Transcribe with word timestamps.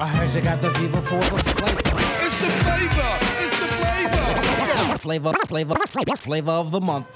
I 0.00 0.06
heard 0.06 0.34
you 0.34 0.40
got 0.40 0.62
the 0.62 0.72
fever 0.72 1.02
for 1.02 1.18
the 1.18 1.38
flavor. 1.60 1.80
It's 2.24 2.40
the 2.40 2.48
flavor. 2.64 3.10
It's 3.36 3.60
the 3.60 3.66
flavor. 3.66 4.96
Flavor, 4.96 5.32
flavor, 5.46 5.74
flavor 5.88 6.16
flavor 6.16 6.52
of 6.52 6.70
the 6.70 6.80
month. 6.80 7.06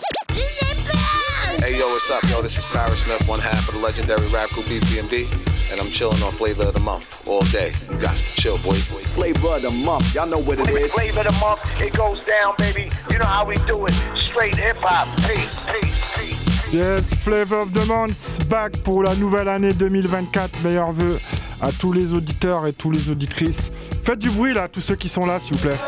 Hey 1.63 1.79
yo, 1.79 1.89
what's 1.89 2.11
up? 2.11 2.23
Yo, 2.25 2.43
this 2.43 2.59
is 2.59 2.67
Paris 2.67 3.03
Smith, 3.03 3.27
one 3.27 3.41
half 3.41 3.67
of 3.69 3.75
the 3.75 3.81
legendary 3.81 4.27
rap 4.29 4.51
group 4.51 4.67
BPMD, 4.67 5.33
and 5.73 5.81
I'm 5.81 5.89
chilling 5.89 6.23
on 6.23 6.33
Flavor 6.33 6.65
of 6.65 6.75
the 6.75 6.81
Month 6.81 7.27
all 7.27 7.41
day. 7.45 7.73
You 7.91 7.97
got 7.97 8.17
to 8.17 8.35
chill, 8.37 8.59
boy. 8.59 8.73
boy. 8.93 9.01
Flavor 9.17 9.57
of 9.57 9.63
the 9.63 9.71
month, 9.71 10.15
y'all 10.15 10.27
know 10.27 10.37
what 10.37 10.59
it 10.59 10.69
is. 10.69 10.93
Flavor 10.93 11.21
of 11.21 11.27
the 11.29 11.41
month, 11.41 11.65
it 11.81 11.95
goes 11.95 12.23
down, 12.27 12.53
baby. 12.59 12.91
You 13.11 13.17
know 13.17 13.25
how 13.25 13.47
we 13.47 13.55
do 13.65 13.87
it. 13.87 13.95
Straight 14.19 14.57
hip 14.57 14.77
hop. 14.81 15.09
Peace, 15.27 15.57
peace, 15.73 16.05
peace. 16.17 16.71
Yes, 16.71 17.25
Flavor 17.25 17.61
of 17.61 17.73
the 17.73 17.87
Month, 17.87 18.47
back 18.51 18.73
pour 18.83 19.05
la 19.05 19.15
nouvelle 19.15 19.49
année 19.49 19.73
2024. 19.73 20.63
Meilleurs 20.63 20.93
vœux 20.93 21.19
à 21.61 21.71
tous 21.73 21.93
les 21.93 22.13
auditeurs 22.13 22.67
et 22.67 22.73
tous 22.73 22.91
les 22.91 23.11
auditrices. 23.11 23.71
Faites 24.03 24.19
du 24.19 24.31
bruit 24.31 24.55
là, 24.55 24.69
tous 24.69 24.81
ceux 24.81 24.97
qui 24.97 25.09
sont 25.09 25.27
là, 25.27 25.39
s'il 25.39 25.57
vous 25.57 25.63
plaît. 25.63 25.79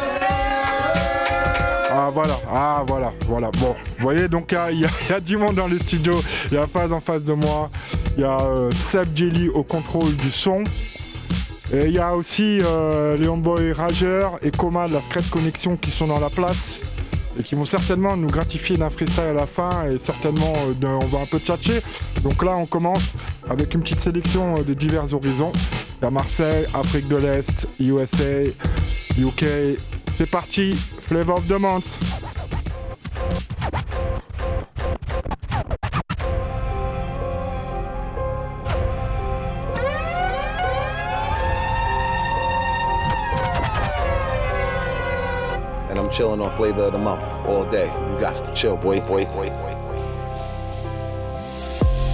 Ah 1.98 2.08
voilà, 2.12 2.34
ah 2.52 2.84
voilà, 2.86 3.12
voilà. 3.26 3.50
Bon, 3.58 3.74
vous 3.98 4.02
voyez, 4.02 4.28
donc 4.28 4.54
il 4.70 4.80
y, 4.80 5.12
a- 5.14 5.20
du 5.20 5.36
monde 5.38 5.54
dans 5.54 5.66
les 5.66 5.78
studios. 5.78 6.20
Il 6.50 6.54
y 6.54 6.58
a 6.58 6.66
Faz 6.66 6.92
en 6.92 7.00
face 7.00 7.22
de 7.22 7.32
moi. 7.32 7.70
Il 8.16 8.22
y 8.22 8.24
a 8.24 8.38
euh, 8.40 8.70
Seb 8.72 9.16
Jelly 9.16 9.48
au 9.48 9.62
contrôle 9.62 10.14
du 10.16 10.30
son. 10.30 10.62
Et 11.72 11.86
il 11.86 11.92
y 11.92 11.98
a 11.98 12.14
aussi 12.14 12.60
euh, 12.62 13.16
Léon 13.16 13.38
Boy 13.38 13.72
Rager 13.72 14.28
et 14.42 14.50
Coma 14.50 14.86
de 14.86 14.92
la 14.94 15.00
Secret 15.00 15.22
Connexion 15.30 15.76
qui 15.76 15.90
sont 15.90 16.06
dans 16.06 16.20
la 16.20 16.30
place 16.30 16.80
et 17.38 17.42
qui 17.42 17.54
vont 17.54 17.64
certainement 17.64 18.16
nous 18.16 18.28
gratifier 18.28 18.76
d'un 18.76 18.90
freestyle 18.90 19.24
à 19.24 19.32
la 19.32 19.46
fin 19.46 19.88
et 19.88 19.98
certainement 19.98 20.54
euh, 20.68 20.98
on 21.02 21.06
va 21.06 21.20
un 21.20 21.26
peu 21.26 21.38
tchatcher. 21.38 21.80
Donc 22.22 22.42
là 22.42 22.56
on 22.56 22.66
commence 22.66 23.14
avec 23.48 23.74
une 23.74 23.82
petite 23.82 24.00
sélection 24.00 24.58
euh, 24.58 24.62
des 24.62 24.74
divers 24.74 25.12
horizons. 25.12 25.52
Il 26.00 26.04
y 26.04 26.06
a 26.06 26.10
Marseille, 26.10 26.66
Afrique 26.74 27.08
de 27.08 27.16
l'Est, 27.16 27.68
USA, 27.80 28.42
UK. 29.18 29.78
C'est 30.16 30.30
parti, 30.30 30.74
Flavor 31.00 31.38
of 31.38 31.46
the 31.46 31.58
Month. 31.58 31.98
I'm 46.06 46.12
chilling 46.12 46.40
on 46.40 46.56
Flavor 46.56 46.82
of 46.82 46.92
the 46.92 46.98
Month 46.98 47.20
all 47.48 47.64
day. 47.68 47.86
You 47.86 48.20
got 48.20 48.36
to 48.36 48.54
chill, 48.54 48.76
boy, 48.76 49.00
boy, 49.00 49.24
boy, 49.24 49.50
boy. 49.50 49.74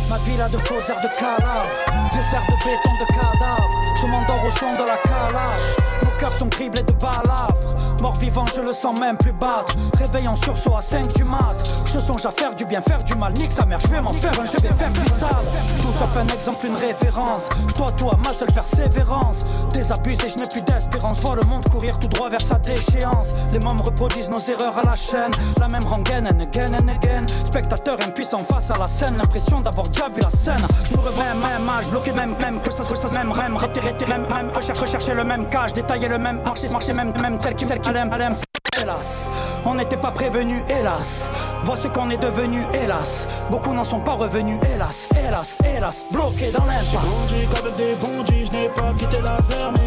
Ma 0.09 0.17
villa 0.25 0.49
de 0.49 0.57
faux 0.57 0.89
airs 0.89 1.01
de 1.03 1.09
cadavre 1.09 1.69
Dessert 2.11 2.47
de 2.49 2.57
béton 2.65 2.95
de 3.01 3.07
cadavre 3.13 3.69
Je 4.01 4.07
m'endors 4.07 4.45
au 4.47 4.51
son 4.59 4.73
de 4.73 4.87
la 4.87 4.97
calage 4.97 5.92
cœurs 6.23 6.33
sont 6.33 6.49
criblés 6.49 6.85
de 6.85 6.93
balafres. 6.93 7.75
Mort 8.01 8.15
vivant 8.15 8.45
je 8.55 8.61
le 8.61 8.73
sens 8.73 8.99
même 9.01 9.17
plus 9.17 9.33
battre. 9.33 9.75
Réveil 9.99 10.29
en 10.29 10.37
sursaut 10.37 10.77
à 10.77 10.81
5 10.81 11.13
du 11.15 11.25
mat. 11.25 11.57
Je 11.85 11.99
songe 11.99 12.25
à 12.25 12.31
faire 12.31 12.55
du 12.55 12.65
bien, 12.65 12.81
faire 12.81 13.03
du 13.03 13.15
mal. 13.17 13.33
Nique 13.33 13.51
sa 13.51 13.67
mère, 13.67 13.81
je 13.81 13.89
vais 13.89 14.01
m'en 14.01 14.13
faire 14.13 14.33
un, 14.41 14.47
je 14.47 14.61
vais 14.61 14.73
faire 14.73 14.93
du 14.93 15.01
sale. 15.19 15.47
Tout 15.81 15.93
sauf 15.99 16.17
un 16.17 16.29
exemple, 16.29 16.67
une 16.67 16.77
référence 16.77 17.49
Je 17.69 17.75
dois 17.75 17.91
tout 17.93 18.09
à 18.09 18.17
ma 18.17 18.33
seule 18.33 18.53
persévérance. 18.53 19.43
Désabusé, 19.73 20.29
je 20.29 20.39
n'ai 20.39 20.47
plus 20.47 20.63
d'espérance. 20.63 21.21
Vois 21.21 21.35
le 21.35 21.43
monde 21.43 21.69
courir 21.69 21.99
tout 21.99 22.07
droit 22.07 22.29
vers 22.29 22.41
sa 22.41 22.55
déchéance. 22.59 23.31
Les 23.53 23.59
mômes 23.59 23.81
reproduisent 23.81 24.31
nos 24.31 24.41
erreurs 24.41 24.79
à 24.79 24.83
la 24.83 24.95
chaîne. 24.95 25.33
La 25.59 25.67
même 25.67 25.85
rengaine 25.85 26.29
and 26.29 26.41
again 26.41 26.71
and 26.75 26.89
again. 26.89 27.27
Spectateur 27.45 27.99
impuissant 28.07 28.45
face 28.49 28.71
à 28.71 28.79
la 28.79 28.87
scène. 28.87 29.17
L'impression 29.17 29.61
d'avoir 29.61 29.89
déjà 29.89 30.09
vu 30.09 30.21
la 30.21 30.31
scène. 30.31 30.65
Je 30.89 30.97
me 30.97 31.03
reviens 31.03 31.35
même 31.35 31.69
âge, 31.69 31.89
bloqué 31.89 32.13
même 32.13 32.37
même 32.41 32.61
Que 32.61 32.71
ça, 32.73 32.85
que 32.85 32.97
ça 32.97 33.19
même 33.19 33.33
rêve, 33.33 33.57
rétérété 33.57 34.07
même 34.07 34.27
même 34.29 34.51
Recherche, 34.55 34.79
rechercher 34.79 35.15
le 35.15 35.25
même 35.25 35.49
cage, 35.49 35.73
détailler 35.73 36.12
le 36.13 36.19
même 36.19 36.43
Marcher, 36.45 36.69
marcher 36.69 36.93
même, 36.93 37.15
même 37.23 37.41
celle 37.41 37.55
qui, 37.55 37.65
celle 37.65 37.81
qui 37.81 37.91
l'aime, 37.91 38.11
elle 38.15 38.21
aime 38.21 38.35
Hélas, 38.81 39.27
on 39.65 39.75
n'était 39.75 39.97
pas 39.97 40.11
prévenus, 40.11 40.63
hélas 40.69 41.27
Vois 41.63 41.77
ce 41.77 41.89
qu'on 41.89 42.11
est 42.11 42.19
devenu, 42.19 42.63
hélas 42.75 43.27
Beaucoup 43.51 43.73
n'en 43.73 43.85
sont 43.85 44.01
pas 44.01 44.13
revenus, 44.13 44.59
hélas, 44.75 45.09
hélas, 45.17 45.57
hélas 45.65 46.05
Bloqués 46.13 46.51
dans 46.53 46.65
l'impasse 46.67 46.93
Bandit 46.93 47.47
qu'avec 47.53 47.77
des 47.77 47.95
bandits, 47.95 48.47
je 48.47 48.53
n'ai 48.53 48.69
pas 48.69 48.93
quitté 48.99 49.21
la 49.23 49.41
zermie. 49.41 49.79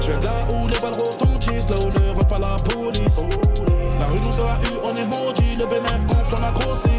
Je 0.00 0.12
là 0.12 0.30
où 0.54 0.68
les 0.68 0.78
balles 0.78 0.94
retentissent, 0.94 1.68
là 1.70 1.76
où 1.78 1.86
ne 1.86 2.12
va 2.12 2.24
pas 2.24 2.38
la 2.38 2.56
police. 2.56 3.20
La 3.98 4.06
rue 4.06 4.20
nous 4.20 4.44
a 4.44 4.56
eu, 4.64 4.78
on 4.84 4.96
est 4.96 5.06
maudit, 5.06 5.56
le 5.56 5.66
bénéf 5.66 6.06
gonfle, 6.06 6.34
on 6.38 6.44
a 6.44 6.50
grossi. 6.50 6.90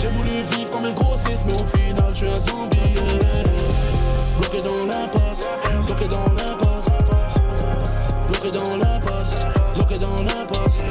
J'ai 0.00 0.08
voulu 0.08 0.42
vivre 0.52 0.70
comme 0.70 0.84
un 0.84 0.92
grossiste, 0.92 1.46
mais 1.46 1.60
au 1.60 1.64
final, 1.64 2.10
je 2.10 2.16
suis 2.16 2.28
un 2.28 2.36
zombie. 2.36 2.76
Bloqué 4.38 4.62
dans 4.62 4.86
l'impasse, 4.86 5.46
bloqué 5.86 6.08
dans 6.08 6.32
l'impasse. 6.34 6.65
Bloqué 8.46 8.58
dans 8.58 8.76
l'impasse, 8.76 9.36
bloqué 9.74 9.98
dans 9.98 10.22
l'impasse. 10.22 10.82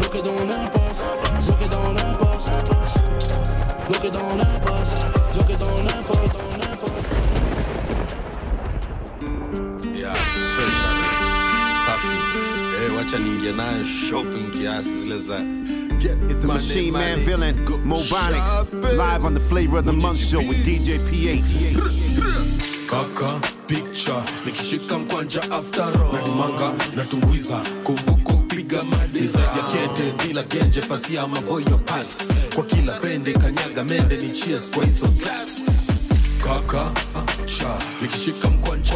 Bloqué 0.00 0.22
dans 0.22 0.44
l'impasse, 0.46 1.04
bloqué 1.44 1.68
dans 1.68 1.92
l'impasse. 1.92 2.46
Bloqué 3.86 4.10
dans 4.10 4.36
l'impasse, 4.36 4.96
bloqué 5.34 5.56
dans 5.56 5.82
l'impasse, 5.82 6.32
dans 6.32 6.56
l'impasse. 6.56 7.06
Yeah, 9.94 10.14
fresh 10.14 10.80
safi 11.84 12.16
eh, 12.86 12.90
wacha 12.96 13.18
niingie 13.18 13.52
nayo 13.52 13.84
shopping 13.84 14.50
kiasi 14.50 15.02
zile 15.02 15.18
za 15.18 15.38
Get 16.00 16.16
It's 16.30 16.40
the 16.40 16.46
money, 16.46 16.64
Machine 16.66 16.92
Man 16.94 17.18
villain, 17.18 17.64
go 17.66 17.76
Mobonic, 17.76 18.36
shopping. 18.36 18.96
live 18.96 19.24
on 19.26 19.34
the 19.34 19.40
Flavor 19.40 19.76
of 19.78 19.84
the 19.84 19.92
Month 19.92 20.20
show 20.20 20.38
with 20.38 20.64
DJ 20.64 20.98
PH. 21.04 21.76
kaka 22.88 23.53
picture. 23.66 24.22
Nikishika 24.46 24.98
mkwanja 24.98 25.42
after 25.50 25.82
all. 25.84 26.12
Nadumanga 26.12 26.72
natumbuiza. 26.96 27.56
Kumbuko 27.84 28.32
piga 28.32 28.82
madi. 28.82 29.26
Zaidi 29.26 29.58
ya 29.58 29.64
kete 29.64 30.26
bila 30.26 30.42
genje 30.42 30.80
pasia 30.80 31.26
maboyo 31.28 31.78
pass. 31.86 32.18
Kwa 32.54 32.64
kila 32.64 32.92
pende 32.92 33.32
kanyaga 33.32 33.84
mende 33.84 34.16
ni 34.16 34.30
cheers 34.30 34.70
kwa 34.70 34.84
hizo 34.84 35.06
glass 35.06 35.62
kaka 36.44 36.92
sha. 37.46 37.78
Nikishika 38.02 38.50
mkwanja 38.50 38.94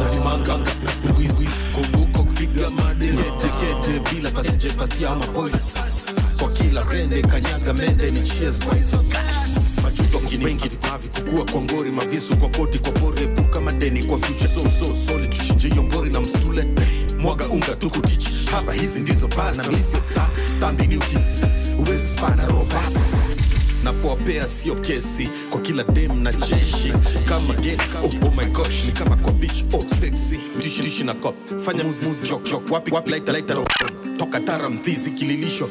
nadumanga 0.00 0.58
natumbuiza. 0.58 1.34
Kumbuko 1.74 2.22
piga 2.24 2.68
madi. 2.70 3.06
Kete 3.08 3.48
kete 3.48 4.00
bila 4.14 4.30
pasenje 4.30 4.68
pasia 4.70 5.14
maboyo 5.14 5.50
pass. 5.74 6.06
Kwa 6.38 6.48
kila 6.52 6.82
pende 6.82 7.22
kanyaga 7.22 7.72
mende 7.74 8.10
ni 8.10 8.22
cheers 8.22 8.58
kwa 8.60 8.74
hizo 8.74 8.96
glass 8.98 9.55
majuto 9.98 10.44
wengi 10.44 10.68
vipavi 10.68 11.08
kukua 11.08 11.44
kwa 11.44 11.62
ngori 11.62 11.90
mavisu 11.90 12.36
kwa 12.36 12.48
koti 12.48 12.78
kwa 12.78 12.92
pori 12.92 13.22
epuka 13.22 13.60
madeni 13.60 14.04
kwa 14.04 14.18
future 14.18 14.48
so 14.48 14.60
so 14.70 14.94
soli 14.94 15.28
tuchinje 15.28 15.68
hiyo 15.68 15.82
ngori 15.82 16.10
na 16.10 16.20
msitule 16.20 16.66
mwaga 17.18 17.48
unga 17.48 17.76
tukutichi 17.76 18.30
hapa 18.50 18.72
hizi 18.72 18.98
ndizo 19.00 19.28
bana 19.28 19.64
dhambi 20.60 20.86
ni 20.86 20.96
uki 20.96 21.18
uwezi 21.78 22.08
spana 22.08 22.46
roba 22.46 22.82
napoapea 23.84 24.48
sio 24.48 24.74
kesi 24.74 25.28
kwa 25.50 25.60
kila 25.60 25.82
dem 25.84 26.22
na 26.22 26.32
jeshi. 26.32 26.92
Kama 27.28 27.54
get 27.54 27.80
oh, 28.04 28.26
oh 28.26 28.30
my 28.30 28.46
gosh 28.50 28.84
ni 28.86 28.92
kama 28.92 29.16
kwa 29.16 29.32
beach 29.32 29.64
oh 29.72 29.80
sexy. 30.00 30.38
Tishi 30.58 30.80
tishi 30.82 31.04
na 31.04 31.14
cop 31.14 31.34
fanya 31.64 31.84
muzi 31.84 32.06
muzi 32.06 32.26
chok 32.26 32.44
chok 32.44 32.70
wapi 32.70 32.94
wapi 32.94 33.10
laita 33.10 33.32
laita 33.32 33.54
toka 34.18 34.40
tara 34.40 34.70
mtizi 34.70 35.10
kililishwa 35.10 35.68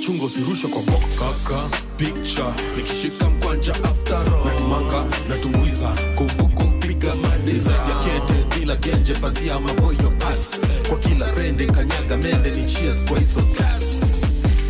chungo 0.00 0.24
usirushwe 0.24 0.70
kwa 0.70 0.82
box. 0.82 1.16
Kaka 1.18 1.60
picture 1.96 2.48
nikishika 2.76 3.30
mkwanja 3.30 3.72
after 3.84 4.16
all. 4.16 4.44
Nadumanga 4.44 5.04
natumbuiza 5.28 5.88
kumbuko 6.14 6.64
piga 6.64 7.14
madiza. 7.14 7.70
Ya 7.70 7.94
kete 7.94 8.58
bila 8.58 8.76
genje 8.76 9.14
pazia 9.14 9.60
maboyo 9.60 10.10
pass. 10.18 10.50
Kwa 10.88 10.98
kila 10.98 11.30
rende 11.34 11.66
kanyaga 11.66 12.16
mende 12.16 12.50
ni 12.50 12.64
cheers 12.64 13.04
kwa 13.04 13.18
hizo 13.18 13.42
gas. 13.58 13.82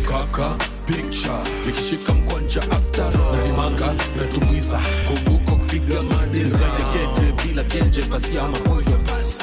Kaka 0.07 0.55
picture. 0.85 1.43
Nikishika 1.65 2.13
mkwanja 2.13 2.61
after 2.61 3.03
all. 3.05 3.35
Nadumanga 3.35 3.93
natumbuiza 4.21 4.79
kumbuko 5.07 5.55
piga 5.55 6.01
madiza. 6.01 6.57
Ya 6.57 6.85
kete 6.85 7.47
bila 7.47 7.63
genje 7.63 8.01
pazia 8.01 8.43
maboyo 8.47 8.97
pass 9.05 9.42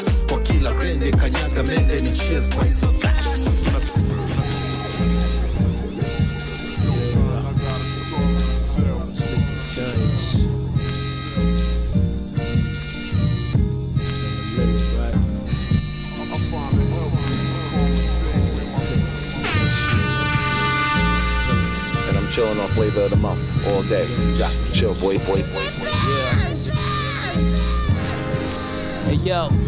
kwa 0.63 0.73
kila 0.85 1.17
kanyaga 1.17 1.63
mende 1.63 1.99
ni 2.01 2.11
cheers 2.11 2.51
kwa 2.55 2.65
hizo 2.65 2.87
gas 2.87 3.67
And 22.09 22.17
I'm 22.17 22.27
chilling 22.33 22.59
on 22.59 22.69
Flavor 22.71 23.03
of 23.03 23.11
the 23.11 23.17
Month 23.17 23.67
all 23.69 23.83
day. 23.85 24.07
You 24.33 24.39
got 24.39 24.51
to 24.53 24.73
chill, 24.73 24.95
boy, 24.95 25.19
boy, 25.19 25.43
boy. 25.53 25.67
Hey 29.07 29.17
yo. 29.25 29.60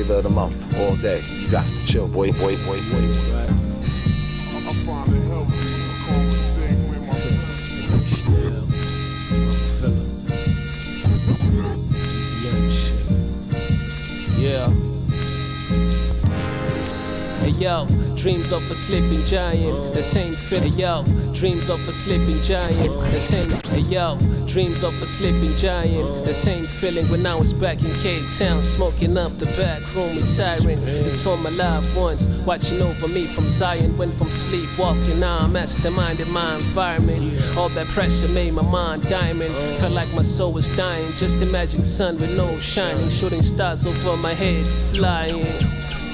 Flavor 0.00 0.18
of 0.18 0.24
the 0.24 0.30
month 0.30 0.54
all 0.78 0.96
day. 0.96 1.20
You 1.40 1.50
got 1.50 1.66
to 1.66 1.86
chill, 1.86 2.08
boy, 2.08 2.32
boy, 2.32 2.56
boy, 2.64 2.80
boy. 2.90 3.00
My 4.64 5.04
Yeah. 14.38 14.70
Hey 17.40 17.52
yo, 17.58 17.86
dreams 18.16 18.52
of 18.52 18.62
a 18.70 18.74
sleeping 18.74 19.24
giant. 19.26 19.94
The 19.94 20.02
same 20.02 20.32
feeling, 20.32 20.72
yo. 20.78 21.02
Dreams 21.34 21.68
of 21.68 21.78
a 21.86 21.92
sleeping 21.92 22.40
giant. 22.42 23.12
The 23.12 23.20
same, 23.20 23.50
hey 23.70 23.82
yo. 23.90 24.16
Dreams 24.50 24.82
of 24.82 25.00
a 25.00 25.06
sleeping 25.06 25.54
giant. 25.54 26.24
The 26.24 26.34
same 26.34 26.64
feeling 26.64 27.08
when 27.08 27.24
I 27.24 27.36
was 27.36 27.52
back 27.52 27.78
in 27.78 27.90
Cape 28.02 28.24
Town, 28.36 28.60
smoking 28.62 29.16
up 29.16 29.38
the 29.38 29.46
back 29.46 29.80
room, 29.94 30.20
retiring. 30.20 30.82
It's 30.88 31.22
for 31.22 31.36
my 31.36 31.50
loved 31.50 31.96
ones, 31.96 32.26
watching 32.44 32.82
over 32.82 33.06
me 33.14 33.26
from 33.28 33.48
Zion. 33.48 33.96
Went 33.96 34.12
from 34.12 34.26
sleep 34.26 34.68
walking, 34.76 35.20
now 35.20 35.38
I'm 35.44 35.52
masterminding 35.52 36.32
my 36.32 36.56
environment. 36.56 37.40
All 37.56 37.68
that 37.68 37.86
pressure 37.94 38.26
made 38.34 38.52
my 38.52 38.62
mind 38.62 39.08
diamond. 39.08 39.54
Felt 39.78 39.92
like 39.92 40.12
my 40.16 40.22
soul 40.22 40.52
was 40.52 40.66
dying. 40.76 41.06
Just 41.12 41.40
imagine 41.40 41.84
sun 41.84 42.16
with 42.16 42.36
no 42.36 42.48
shining, 42.58 43.08
shooting 43.08 43.42
stars 43.42 43.86
over 43.86 44.20
my 44.20 44.34
head, 44.34 44.66
flying. 44.96 45.44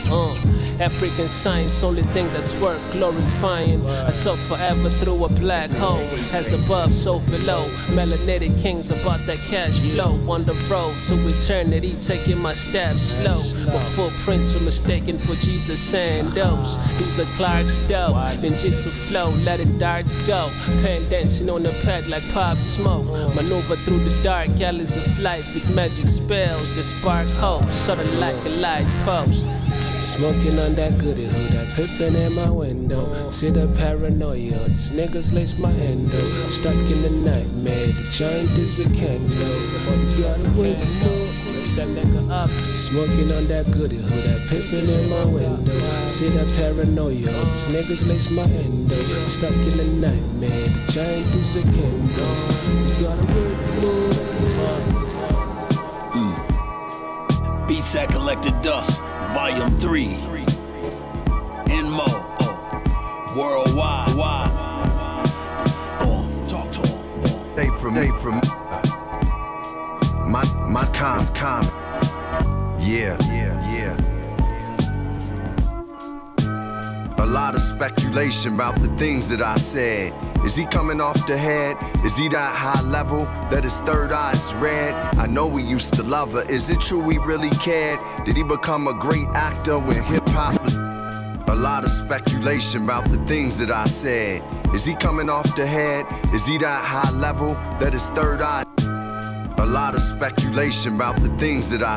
Uh, 0.09 0.35
African 0.81 1.29
science, 1.29 1.83
only 1.83 2.03
thing 2.15 2.27
that's 2.33 2.59
worth 2.61 2.93
glorifying. 2.93 3.87
I 3.87 4.11
saw 4.11 4.35
forever 4.35 4.89
through 4.89 5.25
a 5.25 5.29
black 5.29 5.71
hole, 5.73 6.07
as 6.35 6.53
above, 6.53 6.93
so 6.93 7.21
below. 7.21 7.65
Melanated 7.97 8.61
kings 8.61 8.91
about 8.91 9.21
that 9.27 9.39
cash 9.49 9.79
flow 9.93 10.13
on 10.31 10.45
the 10.45 10.53
road 10.71 10.95
to 11.09 11.15
eternity, 11.29 11.97
taking 12.01 12.41
my 12.43 12.53
steps 12.53 13.17
slow. 13.17 13.41
My 13.67 13.83
footprints 13.97 14.55
were 14.55 14.65
mistaken 14.65 15.19
for 15.19 15.35
Jesus 15.35 15.81
sandals. 15.81 16.77
These 16.99 17.21
are 17.21 17.37
Clark's 17.37 17.83
dough, 17.89 18.13
ninjutsu 18.13 19.09
flow, 19.09 19.31
letting 19.45 19.79
darts 19.79 20.17
go. 20.27 20.49
Pen 20.83 21.09
dancing 21.09 21.49
on 21.49 21.63
the 21.63 21.73
pad 21.85 22.07
like 22.09 22.23
pop 22.35 22.59
smoke. 22.59 23.07
Maneuver 23.35 23.77
through 23.77 23.99
the 23.99 24.21
dark 24.23 24.49
alleys 24.61 24.97
of 24.97 25.23
life 25.23 25.55
with 25.55 25.75
magic 25.75 26.09
spells 26.09 26.75
that 26.77 26.83
spark 26.83 27.27
hope, 27.41 27.71
sort 27.73 27.99
of 27.99 28.19
like 28.19 28.37
a 28.45 28.51
light 28.61 28.89
post. 29.05 29.47
Smoking 30.01 30.59
on 30.59 30.75
that 30.77 30.99
goody 30.99 31.25
hood, 31.27 31.51
that 31.53 31.69
pippin' 31.77 32.17
in 32.17 32.35
my 32.35 32.49
window. 32.49 33.31
See 33.31 33.51
the 33.51 33.67
paranoia, 33.77 34.59
these 34.69 34.91
niggas 34.93 35.33
lace 35.33 35.59
my 35.59 35.73
endo. 35.73 36.19
Stuck 36.49 36.75
in 36.75 37.03
the 37.03 37.11
nightmare, 37.31 37.75
the 37.75 38.05
giant 38.17 38.51
is 38.59 38.79
a 38.81 38.85
kangaroo. 38.85 39.61
You 40.17 40.23
gotta 40.25 40.49
wake 40.59 40.79
more. 41.05 41.29
That 41.77 41.89
nigga 41.93 42.31
up, 42.31 42.49
smoking 42.49 43.31
on 43.37 43.47
that 43.49 43.71
goody 43.71 43.97
hood, 43.97 44.11
that 44.11 44.41
pippin' 44.49 44.89
in 44.89 45.11
my 45.11 45.25
window. 45.27 45.73
See 46.09 46.29
that 46.29 46.49
paranoia, 46.57 47.29
these 47.29 47.69
niggas 47.75 48.09
lace 48.09 48.31
my 48.31 48.45
endo. 48.45 48.95
Stuck 49.29 49.53
in 49.53 49.77
the 49.77 49.85
nightmare, 50.09 50.49
the 50.49 50.93
giant 50.93 51.35
is 51.35 51.57
a 51.57 51.63
kangaroo. 51.77 52.57
You 52.97 53.05
gotta 53.05 53.25
wake 53.35 53.65
more. 53.83 54.17
Beats 57.67 57.93
that 57.95 58.09
collected 58.11 58.55
dust, 58.63 59.03
volume 59.37 59.79
3. 59.81 60.07
Inmo, 61.77 62.09
worldwide. 63.37 64.15
Wide. 64.17 64.51
Uh, 66.01 66.45
talk 66.47 66.73
to 66.73 66.81
him. 66.89 67.55
They 67.55 67.69
from 67.79 67.95
they 67.95 68.09
from 68.23 68.41
my 70.27 70.43
my 70.67 70.87
com 70.95 71.21
com. 71.35 71.65
Yeah, 72.79 73.19
yeah, 73.29 73.35
yeah. 73.35 73.46
A 77.27 77.29
lot 77.29 77.57
of 77.57 77.63
speculation 77.63 78.55
about 78.55 78.77
the 78.77 78.87
things 78.97 79.29
that 79.31 79.43
I 79.43 79.57
said. 79.57 80.15
Is 80.45 80.55
he 80.55 80.65
coming 80.65 81.01
off 81.01 81.27
the 81.27 81.37
head? 81.37 81.77
Is 82.05 82.17
he 82.17 82.29
that 82.29 82.55
high 82.55 82.81
level 82.83 83.25
that 83.51 83.65
his 83.65 83.81
third 83.81 84.13
eye 84.13 84.33
is 84.35 84.55
red? 84.55 84.95
I 85.19 85.27
know 85.27 85.49
we 85.49 85.65
used 85.65 85.95
to 85.95 86.05
love 86.05 86.35
her. 86.35 86.49
Is 86.49 86.71
it 86.71 86.81
true 86.81 87.01
we 87.01 87.19
really 87.19 87.51
cared? 87.51 87.99
Did 88.25 88.37
he 88.37 88.45
become 88.45 88.87
a 88.87 88.95
great 88.95 89.27
actor 89.35 89.77
when 89.77 90.05
hip 90.05 90.23
hop 90.29 90.63
was? 90.63 90.77
A 90.77 91.55
lot 91.57 91.85
of 91.85 91.91
speculation 91.91 92.85
about 92.85 93.05
the 93.07 93.19
things 93.27 93.59
that 93.59 93.73
I 93.73 93.89
said. 93.89 94.45
Is 94.73 94.85
he 94.85 94.95
coming 94.95 95.29
off 95.29 95.57
the 95.57 95.67
head? 95.67 96.07
Is 96.33 96.47
he 96.47 96.59
that 96.59 96.85
high 96.85 97.11
level 97.11 97.55
that 97.81 97.93
his 97.93 98.09
third 98.11 98.41
eye? 98.41 98.63
A 99.59 99.67
lot 99.67 99.97
of 99.97 100.03
speculation 100.03 100.95
about 100.95 101.17
the 101.17 101.37
things 101.39 101.71
that 101.71 101.83
I. 101.83 101.97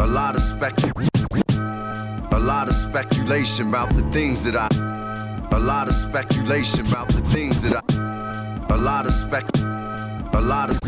A 0.00 0.06
lot 0.06 0.36
of 0.36 0.42
speculation. 0.42 1.13
A 2.44 2.46
lot 2.46 2.68
of 2.68 2.74
speculation 2.76 3.68
about 3.68 3.88
the 3.94 4.02
things 4.10 4.44
that 4.44 4.54
I. 4.54 4.68
A 5.56 5.58
lot 5.58 5.88
of 5.88 5.94
speculation 5.94 6.86
about 6.86 7.08
the 7.08 7.22
things 7.30 7.62
that 7.62 7.72
I. 7.74 8.74
A 8.74 8.76
lot 8.76 9.08
of 9.08 9.14
spec. 9.14 9.46
A 9.56 10.40
lot 10.42 10.70
of. 10.70 10.78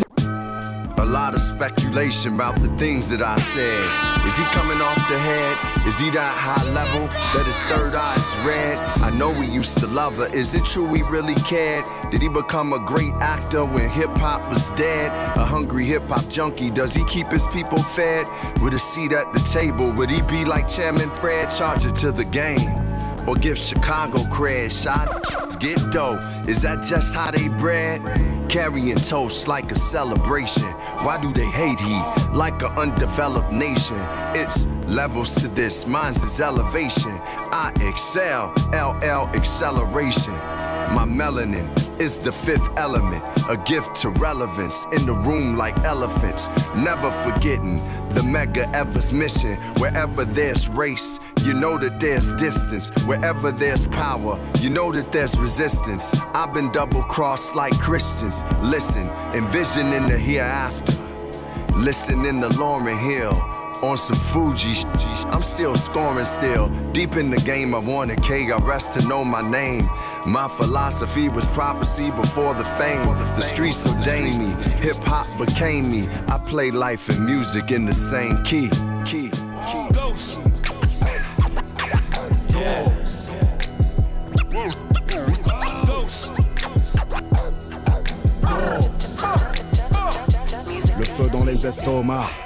A 0.98 1.04
lot 1.06 1.34
of 1.34 1.40
speculation 1.40 2.34
about 2.34 2.56
the 2.56 2.68
things 2.76 3.08
that 3.08 3.22
I 3.22 3.38
said. 3.38 4.15
Is 4.26 4.36
he 4.36 4.44
coming 4.46 4.80
off 4.80 4.96
the 5.08 5.18
head? 5.18 5.86
Is 5.86 5.98
he 5.98 6.10
that 6.10 6.34
high 6.36 6.64
level 6.72 7.06
that 7.06 7.46
his 7.46 7.56
third 7.70 7.94
eye 7.94 8.16
is 8.16 8.44
red? 8.44 8.76
I 9.00 9.10
know 9.16 9.30
we 9.30 9.46
used 9.46 9.78
to 9.78 9.86
love 9.86 10.16
her. 10.16 10.26
Is 10.34 10.52
it 10.54 10.64
true 10.64 10.84
we 10.84 11.02
really 11.02 11.36
cared? 11.36 11.84
Did 12.10 12.22
he 12.22 12.28
become 12.28 12.72
a 12.72 12.80
great 12.80 13.14
actor 13.20 13.64
when 13.64 13.88
hip 13.88 14.10
hop 14.16 14.48
was 14.50 14.72
dead? 14.72 15.12
A 15.38 15.44
hungry 15.44 15.84
hip 15.84 16.08
hop 16.08 16.28
junkie, 16.28 16.70
does 16.70 16.92
he 16.92 17.04
keep 17.04 17.30
his 17.30 17.46
people 17.46 17.78
fed? 17.78 18.26
With 18.60 18.74
a 18.74 18.80
seat 18.80 19.12
at 19.12 19.32
the 19.32 19.40
table, 19.40 19.92
would 19.92 20.10
he 20.10 20.22
be 20.22 20.44
like 20.44 20.66
Chairman 20.66 21.10
Fred? 21.10 21.50
Charge 21.50 21.84
it 21.84 21.94
to 21.96 22.10
the 22.10 22.24
game 22.24 22.85
or 23.26 23.34
give 23.34 23.58
Chicago 23.58 24.18
cred. 24.30 24.70
Shots 24.70 25.56
get 25.64 25.78
dough. 25.90 26.18
Is 26.46 26.62
that 26.62 26.82
just 26.82 27.14
how 27.14 27.30
they 27.30 27.48
bred? 27.48 28.00
Carrying 28.48 28.96
toast 28.96 29.48
like 29.48 29.72
a 29.72 29.78
celebration. 29.78 30.64
Why 31.04 31.20
do 31.20 31.32
they 31.32 31.46
hate 31.46 31.80
he 31.80 32.00
like 32.32 32.62
an 32.62 32.72
undeveloped 32.78 33.52
nation? 33.52 33.96
It's 34.34 34.66
levels 34.86 35.34
to 35.36 35.48
this, 35.48 35.86
mine's 35.86 36.22
is 36.22 36.40
elevation. 36.40 37.18
I 37.52 37.72
excel, 37.80 38.52
LL 38.72 39.28
acceleration. 39.36 40.34
My 40.92 41.04
melanin 41.04 41.68
is 42.00 42.18
the 42.18 42.32
fifth 42.32 42.68
element, 42.76 43.22
a 43.48 43.56
gift 43.56 43.94
to 43.96 44.10
relevance 44.10 44.86
in 44.92 45.06
the 45.06 45.12
room 45.12 45.56
like 45.56 45.76
elephants. 45.78 46.48
Never 46.76 47.10
forgetting 47.10 47.76
the 48.10 48.22
mega 48.22 48.68
Ever's 48.74 49.12
mission. 49.12 49.56
Wherever 49.78 50.24
there's 50.24 50.68
race, 50.68 51.20
you 51.42 51.52
know 51.52 51.78
that 51.78 52.00
there's 52.00 52.34
distance. 52.34 52.90
Wherever 53.04 53.50
there's 53.52 53.86
power, 53.86 54.40
you 54.60 54.70
know 54.70 54.92
that 54.92 55.12
there's 55.12 55.38
resistance. 55.38 56.14
I've 56.34 56.52
been 56.54 56.70
double 56.72 57.02
crossed 57.02 57.54
like 57.54 57.72
Christians. 57.74 58.42
Listen, 58.62 59.08
envisioning 59.34 60.06
the 60.06 60.18
hereafter. 60.18 60.92
Listening 61.74 62.40
to 62.40 62.48
Lauren 62.58 62.98
Hill 62.98 63.55
on 63.82 63.98
some 63.98 64.16
Fuji. 64.16 64.74
I'm 65.30 65.42
still 65.42 65.74
scoring 65.76 66.26
still. 66.26 66.68
Deep 66.92 67.16
in 67.16 67.30
the 67.30 67.40
game, 67.40 67.74
I 67.74 67.78
wanted 67.78 68.18
KRS 68.18 68.92
to 68.94 69.08
know 69.08 69.24
my 69.24 69.42
name. 69.48 69.88
My 70.26 70.48
philosophy 70.48 71.28
was 71.28 71.46
prophecy 71.46 72.10
before 72.10 72.54
the 72.54 72.64
fame. 72.64 73.06
The 73.36 73.40
streets 73.40 73.86
ordained 73.86 74.38
me, 74.38 74.62
hip 74.80 74.98
hop 75.04 75.26
became 75.38 75.90
me. 75.90 76.08
I 76.28 76.38
play 76.38 76.70
life 76.70 77.08
and 77.08 77.24
music 77.24 77.70
in 77.70 77.84
the 77.84 77.94
same 77.94 78.42
key. 78.44 78.68
Key. 79.04 79.30
Dose. 79.92 80.38
Dose. 82.52 83.30
Le 90.98 91.04
feu 91.04 91.28
dans 91.30 91.44
les 91.44 91.66
estomacs 91.66 92.45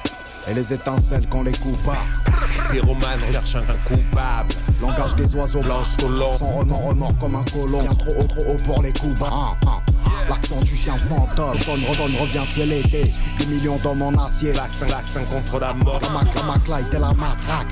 et 0.50 0.54
les 0.54 0.73
étincelles 0.73 1.26
quand 1.28 1.42
les 1.42 1.52
partent. 1.85 2.71
Pyromane 2.71 3.21
cherche 3.30 3.57
un 3.57 3.88
coupable. 3.88 4.52
Langage 4.80 5.14
des 5.16 5.35
oiseaux 5.35 5.61
Blanche 5.61 5.97
colombe. 5.99 6.33
Sans 6.33 6.50
remords, 6.50 6.88
remords 6.88 7.19
comme 7.19 7.35
un 7.37 7.45
colon. 7.45 7.80
Bien 7.80 7.90
trop 7.90 8.12
haut, 8.19 8.25
trop 8.26 8.42
haut 8.52 8.57
pour 8.64 8.83
les 8.83 8.92
coups 8.92 9.19
bas. 9.19 9.28
Hein, 9.30 9.57
hein. 9.66 9.92
L'accent 10.28 10.61
du 10.61 10.76
chien 10.76 10.97
fantôme. 10.97 11.59
Sonne, 11.61 11.85
revonne, 11.88 12.14
revient 12.16 12.42
tuer 12.52 12.66
l'été. 12.66 13.04
Des 13.38 13.47
millions 13.47 13.76
d'hommes 13.76 14.02
en 14.02 14.25
acier. 14.25 14.52
L'accent, 14.52 14.87
l'accent 14.87 15.25
contre 15.25 15.61
la 15.61 15.73
mort. 15.73 16.00
La 16.02 16.11
mac, 16.11 16.35
la 16.35 16.42
mac, 16.42 16.87
était 16.87 16.99
la 16.99 17.12
matraque. 17.12 17.69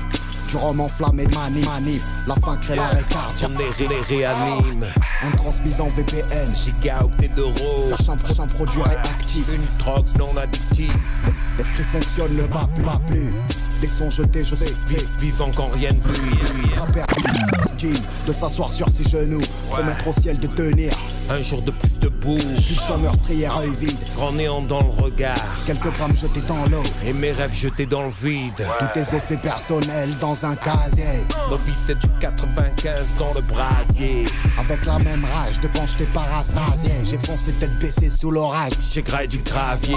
Du 0.47 0.55
rhum 0.57 0.79
enflammé 0.79 1.25
de 1.25 1.35
manif. 1.35 1.65
manif. 1.67 2.03
La 2.27 2.35
fin 2.35 2.57
crée 2.57 2.75
l'arrêt 2.75 3.03
cardiaque. 3.09 3.51
On 3.55 3.57
les, 3.59 3.69
ré- 3.87 3.93
les 4.09 4.17
réanime. 4.17 4.85
Un 5.23 5.31
transmis 5.31 5.79
en 5.79 5.87
VPN. 5.89 6.55
Gigaoctets 6.55 7.29
d'euros. 7.29 7.87
Prochain, 7.91 8.15
prochain 8.15 8.47
produit 8.47 8.81
réactif. 8.81 9.47
Une 9.53 9.77
drogue 9.77 10.07
non 10.17 10.35
addictive. 10.37 10.93
L'esprit 11.79 12.01
fonctionne, 12.01 12.35
ne 12.35 12.41
va 12.43 12.67
plus, 12.75 12.83
plus. 13.07 13.33
Des 13.79 13.87
sons 13.87 14.09
jetés, 14.09 14.43
je 14.43 14.53
sais, 14.53 14.73
Vi- 14.87 14.97
Vivant 15.19 15.49
quand 15.55 15.69
rien 15.73 15.91
ne 15.93 15.99
King, 17.77 17.95
de 18.27 18.33
s'asseoir 18.33 18.69
sur 18.69 18.89
ses 18.89 19.07
genoux, 19.07 19.41
promettre 19.69 20.05
au 20.09 20.11
ciel 20.11 20.37
de 20.39 20.47
tenir. 20.47 20.91
Un 21.31 21.43
jour 21.43 21.61
de 21.61 21.69
plus 21.69 21.99
debout. 21.99 22.37
Pulsion 22.37 22.97
meurtrière, 22.97 23.57
œil 23.59 23.69
vide. 23.79 23.99
Grand 24.15 24.31
néant 24.31 24.61
dans 24.61 24.81
le 24.81 24.89
regard. 24.89 25.35
Quelques 25.67 25.91
grammes 25.93 26.15
jetés 26.15 26.41
dans 26.47 26.65
l'eau. 26.71 26.83
Et 27.05 27.13
mes 27.13 27.31
rêves 27.31 27.53
jetés 27.53 27.85
dans 27.85 28.03
le 28.03 28.09
vide. 28.09 28.65
Tous 28.79 28.87
tes 28.93 29.15
effets 29.15 29.37
personnels 29.37 30.15
dans 30.17 30.45
un 30.45 30.55
casier. 30.55 31.05
Nos 31.51 31.57
vies 31.57 31.73
c'est 31.75 31.99
du 31.99 32.07
95 32.19 33.13
dans 33.19 33.33
le 33.35 33.41
brasier. 33.41 34.25
Avec 34.57 34.83
la 34.85 34.97
même 34.99 35.23
rage 35.23 35.59
de 35.59 35.67
quand 35.67 35.85
j'étais 35.85 36.11
parasasié. 36.11 36.91
J'ai 37.03 37.19
foncé 37.19 37.51
tête 37.53 37.77
baissée 37.79 38.09
sous 38.09 38.31
l'orage. 38.31 38.73
J'ai 38.91 39.03
graillé 39.03 39.27
du 39.27 39.39
gravier. 39.39 39.95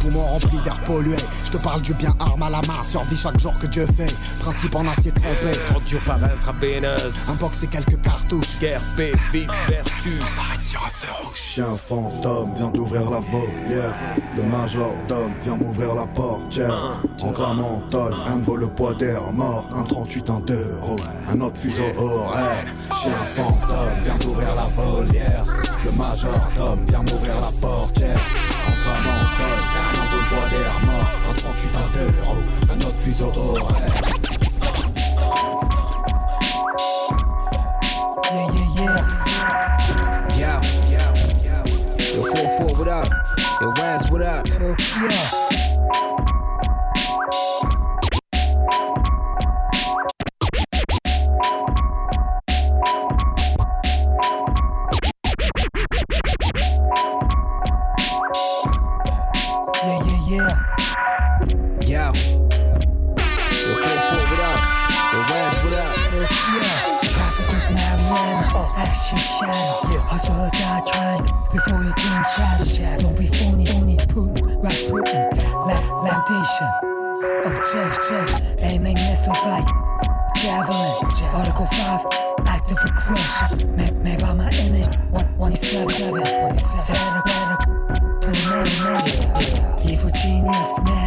Poumon 0.00 0.24
rempli 0.24 0.60
d'air 0.62 0.80
pollué. 0.80 1.16
Je 1.44 1.50
te 1.50 1.58
parle 1.58 1.82
du 1.82 1.94
bien 1.94 2.16
arme 2.18 2.42
à 2.42 2.50
la 2.50 2.60
main. 2.62 2.82
Survie 2.84 3.16
chaque 3.16 3.38
jour 3.38 3.56
que 3.56 3.68
Dieu 3.68 3.86
fait. 3.86 4.12
Principe 4.40 4.74
en 4.74 4.88
acier 4.88 5.12
trompé. 5.12 5.52
Audio 5.76 5.98
par 6.04 6.22
intraveineuse. 6.24 7.14
Un 7.28 7.34
box 7.34 7.62
et 7.62 7.68
quelques 7.68 8.00
cartouches. 8.02 8.58
Guerre, 8.60 8.82
paix, 8.96 9.12
vice, 9.32 9.46
Chien 11.34 11.76
fantôme 11.76 12.54
vient 12.54 12.70
d'ouvrir 12.70 13.10
la 13.10 13.20
volière. 13.20 13.94
Le 14.34 14.42
majordome 14.44 15.32
vient 15.42 15.56
m'ouvrir 15.56 15.94
la 15.94 16.06
portière. 16.06 16.96
En 17.20 17.30
grammes 17.30 17.60
en 17.60 17.82
un 18.26 18.38
vaut 18.38 18.56
le 18.56 18.68
poids 18.68 18.94
d'air 18.94 19.20
mort. 19.32 19.68
Un 19.70 19.82
38, 19.82 20.30
un 20.30 20.40
2 20.40 20.54
euros, 20.54 20.96
un 21.28 21.40
autre 21.42 21.58
fuseau 21.58 21.84
horaire. 21.98 22.64
Chien 23.02 23.12
fantôme 23.12 24.00
vient 24.02 24.16
d'ouvrir 24.16 24.54
la 24.54 24.62
volière. 24.62 25.44
Le 25.84 25.90
majordome 25.92 26.84
vient 26.86 27.02
m'ouvrir 27.02 27.34
la 27.40 27.50
portière. 27.60 28.20
En 28.66 28.72
grammes 28.82 29.08
en 29.08 29.42
un 29.90 30.06
vaut 30.06 30.16
le 30.16 30.24
poids 30.30 30.48
d'air 30.48 30.80
mort. 30.86 31.10
Un 31.28 31.34
38, 31.34 31.70
un 31.76 31.88
2 31.92 32.04
euros, 32.22 32.42
un 32.70 32.78
autre 32.86 32.98
fuseau 32.98 33.32
horaire. 33.36 33.94
Yeah, 38.32 38.46
yeah, 38.54 38.82
yeah. 38.82 39.21
Yo, 40.42 40.60
yo, 40.90 41.14
yo. 41.44 41.62
Yo, 42.16 42.22
4-4, 42.34 42.76
what 42.76 42.88
up? 42.88 43.08
Yo, 43.60 43.70
Raz, 43.74 44.10
what 44.10 44.22
up? 44.22 44.44
Yeah. 44.48 44.74
Yeah, 44.98 45.30
before 71.52 71.82
your 71.82 71.94
dream 71.96 72.22
shatter. 72.34 73.02
Don't 73.02 73.18
be 73.18 73.26
phony, 73.26 73.66
phony, 73.66 73.96
Putin, 74.08 74.62
Rasputin, 74.62 75.28
la- 75.66 76.02
laudation. 76.02 76.70
Objections, 77.44 78.40
aiming 78.58 78.94
missiles 78.94 79.38
like 79.44 79.66
javelin. 80.36 80.94
Article 81.34 81.66
5, 81.66 82.00
active 82.46 82.78
aggression. 82.84 83.76
Made, 83.76 83.96
made 84.02 84.20
by 84.20 84.32
my 84.34 84.50
image, 84.50 84.88
177, 85.10 86.10
27, 86.10 87.22
better, 87.26 87.56
29, 88.20 88.84
man. 88.84 89.08
Evil 89.84 90.10
genius, 90.10 90.78
man-made, 90.78 91.01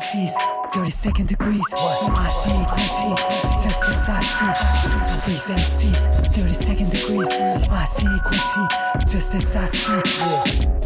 MCs, 0.00 0.32
32nd 0.72 1.26
degrees. 1.26 1.74
I 1.74 2.30
see 2.30 2.50
equal 2.50 2.88
T, 2.96 3.62
justice 3.62 4.08
I 4.08 4.22
see. 4.22 5.20
Freeze 5.20 5.48
MCs, 5.48 6.32
32nd 6.32 6.90
degrees. 6.90 7.28
I 7.28 7.84
see 7.84 8.06
equal 8.06 8.38
T, 8.50 9.04
justice 9.04 9.56
I 9.56 9.66
see. 9.66 9.92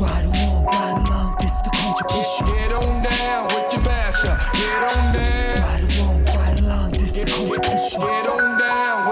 Right 0.03 0.25
along, 0.25 0.67
right 0.67 1.07
along, 1.07 1.37
this 1.39 1.55
the 1.63 1.71
culture 1.75 2.05
push. 2.09 2.41
Get 2.41 2.73
on 2.73 3.05
down 3.05 3.47
with 3.55 3.73
your 3.73 3.83
basher. 3.85 4.37
Get 4.53 4.83
on 4.83 5.15
down. 5.15 5.63
Right 5.63 5.97
along, 5.97 6.25
right 6.25 6.59
along, 6.59 6.91
this 6.91 7.13
the 7.13 7.25
culture 7.25 7.61
push. 7.61 7.93
Get 7.93 8.29
on 8.29 8.59
down 8.59 9.04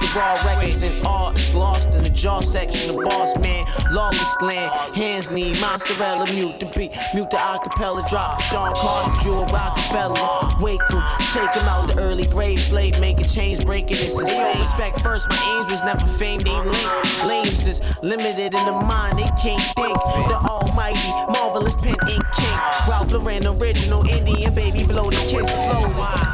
The 0.00 0.12
raw 0.16 0.34
records 0.44 0.82
and 0.82 1.06
arts 1.06 1.54
lost 1.54 1.93
jaw 2.24 2.40
section. 2.40 2.96
The 2.96 3.02
boss 3.02 3.36
man, 3.38 3.66
lawless 3.90 4.34
gland. 4.38 4.72
Hands 4.96 5.30
need 5.30 5.60
mozzarella, 5.60 6.24
mute 6.32 6.58
the 6.58 6.64
beat, 6.74 6.92
mute 7.12 7.28
the 7.28 7.36
acapella 7.36 8.08
drop. 8.08 8.40
Sean 8.40 8.74
Carter, 8.74 9.12
Jewel 9.22 9.44
Rockefeller. 9.48 10.56
Wake 10.58 10.80
'em, 10.90 11.02
take 11.34 11.54
'em 11.54 11.68
out 11.68 11.86
the 11.86 11.98
early 11.98 12.26
grave. 12.26 12.62
Slave 12.62 12.98
making, 12.98 13.26
chains 13.26 13.62
breaking, 13.62 13.98
it's 13.98 14.18
insane. 14.18 14.58
Respect 14.58 15.02
first, 15.02 15.28
my 15.28 15.36
aims 15.50 15.70
was 15.70 15.84
never 15.84 16.06
fame, 16.06 16.40
they 16.40 16.58
linked. 16.62 17.24
Lames 17.26 17.66
is 17.66 17.82
limited 18.00 18.54
in 18.54 18.64
the 18.64 18.72
mind, 18.72 19.18
they 19.18 19.30
can't 19.42 19.62
think. 19.76 19.98
The 20.28 20.38
almighty, 20.48 21.10
marvelous 21.28 21.74
pen 21.74 21.96
ink 22.08 22.24
king. 22.36 22.58
Ralph 22.88 23.12
Lauren, 23.12 23.46
original 23.46 24.02
Indian 24.08 24.54
baby, 24.54 24.82
blow 24.84 25.10
the 25.10 25.16
kiss 25.16 25.50
slow. 25.60 25.84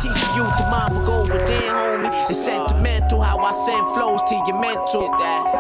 Teach 0.01 0.23
you 0.37 0.45
the 0.57 0.67
mind 0.71 0.95
for 0.95 1.05
gold 1.05 1.31
within, 1.33 1.69
homie. 1.69 2.31
It's 2.31 2.45
sentimental 2.45 3.23
how 3.23 3.39
I 3.41 3.51
send 3.51 3.85
flows 3.95 4.23
to 4.29 4.35
your 4.47 4.61
mental. 4.61 5.11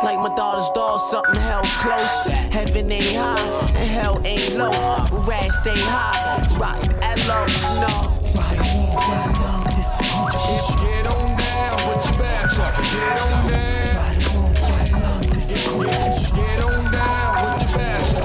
Like 0.04 0.19
my 0.22 0.34
daughter's 0.34 0.70
doll, 0.70 0.98
something 0.98 1.34
held 1.34 1.66
close. 1.66 2.22
Heaven 2.52 2.92
ain't 2.92 3.16
high 3.16 3.40
and 3.68 3.90
hell 3.90 4.20
ain't 4.24 4.56
low. 4.56 4.70
But 4.70 5.26
rats 5.26 5.56
stay 5.56 5.78
high, 5.78 6.46
rock 6.58 6.82
at 7.02 7.18
low, 7.26 7.46
no. 7.80 8.16
Right 8.36 8.58
along, 8.58 8.96
right 8.96 9.32
along, 9.32 9.64
this 9.74 9.88
the 9.96 10.04
culture. 10.12 10.76
Get 10.78 11.06
on 11.06 11.36
down 11.38 11.76
with 11.88 12.04
your 12.04 12.18
basher. 12.18 12.70
Get 12.92 13.20
on 13.22 13.48
down. 13.48 13.96
Right 13.96 14.18
along, 14.28 14.54
right 14.54 14.92
along, 14.92 15.22
this 15.32 15.48
the 15.48 15.56
culture. 15.68 16.36
Get 16.36 16.64
on 16.64 16.92
down 16.92 17.28
with 17.36 17.70
your 17.70 17.78
basher. 17.78 18.14
Get 18.14 18.19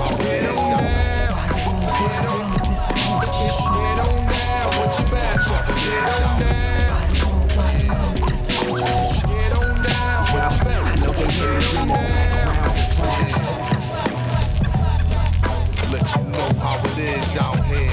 out 17.37 17.65
here. 17.65 17.84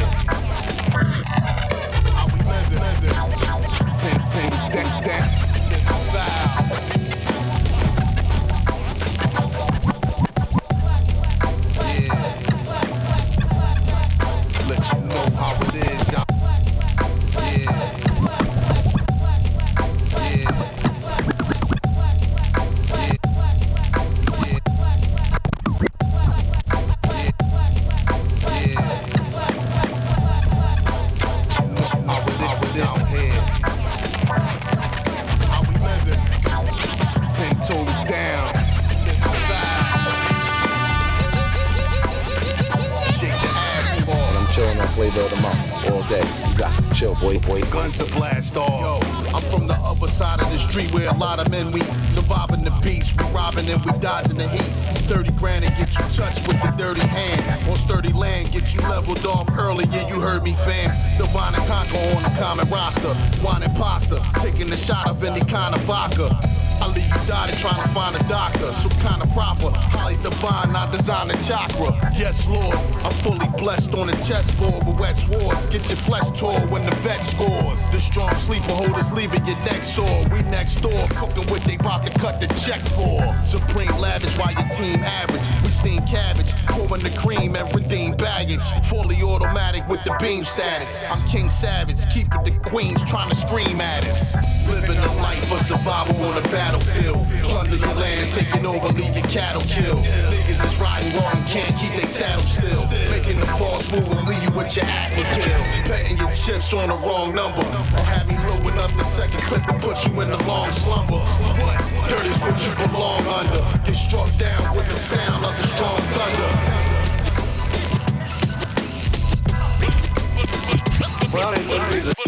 But 121.43 121.59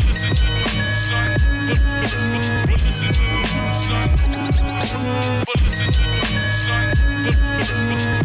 listen 0.09 0.35
to 0.35 0.43
the 0.43 0.65
new 0.75 0.91
son. 0.91 1.39
But, 2.67 2.83
listen 2.83 3.13
to 3.13 3.21
the 3.21 3.47
new 3.55 3.71
son. 3.71 4.11
But 5.47 5.63
listen 5.63 5.87
to 5.93 6.03
the 6.03 6.19
new 6.33 6.49
son. 6.49 8.24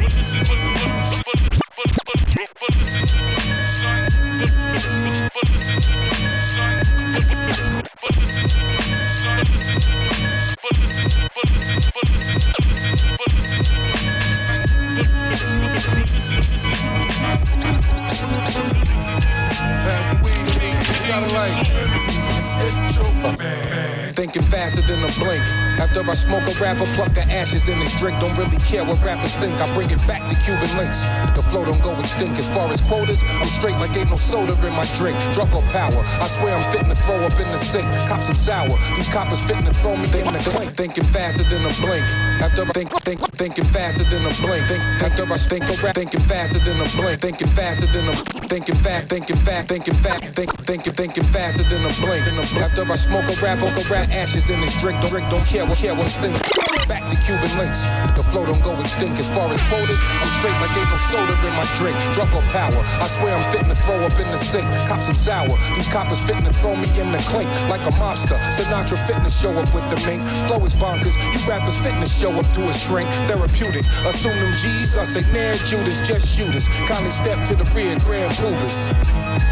After 25.79 26.03
I 26.03 26.13
smoke 26.13 26.43
a 26.43 26.51
rapper, 26.59 26.83
pluck 26.93 27.13
the 27.13 27.23
ashes 27.31 27.69
in 27.69 27.79
his 27.79 27.95
drink. 27.95 28.19
Don't 28.19 28.35
really 28.37 28.59
care 28.67 28.83
what 28.83 28.99
rappers 28.99 29.33
think. 29.39 29.55
I 29.63 29.73
bring 29.73 29.89
it 29.89 30.03
back 30.05 30.19
to 30.27 30.35
Cuban 30.43 30.67
links. 30.75 30.99
The 31.39 31.43
flow 31.47 31.63
don't 31.63 31.81
go 31.81 31.97
extinct. 31.99 32.37
As 32.37 32.49
far 32.51 32.67
as 32.67 32.81
quotas, 32.81 33.23
I'm 33.39 33.47
straight 33.47 33.79
like 33.79 33.95
ain't 33.95 34.11
no 34.11 34.17
soda 34.17 34.59
in 34.67 34.75
my 34.75 34.83
drink. 34.99 35.15
Drunk 35.31 35.55
off 35.55 35.63
power. 35.71 36.03
I 36.19 36.27
swear 36.27 36.55
I'm 36.55 36.67
fitting 36.71 36.89
to 36.89 36.99
throw 37.07 37.23
up 37.23 37.39
in 37.39 37.47
the 37.47 37.57
sink. 37.57 37.87
Cops 38.11 38.25
some 38.25 38.35
sour. 38.35 38.75
These 38.99 39.07
coppers 39.07 39.41
fitting 39.47 39.63
to 39.65 39.73
throw 39.79 39.95
me 39.95 40.07
they 40.11 40.19
in 40.19 40.33
the 40.33 40.43
clink. 40.51 40.75
Thinking 40.75 41.07
faster 41.15 41.43
than 41.47 41.63
a 41.63 41.71
blink. 41.79 42.03
After 42.43 42.63
I 42.63 42.71
think, 42.75 42.91
think, 43.07 43.19
thinking 43.39 43.69
faster 43.71 44.03
than 44.03 44.27
a 44.27 44.33
blink. 44.43 44.67
Think, 44.67 44.83
after 44.99 45.23
I 45.23 45.37
think 45.37 45.63
a 45.63 45.73
rap, 45.79 45.95
thinking 45.95 46.19
faster 46.27 46.59
than 46.59 46.75
a 46.75 46.87
blink. 46.91 47.21
Thinking 47.21 47.47
faster 47.55 47.87
than 47.87 48.09
a 48.09 48.13
thinking 48.49 48.75
fast, 48.75 49.07
thinking 49.07 49.37
fast, 49.37 49.67
thinking 49.67 49.93
fast, 49.93 50.23
think, 50.33 50.51
thinking, 50.65 50.93
thinking 50.93 51.23
faster 51.23 51.63
than 51.63 51.85
a 51.85 51.91
blink. 52.03 52.27
After 52.59 52.83
I 52.83 52.95
smoke 52.97 53.29
a 53.29 53.35
rap, 53.39 53.61
a 53.61 53.69
rap, 53.87 54.09
ashes 54.09 54.49
in 54.49 54.59
this 54.59 54.75
drink. 54.81 54.99
Don't, 55.01 55.29
don't 55.29 55.45
care 55.45 55.68
what, 55.69 55.83
yeah, 55.83 55.91
what 55.91 56.15
you 56.15 56.21
think? 56.33 56.68
Back 56.89 57.05
to 57.13 57.17
Cuban 57.21 57.53
links. 57.61 57.85
The 58.17 58.25
flow 58.33 58.49
don't 58.49 58.63
go 58.65 58.73
extinct. 58.81 59.21
As 59.21 59.29
far 59.29 59.45
as 59.45 59.61
quotas, 59.69 60.01
I'm 60.01 60.31
straight 60.41 60.57
like 60.57 60.73
ain't 60.73 60.89
no 60.89 60.97
soda 61.13 61.35
in 61.45 61.53
my 61.53 61.67
drink. 61.77 61.93
Drunk 62.17 62.33
off 62.33 62.43
power. 62.49 62.81
I 62.97 63.05
swear 63.05 63.37
I'm 63.37 63.45
fitting 63.53 63.69
to 63.69 63.77
throw 63.85 64.01
up 64.01 64.17
in 64.17 64.25
the 64.33 64.41
sink. 64.41 64.65
Cops 64.89 65.05
some 65.05 65.13
sour. 65.13 65.53
These 65.77 65.87
coppers 65.93 66.17
fitting 66.25 66.49
to 66.49 66.53
throw 66.57 66.73
me 66.73 66.89
in 66.97 67.13
the 67.13 67.21
clink 67.29 67.45
like 67.69 67.85
a 67.85 67.93
mobster. 68.01 68.41
Sinatra 68.57 68.97
to 69.05 69.29
show 69.29 69.53
up 69.53 69.69
with 69.69 69.85
the 69.93 70.01
mink. 70.09 70.25
Flow 70.49 70.57
is 70.65 70.73
bonkers. 70.73 71.13
You 71.29 71.39
rappers 71.45 71.77
to 71.77 72.09
show 72.09 72.33
up 72.33 72.47
to 72.57 72.61
a 72.65 72.73
shrink. 72.73 73.07
Therapeutic. 73.29 73.85
Assume 74.09 74.37
them 74.41 74.53
G's. 74.57 74.97
I 74.97 75.05
say 75.05 75.21
near 75.31 75.53
Judas, 75.69 76.01
just 76.01 76.25
shoot 76.25 76.49
us. 76.57 76.65
Kindly 76.89 77.11
step 77.11 77.37
to 77.49 77.55
the 77.55 77.69
rear, 77.77 77.93
Grand 78.01 78.33
Pugas. 78.33 78.89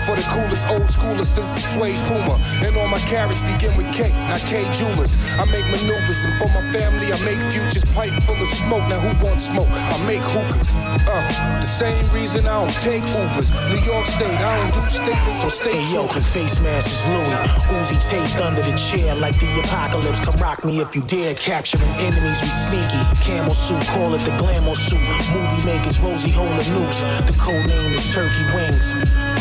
For 0.09 0.15
the 0.15 0.25
coolest 0.33 0.65
old 0.73 0.89
schoolers 0.89 1.29
since 1.29 1.51
the 1.53 1.61
suede 1.61 2.01
Puma. 2.09 2.39
And 2.65 2.75
all 2.77 2.87
my 2.87 2.99
carriage 3.05 3.41
begin 3.45 3.75
with 3.77 3.91
K, 3.93 4.09
not 4.25 4.41
K 4.41 4.65
Jewelers. 4.73 5.13
I 5.37 5.45
make 5.51 5.67
maneuvers, 5.69 6.25
and 6.25 6.33
for 6.39 6.47
my 6.49 6.63
family, 6.71 7.11
I 7.11 7.19
make 7.27 7.51
futures 7.51 7.83
pipe 7.91 8.15
full 8.23 8.39
of 8.39 8.47
smoke. 8.47 8.85
Now 8.87 8.99
who 9.03 9.11
wants 9.25 9.47
smoke? 9.51 9.67
I 9.67 9.95
make 10.07 10.23
hookahs. 10.23 10.71
Uh, 11.07 11.59
the 11.59 11.67
same 11.67 12.07
reason 12.15 12.47
I 12.47 12.63
don't 12.63 12.77
take 12.79 13.03
Ubers. 13.03 13.51
New 13.67 13.81
York 13.83 14.05
State, 14.07 14.39
I 14.39 14.53
don't 14.59 14.73
do 14.75 14.81
statements 14.89 15.43
or 15.43 15.51
state 15.51 15.75
Hey 15.77 15.93
yo, 15.93 16.07
the 16.07 16.21
face 16.21 16.59
mask 16.61 16.87
is 16.87 17.03
Louis. 17.11 17.47
Uzi 17.75 17.97
taped 18.09 18.39
under 18.39 18.61
the 18.61 18.75
chair 18.77 19.13
like 19.15 19.37
the 19.39 19.49
apocalypse. 19.59 20.21
Come 20.21 20.37
rock 20.37 20.63
me 20.63 20.79
if 20.79 20.95
you 20.95 21.01
dare. 21.01 21.33
Capturing 21.35 21.91
enemies, 21.99 22.39
we 22.41 22.47
sneaky. 22.47 23.01
Camel 23.21 23.53
suit, 23.53 23.83
call 23.87 24.13
it 24.15 24.21
the 24.21 24.35
glamour 24.37 24.75
suit. 24.75 25.03
Movie 25.33 25.63
makers, 25.65 25.99
Rosie 25.99 26.31
holding 26.31 26.71
nukes. 26.71 26.99
The 27.27 27.33
code 27.37 27.67
name 27.67 27.91
is 27.93 28.13
Turkey 28.13 28.45
Wings. 28.55 28.91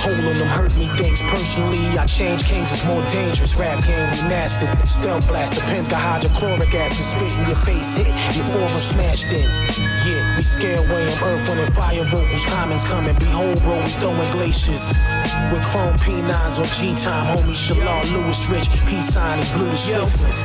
Holding 0.02 0.38
them 0.38 0.48
hurt 0.48 0.74
me 0.76 0.88
things 0.98 1.22
personally. 1.22 1.78
I 1.98 2.06
change 2.06 2.44
kings, 2.44 2.72
it's 2.72 2.84
more 2.84 3.02
dangerous. 3.10 3.54
Rap 3.56 3.78
game 3.86 4.08
remastered. 4.18 4.70
Stealth 4.86 5.26
blast, 5.28 5.54
the 5.54 5.60
pens 5.62 5.88
got 5.88 6.00
hydrochloric 6.00 6.74
acid. 6.74 7.04
Spit 7.04 7.32
in 7.38 7.46
your 7.46 7.60
face, 7.64 7.75
raise 7.76 7.98
it. 7.98 8.06
Your 8.36 8.44
forearm 8.46 8.80
smashed 8.80 9.32
in. 9.32 9.48
Yeah 10.06 10.15
we 10.36 10.42
scare 10.42 10.78
away 10.78 11.02
on 11.08 11.22
earth 11.24 11.48
when 11.48 11.70
fire 11.72 12.04
vocals. 12.04 12.44
Comments 12.44 12.84
coming. 12.84 13.14
Behold, 13.16 13.62
bro, 13.62 13.80
we 13.80 13.88
throwing 14.00 14.30
glaciers. 14.32 14.92
With 15.52 15.64
chrome 15.64 15.96
P9s 15.96 16.58
on 16.58 16.66
G 16.76 16.94
time, 16.94 17.26
homie 17.36 17.56
Shalal 17.56 18.04
Lewis 18.12 18.46
Rich. 18.48 18.68
Peace 18.86 19.08
sign, 19.14 19.38
he 19.42 19.46
blew 19.54 19.70
the 19.70 19.76
Yo, 19.88 20.02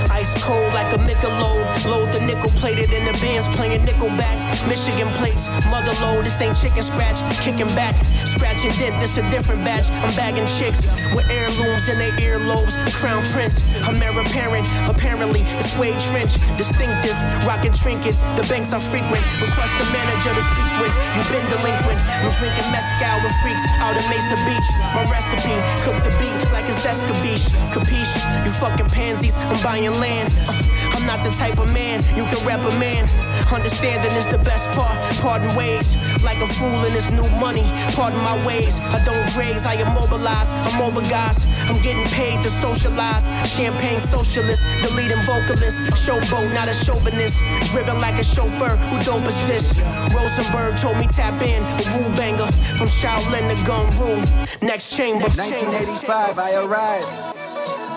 ice 0.09 0.33
cold 0.43 0.73
like 0.73 0.93
a 0.93 0.97
Michelob. 0.97 1.85
Load 1.85 2.11
the 2.13 2.21
nickel 2.21 2.49
plated 2.61 2.91
in 2.93 3.03
the 3.05 3.13
bands 3.19 3.47
playing 3.55 3.85
Nickelback. 3.85 4.37
Michigan 4.67 5.07
plates, 5.19 5.47
mother 5.69 5.93
load. 6.01 6.25
This 6.25 6.39
ain't 6.39 6.55
chicken 6.55 6.83
scratch, 6.83 7.19
kicking 7.41 7.71
back. 7.75 7.95
Scratch 8.25 8.63
and 8.63 8.77
dent, 8.77 8.95
this 9.01 9.17
a 9.17 9.29
different 9.29 9.63
batch. 9.63 9.89
I'm 10.05 10.15
bagging 10.15 10.47
chicks 10.57 10.85
with 11.13 11.27
heirlooms 11.29 11.89
in 11.89 11.97
their 11.97 12.13
earlobes. 12.13 12.71
Crown 12.93 13.23
Prince, 13.33 13.59
I'm 13.83 14.01
heir 14.01 14.17
apparent. 14.17 14.65
Apparently, 14.87 15.41
it's 15.59 15.75
Wade 15.77 15.99
Trench. 16.11 16.33
Distinctive, 16.57 17.17
rocking 17.45 17.73
trinkets. 17.73 18.21
The 18.37 18.45
banks 18.47 18.71
I 18.71 18.79
frequent. 18.79 19.25
Request 19.41 19.80
the 19.81 19.89
manager 19.89 20.29
to 20.29 20.43
speak 20.53 20.73
with. 20.77 20.93
You've 21.17 21.31
been 21.33 21.47
delinquent. 21.49 21.97
I'm 22.21 22.29
drinking 22.37 22.69
mezcal 22.69 23.17
with 23.25 23.33
freaks 23.41 23.65
out 23.81 23.97
in 23.97 24.05
Mesa 24.13 24.37
Beach. 24.45 24.67
My 24.93 25.09
recipe, 25.09 25.57
cook 25.81 25.97
the 26.05 26.13
beat 26.21 26.37
like 26.53 26.69
it's 26.69 26.85
escabeche. 26.85 27.49
Capiche? 27.73 28.21
You 28.45 28.51
fucking 28.61 28.89
pansies, 28.93 29.35
I'm 29.37 29.57
buying 29.63 29.89
land. 29.97 30.29
Uh, 30.45 30.53
I'm 31.01 31.07
not 31.07 31.23
the 31.23 31.31
type 31.31 31.57
of 31.57 31.73
man 31.73 32.03
you 32.15 32.25
can 32.25 32.37
rap 32.45 32.59
a 32.61 32.69
man. 32.77 33.09
Understanding 33.51 34.11
is 34.13 34.27
the 34.27 34.37
best 34.37 34.65
part. 34.77 34.93
Pardon 35.17 35.49
ways, 35.55 35.95
like 36.21 36.37
a 36.37 36.47
fool 36.47 36.85
in 36.85 36.93
this 36.93 37.09
new 37.09 37.27
money. 37.41 37.65
Pardon 37.97 38.21
my 38.21 38.37
ways. 38.45 38.79
I 38.79 39.03
don't 39.03 39.33
graze, 39.33 39.65
I 39.65 39.81
immobilize. 39.81 40.49
I'm 40.51 40.81
over 40.81 41.01
guys. 41.09 41.43
I'm 41.65 41.81
getting 41.81 42.05
paid 42.13 42.43
to 42.43 42.49
socialize. 42.61 43.25
Champagne 43.49 43.99
socialist, 44.13 44.61
the 44.83 44.93
leading 44.93 45.21
vocalist. 45.25 45.81
Showboat, 46.05 46.53
not 46.53 46.67
a 46.69 46.73
chauvinist. 46.73 47.41
Driven 47.71 47.99
like 47.99 48.19
a 48.19 48.23
chauffeur. 48.23 48.77
Who 48.77 49.01
dope 49.01 49.25
is 49.25 49.47
this? 49.47 49.73
Rosenberg 50.13 50.77
told 50.77 50.97
me 50.97 51.07
tap 51.07 51.41
in. 51.41 51.63
A 51.63 51.97
woo 51.97 52.15
banger 52.15 52.51
from 52.77 52.89
Shaolin 52.89 53.49
to 53.49 53.65
Gun 53.65 53.89
Rule. 53.97 54.21
Next 54.61 54.95
chamber. 54.95 55.25
1985, 55.33 56.37
I 56.37 56.53
arrived. 56.61 57.40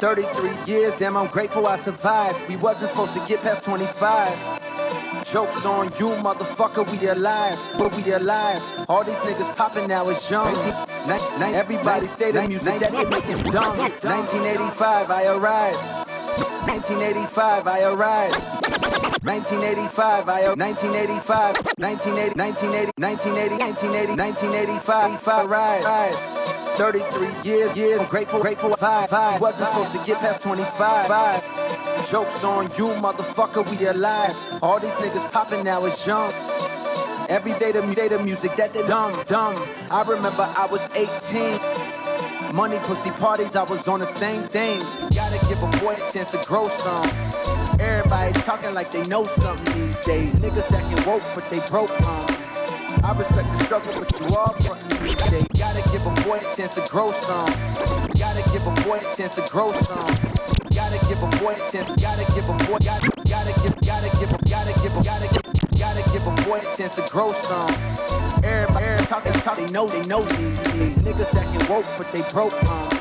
33 0.04 0.50
years, 0.70 0.94
damn, 0.96 1.16
I'm 1.16 1.28
grateful 1.28 1.66
I 1.66 1.76
survived. 1.76 2.46
We 2.50 2.56
wasn't 2.56 2.90
supposed 2.90 3.14
to 3.14 3.20
get 3.26 3.40
past 3.40 3.64
25. 3.64 5.24
Jokes 5.24 5.64
on 5.64 5.86
you, 5.98 6.08
motherfucker, 6.20 6.84
we 6.92 7.08
alive, 7.08 7.58
but 7.78 7.90
we 7.96 8.12
alive. 8.12 8.62
All 8.86 9.02
these 9.02 9.20
niggas 9.20 9.56
popping 9.56 9.88
now 9.88 10.06
is 10.10 10.30
young. 10.30 10.44
19, 10.52 10.74
ni- 11.08 11.38
ni- 11.46 11.54
everybody 11.54 12.06
say 12.06 12.32
the 12.32 12.46
music 12.46 12.80
that 12.80 12.92
they 12.92 13.08
make 13.08 13.26
is 13.28 13.40
dumb. 13.44 13.78
1985, 13.78 15.10
I 15.10 15.24
arrived. 15.38 16.03
1985, 16.74 17.68
I 17.68 17.82
arrived. 17.86 18.34
1985, 19.22 20.28
I 20.28 20.50
1985, 20.58 21.78
1980, 21.78 22.34
1980, 22.34 22.90
1980, 22.98 23.62
1980, 23.62 24.18
1985, 24.18 25.28
I 25.28 25.44
arrived. 25.46 26.18
33 26.74 27.48
years, 27.48 27.76
years, 27.78 28.00
I'm 28.00 28.08
grateful, 28.08 28.42
grateful, 28.42 28.74
five, 28.74 29.08
five. 29.08 29.40
Wasn't 29.40 29.70
supposed 29.70 29.92
to 29.92 30.02
get 30.02 30.18
past 30.18 30.42
25, 30.42 30.66
five. 31.06 32.10
Jokes 32.10 32.42
on 32.42 32.64
you, 32.74 32.90
motherfucker, 32.98 33.62
we 33.70 33.86
alive. 33.86 34.34
All 34.60 34.80
these 34.80 34.96
niggas 34.96 35.30
popping 35.30 35.62
now 35.62 35.84
is 35.84 36.04
young. 36.04 36.32
Every 37.30 37.52
day 37.52 37.70
the, 37.70 37.86
say 37.86 38.08
the 38.08 38.18
music 38.18 38.56
that 38.56 38.74
they 38.74 38.82
dumb, 38.82 39.14
dumb. 39.28 39.54
I 39.92 40.02
remember 40.08 40.42
I 40.42 40.66
was 40.66 40.90
18. 40.90 42.52
Money, 42.52 42.78
pussy 42.82 43.10
parties, 43.12 43.54
I 43.54 43.62
was 43.62 43.86
on 43.86 44.00
the 44.00 44.06
same 44.06 44.42
thing. 44.48 44.82
Give 45.48 45.62
a 45.62 45.70
boy 45.78 45.94
a 45.94 46.12
chance 46.12 46.30
to 46.30 46.38
grow 46.46 46.68
some. 46.68 47.04
Everybody 47.80 48.32
talking 48.42 48.72
like 48.72 48.90
they 48.90 49.02
know 49.04 49.24
something 49.24 49.64
these 49.74 49.98
days. 50.00 50.36
Niggas 50.36 50.72
acting 50.72 51.04
woke, 51.06 51.22
but 51.34 51.48
they 51.50 51.60
broke, 51.70 51.90
um. 52.02 52.26
I 53.04 53.12
respect 53.18 53.50
the 53.50 53.58
struggle, 53.58 53.92
but 53.98 54.08
you 54.18 54.26
all 54.36 54.54
frontin' 54.64 54.88
these 55.04 55.20
days. 55.28 55.46
Gotta 55.58 55.82
give 55.92 56.06
a 56.06 56.14
boy 56.24 56.38
a 56.38 56.56
chance 56.56 56.72
to 56.74 56.84
grow 56.88 57.10
some. 57.10 57.50
Gotta 58.16 58.42
give 58.52 58.64
a 58.66 58.72
boy 58.88 58.96
a 58.96 59.16
chance 59.16 59.34
to 59.34 59.44
grow 59.52 59.70
some. 59.72 60.08
Gotta 60.72 60.98
give 61.08 61.20
a 61.20 61.28
boy 61.36 61.52
a 61.52 61.62
chance. 61.70 61.92
Gotta 62.00 62.24
give 62.32 62.48
a 62.48 62.56
boy. 62.64 62.78
Gotta 62.80 63.10
gotta 63.28 63.52
give. 63.60 63.76
Gotta 63.84 64.08
give. 64.16 64.32
Gotta 64.48 64.72
give. 64.80 64.94
Gotta 65.04 65.28
give. 65.28 65.44
Gotta 65.76 66.02
give 66.12 66.24
a 66.26 66.34
boy 66.48 66.58
a 66.64 66.76
chance 66.76 66.94
to 66.94 67.04
grow 67.12 67.32
some. 67.32 67.68
Everybody, 68.40 68.84
everybody 68.84 69.06
talking, 69.06 69.32
talk, 69.42 69.56
they 69.56 69.66
know, 69.66 69.86
they 69.86 70.00
know 70.08 70.22
these, 70.22 70.62
these 70.78 70.98
niggas 70.98 71.36
acting 71.36 71.68
woke, 71.68 71.86
but 71.98 72.10
they 72.12 72.22
broke, 72.32 72.54
um. 72.64 72.93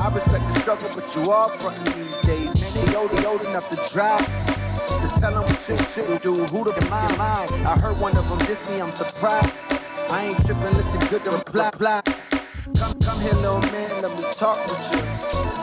I 0.00 0.10
respect 0.14 0.46
the 0.46 0.52
struggle, 0.54 0.90
but 0.94 1.14
you 1.16 1.30
all 1.30 1.48
frontin' 1.50 1.84
these 1.86 2.18
days. 2.22 2.54
Man, 2.62 2.86
they 2.86 2.96
old, 2.96 3.10
they 3.10 3.24
old 3.26 3.42
enough 3.42 3.68
to 3.70 3.76
drive. 3.92 4.24
To 5.00 5.08
tell 5.20 5.34
them 5.34 5.42
what 5.44 5.58
shit 5.58 5.78
shit 5.80 6.22
do. 6.22 6.34
Who 6.34 6.64
the 6.64 6.72
f- 6.76 6.90
my 6.90 7.02
mind? 7.18 7.66
I 7.66 7.78
heard 7.80 7.98
one 7.98 8.16
of 8.16 8.28
them 8.28 8.38
diss 8.46 8.68
me, 8.68 8.80
I'm 8.80 8.92
surprised. 8.92 9.58
I 10.10 10.26
ain't 10.26 10.38
tripping, 10.46 10.74
listen 10.74 11.00
good 11.08 11.24
to 11.24 11.32
reply. 11.32 11.70
reply. 11.72 12.02
Come, 12.78 12.94
come 13.00 13.20
here, 13.20 13.34
little 13.42 13.60
man, 13.72 14.02
let 14.02 14.12
me 14.16 14.24
talk 14.32 14.58
with 14.68 14.82
you. 14.92 14.98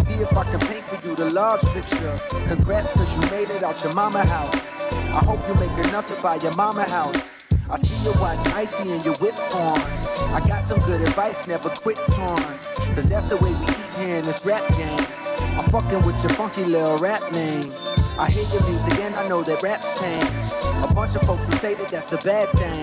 See 0.04 0.16
if 0.22 0.36
I 0.36 0.44
can 0.52 0.60
paint 0.62 0.84
for 0.84 1.00
you 1.08 1.16
the 1.16 1.32
large 1.32 1.64
picture. 1.74 2.18
Congrats, 2.48 2.92
cause 2.94 3.16
you 3.16 3.22
made 3.32 3.50
it 3.50 3.64
out 3.64 3.84
your 3.84 3.94
mama 3.94 4.26
house. 4.26 4.68
I 5.16 5.24
hope 5.24 5.40
you 5.48 5.56
make 5.56 5.78
enough 5.88 6.08
to 6.14 6.22
buy 6.22 6.36
your 6.36 6.56
mama 6.56 6.84
house. 6.84 7.32
I 7.72 7.78
see 7.78 8.04
your 8.04 8.20
watch 8.22 8.46
icy 8.54 8.92
and 8.92 9.04
your 9.06 9.16
whip 9.16 9.36
form. 9.36 9.80
I 10.36 10.44
got 10.48 10.62
some 10.62 10.80
good 10.82 11.02
advice, 11.02 11.48
never 11.48 11.70
quit 11.70 11.98
torn. 12.14 12.36
Cause 12.96 13.08
that's 13.10 13.26
the 13.26 13.38
way 13.38 13.52
we 13.54 13.66
eat 13.66 13.85
here 13.98 14.18
in 14.18 14.26
this 14.26 14.46
rap 14.46 14.68
game. 14.78 15.00
I'm 15.58 15.70
fucking 15.72 16.06
with 16.06 16.22
your 16.24 16.34
funky 16.34 16.64
little 16.64 16.98
rap 16.98 17.22
name. 17.32 17.72
I 18.18 18.30
hear 18.30 18.44
your 18.54 18.64
music 18.70 19.00
and 19.00 19.16
I 19.16 19.28
know 19.28 19.44
that 19.44 19.62
raps 19.64 20.00
change. 20.00 20.26
A 20.84 20.94
bunch 20.94 21.16
of 21.16 21.22
folks 21.24 21.48
will 21.48 21.58
say 21.58 21.74
that 21.76 21.90
that's 21.90 22.14
a 22.14 22.18
bad 22.18 22.50
thing. 22.58 22.82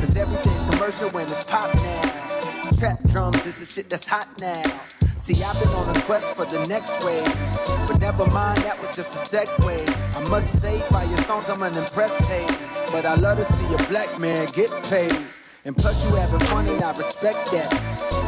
Cause 0.00 0.16
everything's 0.16 0.62
commercial 0.64 1.10
when 1.10 1.26
it's 1.26 1.44
pop 1.44 1.74
now. 1.74 2.70
Trap 2.78 3.02
drums 3.04 3.46
is 3.46 3.56
the 3.56 3.64
shit 3.64 3.88
that's 3.88 4.06
hot 4.06 4.28
now. 4.40 4.62
See, 5.16 5.42
I've 5.42 5.58
been 5.62 5.72
on 5.74 5.96
a 5.96 6.00
quest 6.02 6.34
for 6.34 6.44
the 6.44 6.66
next 6.66 7.02
wave. 7.04 7.24
But 7.86 8.00
never 8.00 8.26
mind, 8.30 8.62
that 8.62 8.80
was 8.80 8.96
just 8.96 9.14
a 9.14 9.36
segue. 9.36 10.16
I 10.16 10.28
must 10.28 10.60
say, 10.60 10.82
by 10.90 11.04
your 11.04 11.18
songs, 11.18 11.48
I'm 11.48 11.62
an 11.62 11.76
impressed 11.76 12.22
hey. 12.22 12.46
But 12.92 13.06
I 13.06 13.14
love 13.14 13.38
to 13.38 13.44
see 13.44 13.64
a 13.74 13.78
black 13.88 14.18
man 14.18 14.46
get 14.54 14.70
paid. 14.84 15.14
And 15.66 15.74
plus, 15.74 16.04
you 16.04 16.14
having 16.16 16.40
fun, 16.48 16.66
and 16.68 16.82
I 16.82 16.92
respect 16.92 17.50
that. 17.52 17.70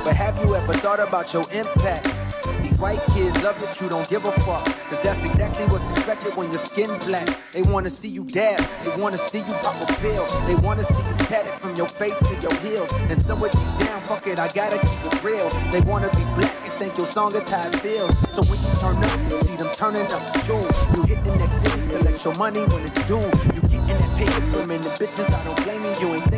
But 0.04 0.16
have 0.16 0.42
you 0.42 0.54
ever 0.54 0.72
thought 0.74 1.00
about 1.00 1.34
your 1.34 1.44
impact? 1.52 2.08
These 2.62 2.78
white 2.78 3.02
kids 3.12 3.36
love 3.42 3.60
that 3.60 3.78
you 3.80 3.90
don't 3.90 4.08
give 4.08 4.24
a 4.24 4.32
fuck. 4.32 4.64
Cause 4.64 5.02
that's 5.02 5.24
exactly 5.24 5.66
what's 5.66 5.88
expected 5.90 6.34
when 6.34 6.48
your 6.48 6.58
skin 6.58 6.88
black. 7.00 7.26
They 7.52 7.62
wanna 7.62 7.90
see 7.90 8.08
you 8.08 8.24
dab, 8.24 8.64
they 8.84 8.96
wanna 9.00 9.18
see 9.18 9.40
you 9.40 9.54
pop 9.60 9.76
a 9.82 9.86
pill. 10.00 10.24
They 10.46 10.54
wanna 10.56 10.82
see 10.82 11.02
you 11.02 11.16
tat 11.26 11.46
it 11.46 11.54
from 11.60 11.76
your 11.76 11.88
face 11.88 12.18
to 12.20 12.34
your 12.40 12.54
heels. 12.64 12.90
And 13.10 13.18
somewhere 13.18 13.50
deep 13.50 13.86
down, 13.86 14.00
fuck 14.02 14.26
it, 14.26 14.38
I 14.38 14.48
gotta 14.48 14.78
keep 14.78 15.00
it 15.04 15.24
real. 15.24 15.48
They 15.72 15.80
wanna 15.80 16.08
be 16.16 16.24
black 16.40 16.56
and 16.64 16.72
think 16.74 16.96
your 16.96 17.06
song 17.06 17.34
is 17.34 17.48
how 17.48 17.68
it 17.68 17.76
feels. 17.76 18.16
So 18.32 18.40
when 18.48 18.58
you 18.64 18.72
turn 18.80 18.96
up, 18.96 19.12
you 19.30 19.40
see 19.40 19.56
them 19.56 19.68
turning 19.74 20.10
up 20.10 20.24
too. 20.46 20.56
You 20.96 21.04
hit 21.04 21.22
the 21.24 21.36
next 21.36 21.60
city, 21.60 21.80
collect 21.88 22.24
your 22.24 22.34
money 22.34 22.64
when 22.72 22.82
it's 22.82 23.06
due. 23.06 23.20
You 23.52 23.60
getting 23.68 23.96
that 24.00 24.12
paper, 24.16 24.40
swimming 24.40 24.80
the 24.80 24.90
bitches, 24.96 25.28
I 25.34 25.44
don't 25.44 25.58
blame 25.64 25.84
you. 25.84 25.94
You 26.00 26.14
ain't 26.16 26.30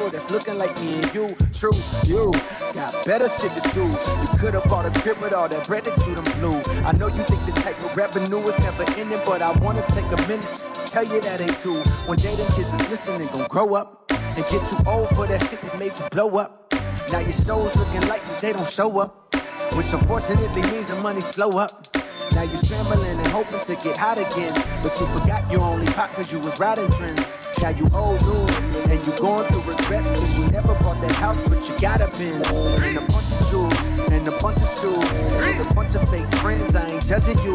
people 0.00 0.10
that's 0.10 0.30
looking 0.30 0.56
like 0.56 0.74
me 0.80 0.94
and 0.96 1.14
you. 1.14 1.28
True, 1.52 1.76
you 2.08 2.32
got 2.72 3.04
better 3.04 3.28
shit 3.28 3.52
to 3.52 3.62
do. 3.74 3.84
You 3.84 4.28
could've 4.38 4.64
bought 4.64 4.86
a 4.86 5.00
crib 5.00 5.18
with 5.20 5.34
all 5.34 5.48
that 5.48 5.66
bread 5.66 5.84
that 5.84 5.96
you 6.06 6.14
done 6.14 6.24
blew. 6.40 6.56
I 6.88 6.92
know 6.92 7.08
you 7.08 7.22
think 7.24 7.44
this 7.44 7.56
type 7.56 7.76
of 7.84 7.94
revenue 7.94 8.38
is 8.48 8.58
never 8.60 8.84
ending, 8.96 9.20
but 9.26 9.42
I 9.42 9.52
wanna 9.60 9.84
take 9.88 10.06
a 10.06 10.16
minute 10.28 10.54
to 10.54 10.82
tell 10.86 11.04
you 11.04 11.20
that 11.20 11.40
ain't 11.42 11.56
true. 11.60 11.76
One 12.08 12.16
day 12.16 12.34
them 12.34 12.48
kids 12.56 12.72
is 12.72 12.88
listening, 12.88 13.28
gon' 13.28 13.48
grow 13.48 13.74
up 13.74 14.10
and 14.10 14.44
get 14.48 14.64
too 14.64 14.80
old 14.88 15.08
for 15.10 15.26
that 15.26 15.40
shit 15.48 15.60
that 15.60 15.78
made 15.78 15.92
you 15.98 16.08
blow 16.10 16.38
up. 16.38 16.72
Now 17.12 17.20
your 17.20 17.32
show's 17.32 17.76
looking 17.76 18.08
like 18.08 18.22
cause 18.24 18.40
they 18.40 18.52
don't 18.52 18.68
show 18.68 19.00
up, 19.00 19.34
which 19.76 19.92
unfortunately 19.92 20.62
means 20.72 20.86
the 20.86 20.96
money 20.96 21.20
slow 21.20 21.58
up. 21.58 21.88
Now 22.32 22.42
you 22.42 22.56
scrambling 22.56 23.18
and 23.20 23.28
hoping 23.28 23.60
to 23.60 23.74
get 23.84 23.96
hot 23.98 24.18
again, 24.18 24.54
but 24.82 24.96
you 24.96 25.06
forgot 25.06 25.44
you 25.52 25.58
only 25.58 25.86
pop 25.92 26.08
cause 26.14 26.32
you 26.32 26.38
was 26.38 26.58
riding 26.58 26.88
trends. 26.92 27.36
Now 27.60 27.68
you 27.70 27.84
old 27.92 28.22
news 28.24 28.69
and 29.00 29.08
you 29.08 29.16
going 29.20 29.46
through 29.48 29.62
regrets 29.62 30.14
cause 30.14 30.38
you 30.38 30.46
never 30.52 30.74
bought 30.80 31.00
that 31.00 31.14
house, 31.16 31.42
but 31.48 31.60
you 31.68 31.74
got 31.78 32.00
a 32.00 32.08
Benz 32.18 32.48
and 32.56 32.96
a 32.96 33.00
bunch 33.00 33.32
of 33.32 33.40
jewels 33.48 33.88
and 34.12 34.28
a 34.28 34.34
bunch 34.38 34.60
of 34.60 34.68
shoes 34.68 35.10
and 35.40 35.66
a 35.66 35.74
bunch 35.74 35.94
of 35.94 36.08
fake 36.10 36.28
friends. 36.40 36.76
I 36.76 36.86
ain't 36.86 37.04
judging 37.06 37.38
you. 37.44 37.54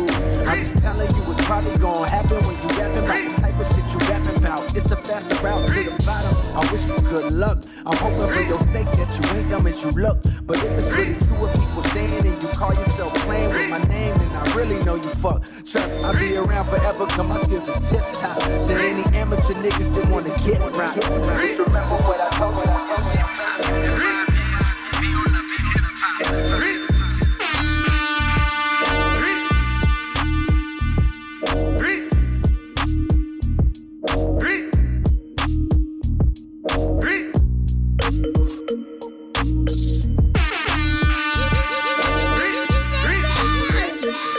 I'm 0.49 0.57
just 0.59 0.81
telling 0.81 1.09
you 1.09 1.21
what's 1.27 1.43
probably 1.45 1.75
gonna 1.77 2.09
happen 2.09 2.37
when 2.45 2.55
you 2.57 2.69
rapping 2.79 3.03
about 3.05 3.21
the 3.21 3.41
type 3.41 3.59
of 3.59 3.67
shit 3.67 3.85
you 3.93 3.99
rapping 4.09 4.37
about. 4.37 4.75
It's 4.75 4.91
a 4.91 4.97
fast 4.97 5.31
route 5.43 5.65
to 5.67 5.83
the 5.85 5.93
bottom. 6.05 6.33
I 6.55 6.61
wish 6.71 6.87
you 6.87 6.97
good 7.09 7.33
luck. 7.33 7.59
I'm 7.85 7.97
hoping 7.97 8.27
for 8.27 8.41
your 8.41 8.59
sake 8.59 8.89
that 8.97 9.09
you 9.13 9.25
ain't 9.37 9.49
dumb 9.49 9.67
as 9.67 9.83
you 9.83 9.91
look. 9.91 10.17
But 10.47 10.57
if 10.57 10.77
it's 10.77 10.93
really 10.93 11.17
true 11.19 11.37
what 11.41 11.53
people 11.53 11.83
saying 11.93 12.25
and 12.25 12.41
you 12.41 12.49
call 12.49 12.73
yourself 12.73 13.13
playing 13.25 13.49
with 13.49 13.69
my 13.69 13.81
name, 13.89 14.15
then 14.15 14.31
I 14.33 14.45
really 14.55 14.79
know 14.85 14.95
you 14.95 15.09
fuck. 15.09 15.43
Trust, 15.43 16.01
I'll 16.01 16.17
be 16.17 16.37
around 16.37 16.65
forever 16.65 17.05
cause 17.05 17.27
my 17.27 17.37
skills 17.37 17.67
is 17.67 17.77
tip 17.89 18.05
top. 18.17 18.39
To 18.39 18.73
any 18.73 19.03
amateur 19.17 19.53
niggas 19.61 19.93
that 19.93 20.09
wanna 20.09 20.33
get 20.41 20.59
rock. 20.73 20.95
Just 21.37 21.59
remember 21.59 21.95
what 21.95 22.21
I 22.21 22.29
told 22.37 22.55
you. 22.55 22.61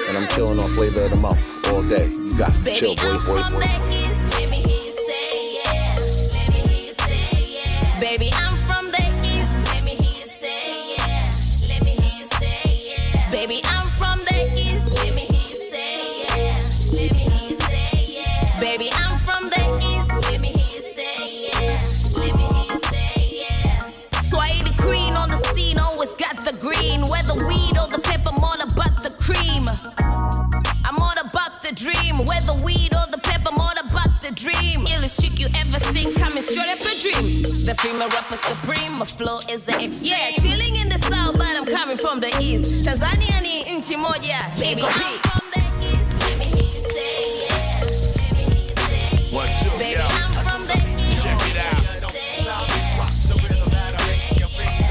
And 0.09 0.17
I'm 0.17 0.29
chilling 0.29 0.59
on 0.59 0.65
flavor 0.65 1.05
of 1.05 1.11
the 1.11 1.17
month 1.17 1.39
all 1.69 1.83
day. 1.83 2.09
You 2.09 2.31
got 2.39 2.53
to 2.55 2.75
chill, 2.75 2.95
boy, 2.97 3.19
boy, 3.27 3.43
boy. 3.51 3.96
You 35.47 35.61
ever 35.61 35.79
seen 35.79 36.15
coming 36.15 36.43
straight 36.43 36.69
up 36.69 36.81
a 36.81 36.95
dream. 37.01 37.43
The 37.65 37.75
female 37.79 38.09
rapper 38.09 38.37
supreme, 38.37 38.93
my 38.99 39.05
flow 39.05 39.41
is 39.51 39.65
the 39.65 39.73
extreme. 39.75 40.13
Yeah, 40.13 40.31
chilling 40.33 40.77
in 40.77 40.89
the 40.89 40.99
south, 40.99 41.39
but 41.39 41.49
I'm 41.57 41.65
coming 41.65 41.97
from 41.97 42.21
the 42.21 42.35
east. 42.41 42.85
Tanzania 42.85 43.41
ni 43.43 43.63
nchi 43.79 43.97
moja, 43.97 44.51
baby. 44.59 44.83
I'm 44.83 44.93
from 44.93 45.51
the 45.55 45.61
east. 45.87 46.13
Let 46.21 46.39
me 46.39 46.45
hear 46.47 46.65
you 46.65 46.85
say 46.91 47.47
yeah. 47.47 47.81
Let 48.17 48.33
me 48.33 48.43
hear 48.45 48.65
you 48.69 48.77
say 48.77 49.35
One, 49.35 49.49
two, 49.63 49.71
Baby, 49.79 49.93
yo. 49.93 50.07
I'm 50.09 50.43
from 50.43 50.67
the 50.67 50.75
east. 50.75 51.23
Check 51.23 51.41
it 51.51 51.59
out. 51.59 51.83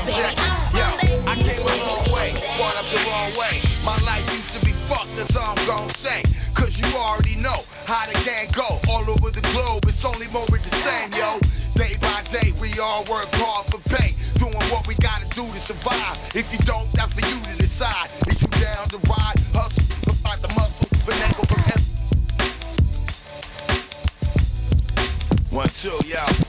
Check 0.07 0.33
it. 0.33 0.55
Yo, 0.75 0.87
I 1.27 1.35
came 1.35 1.59
a 1.59 1.75
long 1.87 2.05
way, 2.13 2.31
brought 2.57 2.75
up 2.75 2.85
the 2.85 2.99
wrong 3.07 3.29
way. 3.39 3.59
My 3.83 3.97
life 4.05 4.25
used 4.31 4.59
to 4.59 4.65
be 4.65 4.71
fucked, 4.71 5.15
that's 5.17 5.35
all 5.35 5.55
I'm 5.57 5.67
gon' 5.67 5.89
say. 5.89 6.23
Cause 6.53 6.79
you 6.79 6.87
already 6.97 7.35
know 7.35 7.63
how 7.85 8.05
the 8.07 8.13
gang 8.23 8.47
go. 8.53 8.79
All 8.89 9.03
over 9.03 9.05
the 9.05 9.11
globe, 9.11 9.24
it's 9.24 9.24
only 10.05 10.27
more 10.27 10.43
of 10.43 10.63
the 10.63 10.75
same, 10.75 11.11
yo. 11.13 11.39
Day 11.73 11.97
by 11.99 12.21
day, 12.31 12.53
we 12.61 12.79
all 12.79 13.03
work 13.05 13.27
hard 13.33 13.65
for 13.67 13.79
pay. 13.89 14.13
Doing 14.37 14.53
what 14.69 14.87
we 14.87 14.95
gotta 14.95 15.27
do 15.35 15.51
to 15.51 15.59
survive. 15.59 16.17
If 16.35 16.51
you 16.53 16.59
don't, 16.59 16.89
that's 16.91 17.13
for 17.13 17.25
you 17.27 17.41
to 17.41 17.53
decide. 17.57 18.09
Is 18.27 18.41
you 18.41 18.47
down 18.61 18.87
to 18.89 18.97
ride, 19.09 19.39
hustle, 19.53 19.83
provide 20.03 20.39
the 20.41 20.49
muscle, 20.49 20.87
finagle 21.03 21.47
from 21.47 21.63
him. 21.63 21.81
One, 25.49 25.69
two, 25.69 25.97
yo. 26.07 26.44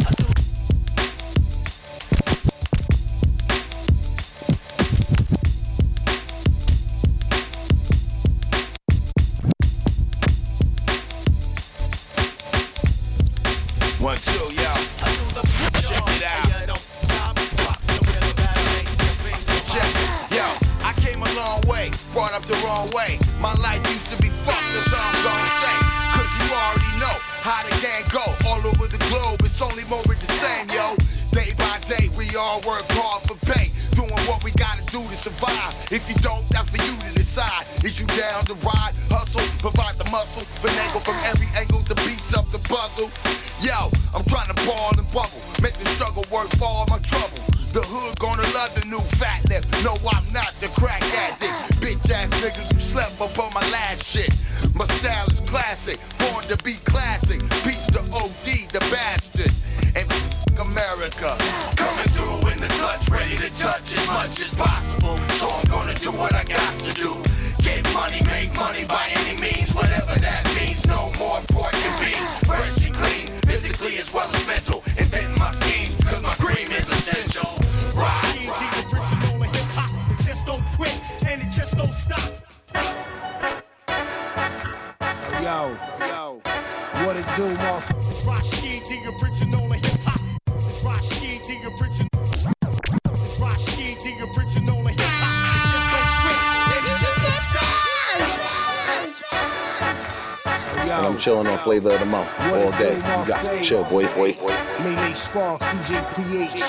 Chilling 101.26 101.48
on 101.48 101.58
flavor 101.64 101.90
of 101.90 101.98
the 101.98 102.06
month 102.06 102.30
all 102.38 102.70
day. 102.78 102.94
You 102.94 103.02
got 103.02 103.26
to 103.26 103.60
chill, 103.60 103.82
boy, 103.86 104.06
boy, 104.14 104.32
boy. 104.34 104.54
Melee 104.78 105.12
Sparks, 105.12 105.66
DJ 105.66 106.00
PH. 106.14 106.62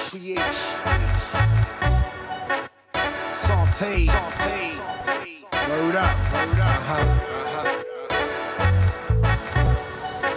Saute. 3.35 4.07
Word 5.69 5.95
up. 5.95 6.17
Word 6.33 6.59
up. 6.59 6.81
Uh-huh. 6.89 7.05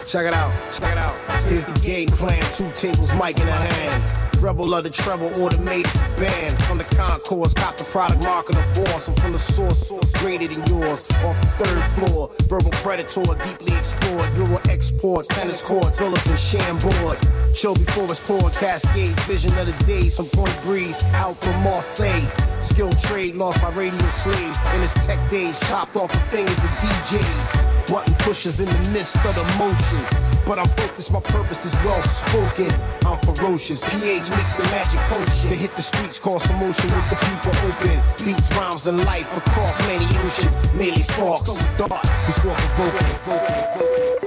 Check 0.07 0.27
it 0.27 0.35
out. 0.35 0.53
Check 0.75 0.93
it 0.93 0.99
out. 0.99 1.17
Here's 1.45 1.65
the 1.65 1.81
game 1.81 2.09
plan. 2.09 2.43
Two 2.53 2.71
tables, 2.73 3.15
mic 3.15 3.41
in 3.41 3.49
a 3.49 3.53
hand. 3.53 4.30
Rebel 4.41 4.73
of 4.73 4.85
the 4.85 4.91
treble, 4.91 5.27
automated 5.43 5.93
band. 6.17 6.63
From 6.65 6.79
the 6.79 6.85
concourse, 6.85 7.53
cop 7.53 7.77
the 7.77 7.85
product, 7.85 8.25
marking 8.25 8.57
the 8.57 8.83
boss. 8.85 9.07
I'm 9.07 9.15
from 9.17 9.33
the 9.33 9.39
source, 9.39 9.87
source 9.87 10.11
greater 10.13 10.49
than 10.49 10.67
yours. 10.67 11.03
Off 11.23 11.39
the 11.43 11.47
third 11.61 11.83
floor, 11.93 12.31
verbal 12.49 12.71
predator, 12.83 13.23
deeply 13.43 13.77
explored. 13.77 14.35
Euro 14.39 14.59
export, 14.71 15.29
tennis 15.29 15.61
courts, 15.63 15.99
villas 15.99 16.27
and 16.27 16.39
Chambord. 16.39 17.19
Chill 17.55 17.75
before 17.75 18.05
it's 18.05 18.21
pouring 18.21 18.49
cascades. 18.55 19.23
Vision 19.25 19.53
of 19.59 19.67
the 19.67 19.85
day, 19.85 20.09
some 20.09 20.27
point 20.27 20.57
breeze 20.63 21.05
out 21.13 21.37
from 21.43 21.63
Marseille. 21.63 22.27
Skilled 22.63 22.99
trade 23.03 23.35
lost 23.35 23.61
by 23.61 23.71
radio 23.71 24.09
slaves. 24.09 24.59
In 24.75 24.81
his 24.81 24.95
tech 24.95 25.21
days, 25.29 25.61
chopped 25.69 25.97
off 25.97 26.11
the 26.13 26.21
fingers 26.33 26.65
of 26.65 26.71
DJs. 26.81 27.91
Button 27.93 28.15
pushers 28.15 28.61
in 28.61 28.67
the 28.67 28.91
midst 28.91 29.17
of 29.17 29.35
the 29.37 29.45
motions. 29.59 30.30
But 30.51 30.59
I'm 30.59 30.67
focused, 30.67 31.13
my 31.13 31.21
purpose 31.21 31.65
is 31.65 31.73
well 31.85 32.03
spoken. 32.03 32.73
I'm 33.07 33.17
ferocious. 33.19 33.85
PH 33.85 34.35
makes 34.35 34.53
the 34.55 34.65
magic 34.65 34.99
potion. 35.03 35.49
To 35.49 35.55
hit 35.55 35.77
the 35.77 35.83
streets, 35.83 36.19
cause 36.19 36.51
emotion 36.51 36.87
with 36.87 37.09
the 37.09 37.15
people 37.23 37.53
open. 37.69 38.27
Beats, 38.27 38.53
rhymes, 38.57 38.89
and 38.89 38.99
life 39.05 39.37
across 39.37 39.79
many 39.87 40.07
oceans. 40.19 40.75
Melee 40.75 41.03
sparks, 41.03 41.63
thought, 41.79 42.05
who's 42.27 42.45
more 42.45 42.57
provoking. 42.57 44.20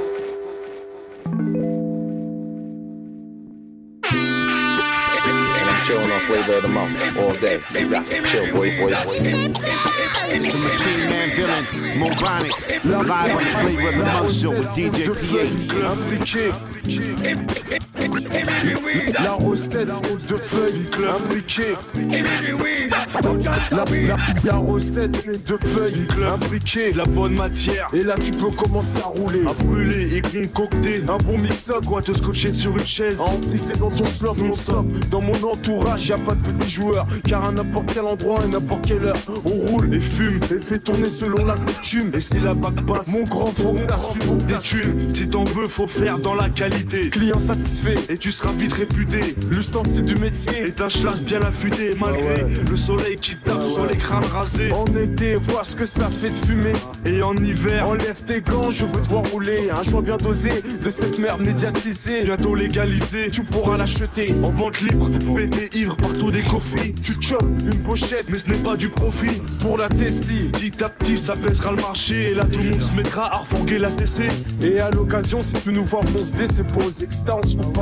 Flavor 6.26 6.54
of 6.54 6.62
the 6.64 6.68
month 6.70 7.18
all 7.18 7.34
day. 7.34 7.62
You 7.74 7.90
got 7.90 8.06
to 8.06 8.22
chill, 8.24 8.46
boy, 8.54 8.78
boy, 8.78 8.90
boy. 8.90 9.20
The 10.34 10.58
Machine 10.58 11.10
Man 11.10 11.30
Villain, 11.36 11.66
Mobonic, 12.00 12.56
live 12.86 13.32
on 13.32 13.44
the 13.44 13.50
Flavor 13.60 13.90
of 13.90 13.96
the 13.98 14.06
Month 14.06 14.34
show 14.34 14.52
with 14.52 14.68
DJ 14.70 15.00
PH. 17.70 17.93
La 19.24 19.34
recette 19.34 19.88
deux 20.30 20.38
feuilles 20.38 20.86
imbriquées. 21.16 21.76
La, 23.72 23.86
la- 23.86 24.16
la 24.44 24.56
recette 24.58 25.30
deux 25.48 25.58
feuilles 25.58 26.08
imbriquées. 26.34 26.92
La 26.94 27.06
bonne 27.06 27.36
matière. 27.36 27.88
Et 27.94 28.02
là 28.02 28.16
tu 28.22 28.32
peux 28.32 28.50
commencer 28.52 29.00
à 29.00 29.08
rouler, 29.08 29.42
à 29.48 29.54
brûler 29.64 30.18
et 30.18 30.22
concocter. 30.22 31.04
Un 31.08 31.18
bon 31.18 31.38
mix-up, 31.38 31.86
quoi, 31.88 32.02
te 32.02 32.14
scotcher 32.14 32.52
sur 32.52 32.72
une 32.72 32.86
chaise. 32.86 33.20
À 33.20 33.24
emplisser 33.24 33.74
dans 33.74 33.90
ton 33.92 34.06
slop, 34.06 34.36
mon 34.40 34.54
stop. 34.54 34.86
Dans 35.10 35.22
mon 35.22 35.36
entourage, 35.44 36.08
y 36.08 36.14
a 36.14 36.18
pas 36.18 36.34
de 36.34 36.42
petits 36.52 36.72
joueurs. 36.72 37.08
Car 37.28 37.48
à 37.48 37.52
n'importe 37.52 37.92
quel 37.94 38.06
endroit 38.06 38.40
et 38.46 38.50
n'importe 38.50 38.86
quelle 38.88 39.06
heure, 39.06 39.18
on 39.46 39.50
roule 39.72 39.94
et 39.94 40.00
fume 40.00 40.40
et 40.54 40.60
fait 40.60 40.80
tourner 40.80 41.10
selon 41.10 41.46
la 41.46 41.56
coutume. 41.56 42.12
Et 42.14 42.22
c'est 42.22 42.40
là-bas 42.40 42.72
que 42.76 42.82
passe 42.82 43.10
mon 43.14 43.24
grand 43.24 43.48
faut 43.48 43.76
t'assumes 43.88 44.40
des 44.48 44.58
thunes. 44.58 45.10
Si 45.10 45.28
t'en 45.28 45.44
veux, 45.44 45.68
faut 45.68 45.88
faire 45.88 46.18
dans 46.20 46.36
la 46.36 46.50
qualité. 46.50 47.10
Client 47.10 47.40
satisfait 47.40 47.93
et 48.10 48.18
tu 48.18 48.32
seras 48.32 48.52
vite 48.54 48.74
réputé. 48.74 49.36
L'ustensile 49.50 50.06
du 50.06 50.16
métier 50.16 50.64
est 50.68 50.82
un 50.82 50.90
schlass 50.90 51.22
bien 51.22 51.42
affûté. 51.42 51.96
Malgré 52.00 52.46
le 52.70 52.76
soleil 52.76 53.18
qui 53.18 53.36
tape 53.36 53.64
sur 53.64 53.86
les 53.86 53.98
crânes 53.98 54.26
rasés. 54.26 54.72
En 54.72 54.86
été, 54.98 55.36
vois 55.36 55.64
ce 55.64 55.76
que 55.76 55.86
ça 55.86 56.10
fait 56.10 56.30
de 56.30 56.36
fumer. 56.36 56.74
Et 57.06 57.22
en 57.22 57.36
hiver, 57.36 57.88
enlève 57.88 58.24
tes 58.24 58.42
gants, 58.42 58.70
je 58.70 58.86
veux 58.86 59.02
te 59.02 59.10
voir 59.10 59.24
rouler. 59.32 59.70
Un 59.78 59.84
joint 59.84 60.02
bien 60.02 60.18
dosé 60.18 60.52
de 60.84 60.90
cette 60.90 61.20
merde 61.20 61.42
médiatisée. 61.42 62.24
Bientôt 62.24 62.56
légalisé, 62.56 63.30
tu 63.32 63.44
pourras 63.44 63.78
l'acheter 63.78 64.34
en 64.44 64.50
vente 64.50 64.82
libre. 64.82 65.10
Pété 65.36 65.70
ivre 65.78 65.96
partout 65.96 66.32
des 66.32 66.42
coffres. 66.42 66.78
Tu 67.04 67.22
chopes 67.22 67.44
une 67.66 67.84
pochette, 67.84 68.26
mais 68.30 68.38
ce 68.38 68.48
n'est 68.48 68.58
pas 68.58 68.76
du 68.76 68.90
profit. 68.90 69.42
Pour 69.62 69.78
la 69.78 69.90
Tessie, 69.90 70.50
petit 70.52 70.84
à 70.84 70.90
petit, 70.90 71.18
ça 71.18 71.36
baissera 71.36 71.72
le 71.72 71.82
marché. 71.82 72.32
Et 72.32 72.34
là, 72.34 72.44
tout 72.46 72.60
le 72.60 72.72
monde 72.72 72.82
se 72.82 72.94
mettra 72.94 73.34
à 73.34 73.38
refourguer 73.40 73.78
la 73.78 73.90
CC. 73.90 74.28
Et 74.62 74.80
à 74.80 74.90
l'occasion, 74.92 75.42
si 75.42 75.56
tu 75.62 75.72
nous 75.72 75.84
vois 75.84 76.02
foncer, 76.04 76.48
c'est 76.52 76.68
pour 76.68 76.84
vous 76.84 77.04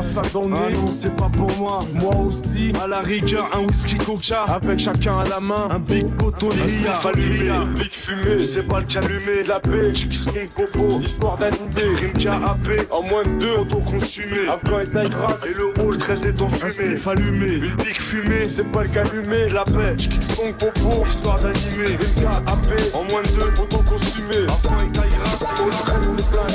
ça 0.02 0.22
dans 0.34 0.44
le 0.44 0.50
nez. 0.50 0.60
Ah 0.68 0.72
non, 0.72 0.90
c'est 0.90 1.16
pas 1.16 1.30
pour 1.30 1.52
moi. 1.58 1.80
Moi 1.94 2.16
aussi, 2.28 2.74
à 2.82 2.88
la 2.88 3.02
rigueur, 3.02 3.50
un 3.54 3.62
whisky 3.62 3.98
coca. 3.98 4.44
Avec 4.44 4.80
chacun 4.80 5.20
à 5.20 5.24
la 5.30 5.40
main, 5.40 5.70
un 5.70 5.80
big 5.80 6.08
poteau, 6.18 6.50
un 6.52 6.68
spliff 6.68 7.06
allumé. 7.06 7.50
Big 7.76 7.92
fumé, 7.92 8.44
c'est 8.44 8.68
pas 8.68 8.80
le 8.80 8.86
calumet. 8.86 9.44
La 9.48 9.60
qui 9.60 10.18
skate 10.18 10.50
popo, 10.52 11.00
histoire 11.00 11.38
d'animer. 11.38 11.96
Rime 12.00 12.14
KAP, 12.14 12.92
en 12.92 13.04
moins 13.04 13.24
de 13.24 13.30
deux, 13.40 13.56
auto-consumé. 13.58 14.48
Afghan 14.50 14.80
et 14.80 14.88
taille 14.88 15.10
grasse, 15.10 15.56
et 15.56 15.58
le 15.58 15.84
hall 15.84 15.98
très 15.98 16.28
étant 16.28 16.48
fumé. 16.48 16.66
Un 16.66 16.70
spliff 16.70 17.08
allumé, 17.08 17.48
une 17.48 17.76
big 17.76 18.00
fumée, 18.00 18.50
c'est 18.50 18.70
pas 18.72 18.84
le 18.84 18.90
calumet. 18.90 19.50
La 19.50 19.64
pêche, 19.64 20.10
qui 20.10 20.24
skate 20.24 20.58
popo, 20.58 21.06
histoire 21.06 21.40
d'animer. 21.40 21.98
Rime 22.00 22.16
KAP, 22.22 22.96
en 22.96 23.04
moins 23.12 23.22
de 23.24 23.30
deux, 23.30 23.62
auto-consumé. 23.62 24.46
Afghan 24.48 24.78
et 24.80 24.92
taille 24.92 25.10
grasse, 25.24 25.52
et 25.52 25.56
le 25.58 25.64
hall 25.66 25.72
très 25.72 26.04
c'est 26.04 26.30
plein 26.30 26.48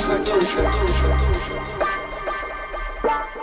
Je 3.07 3.36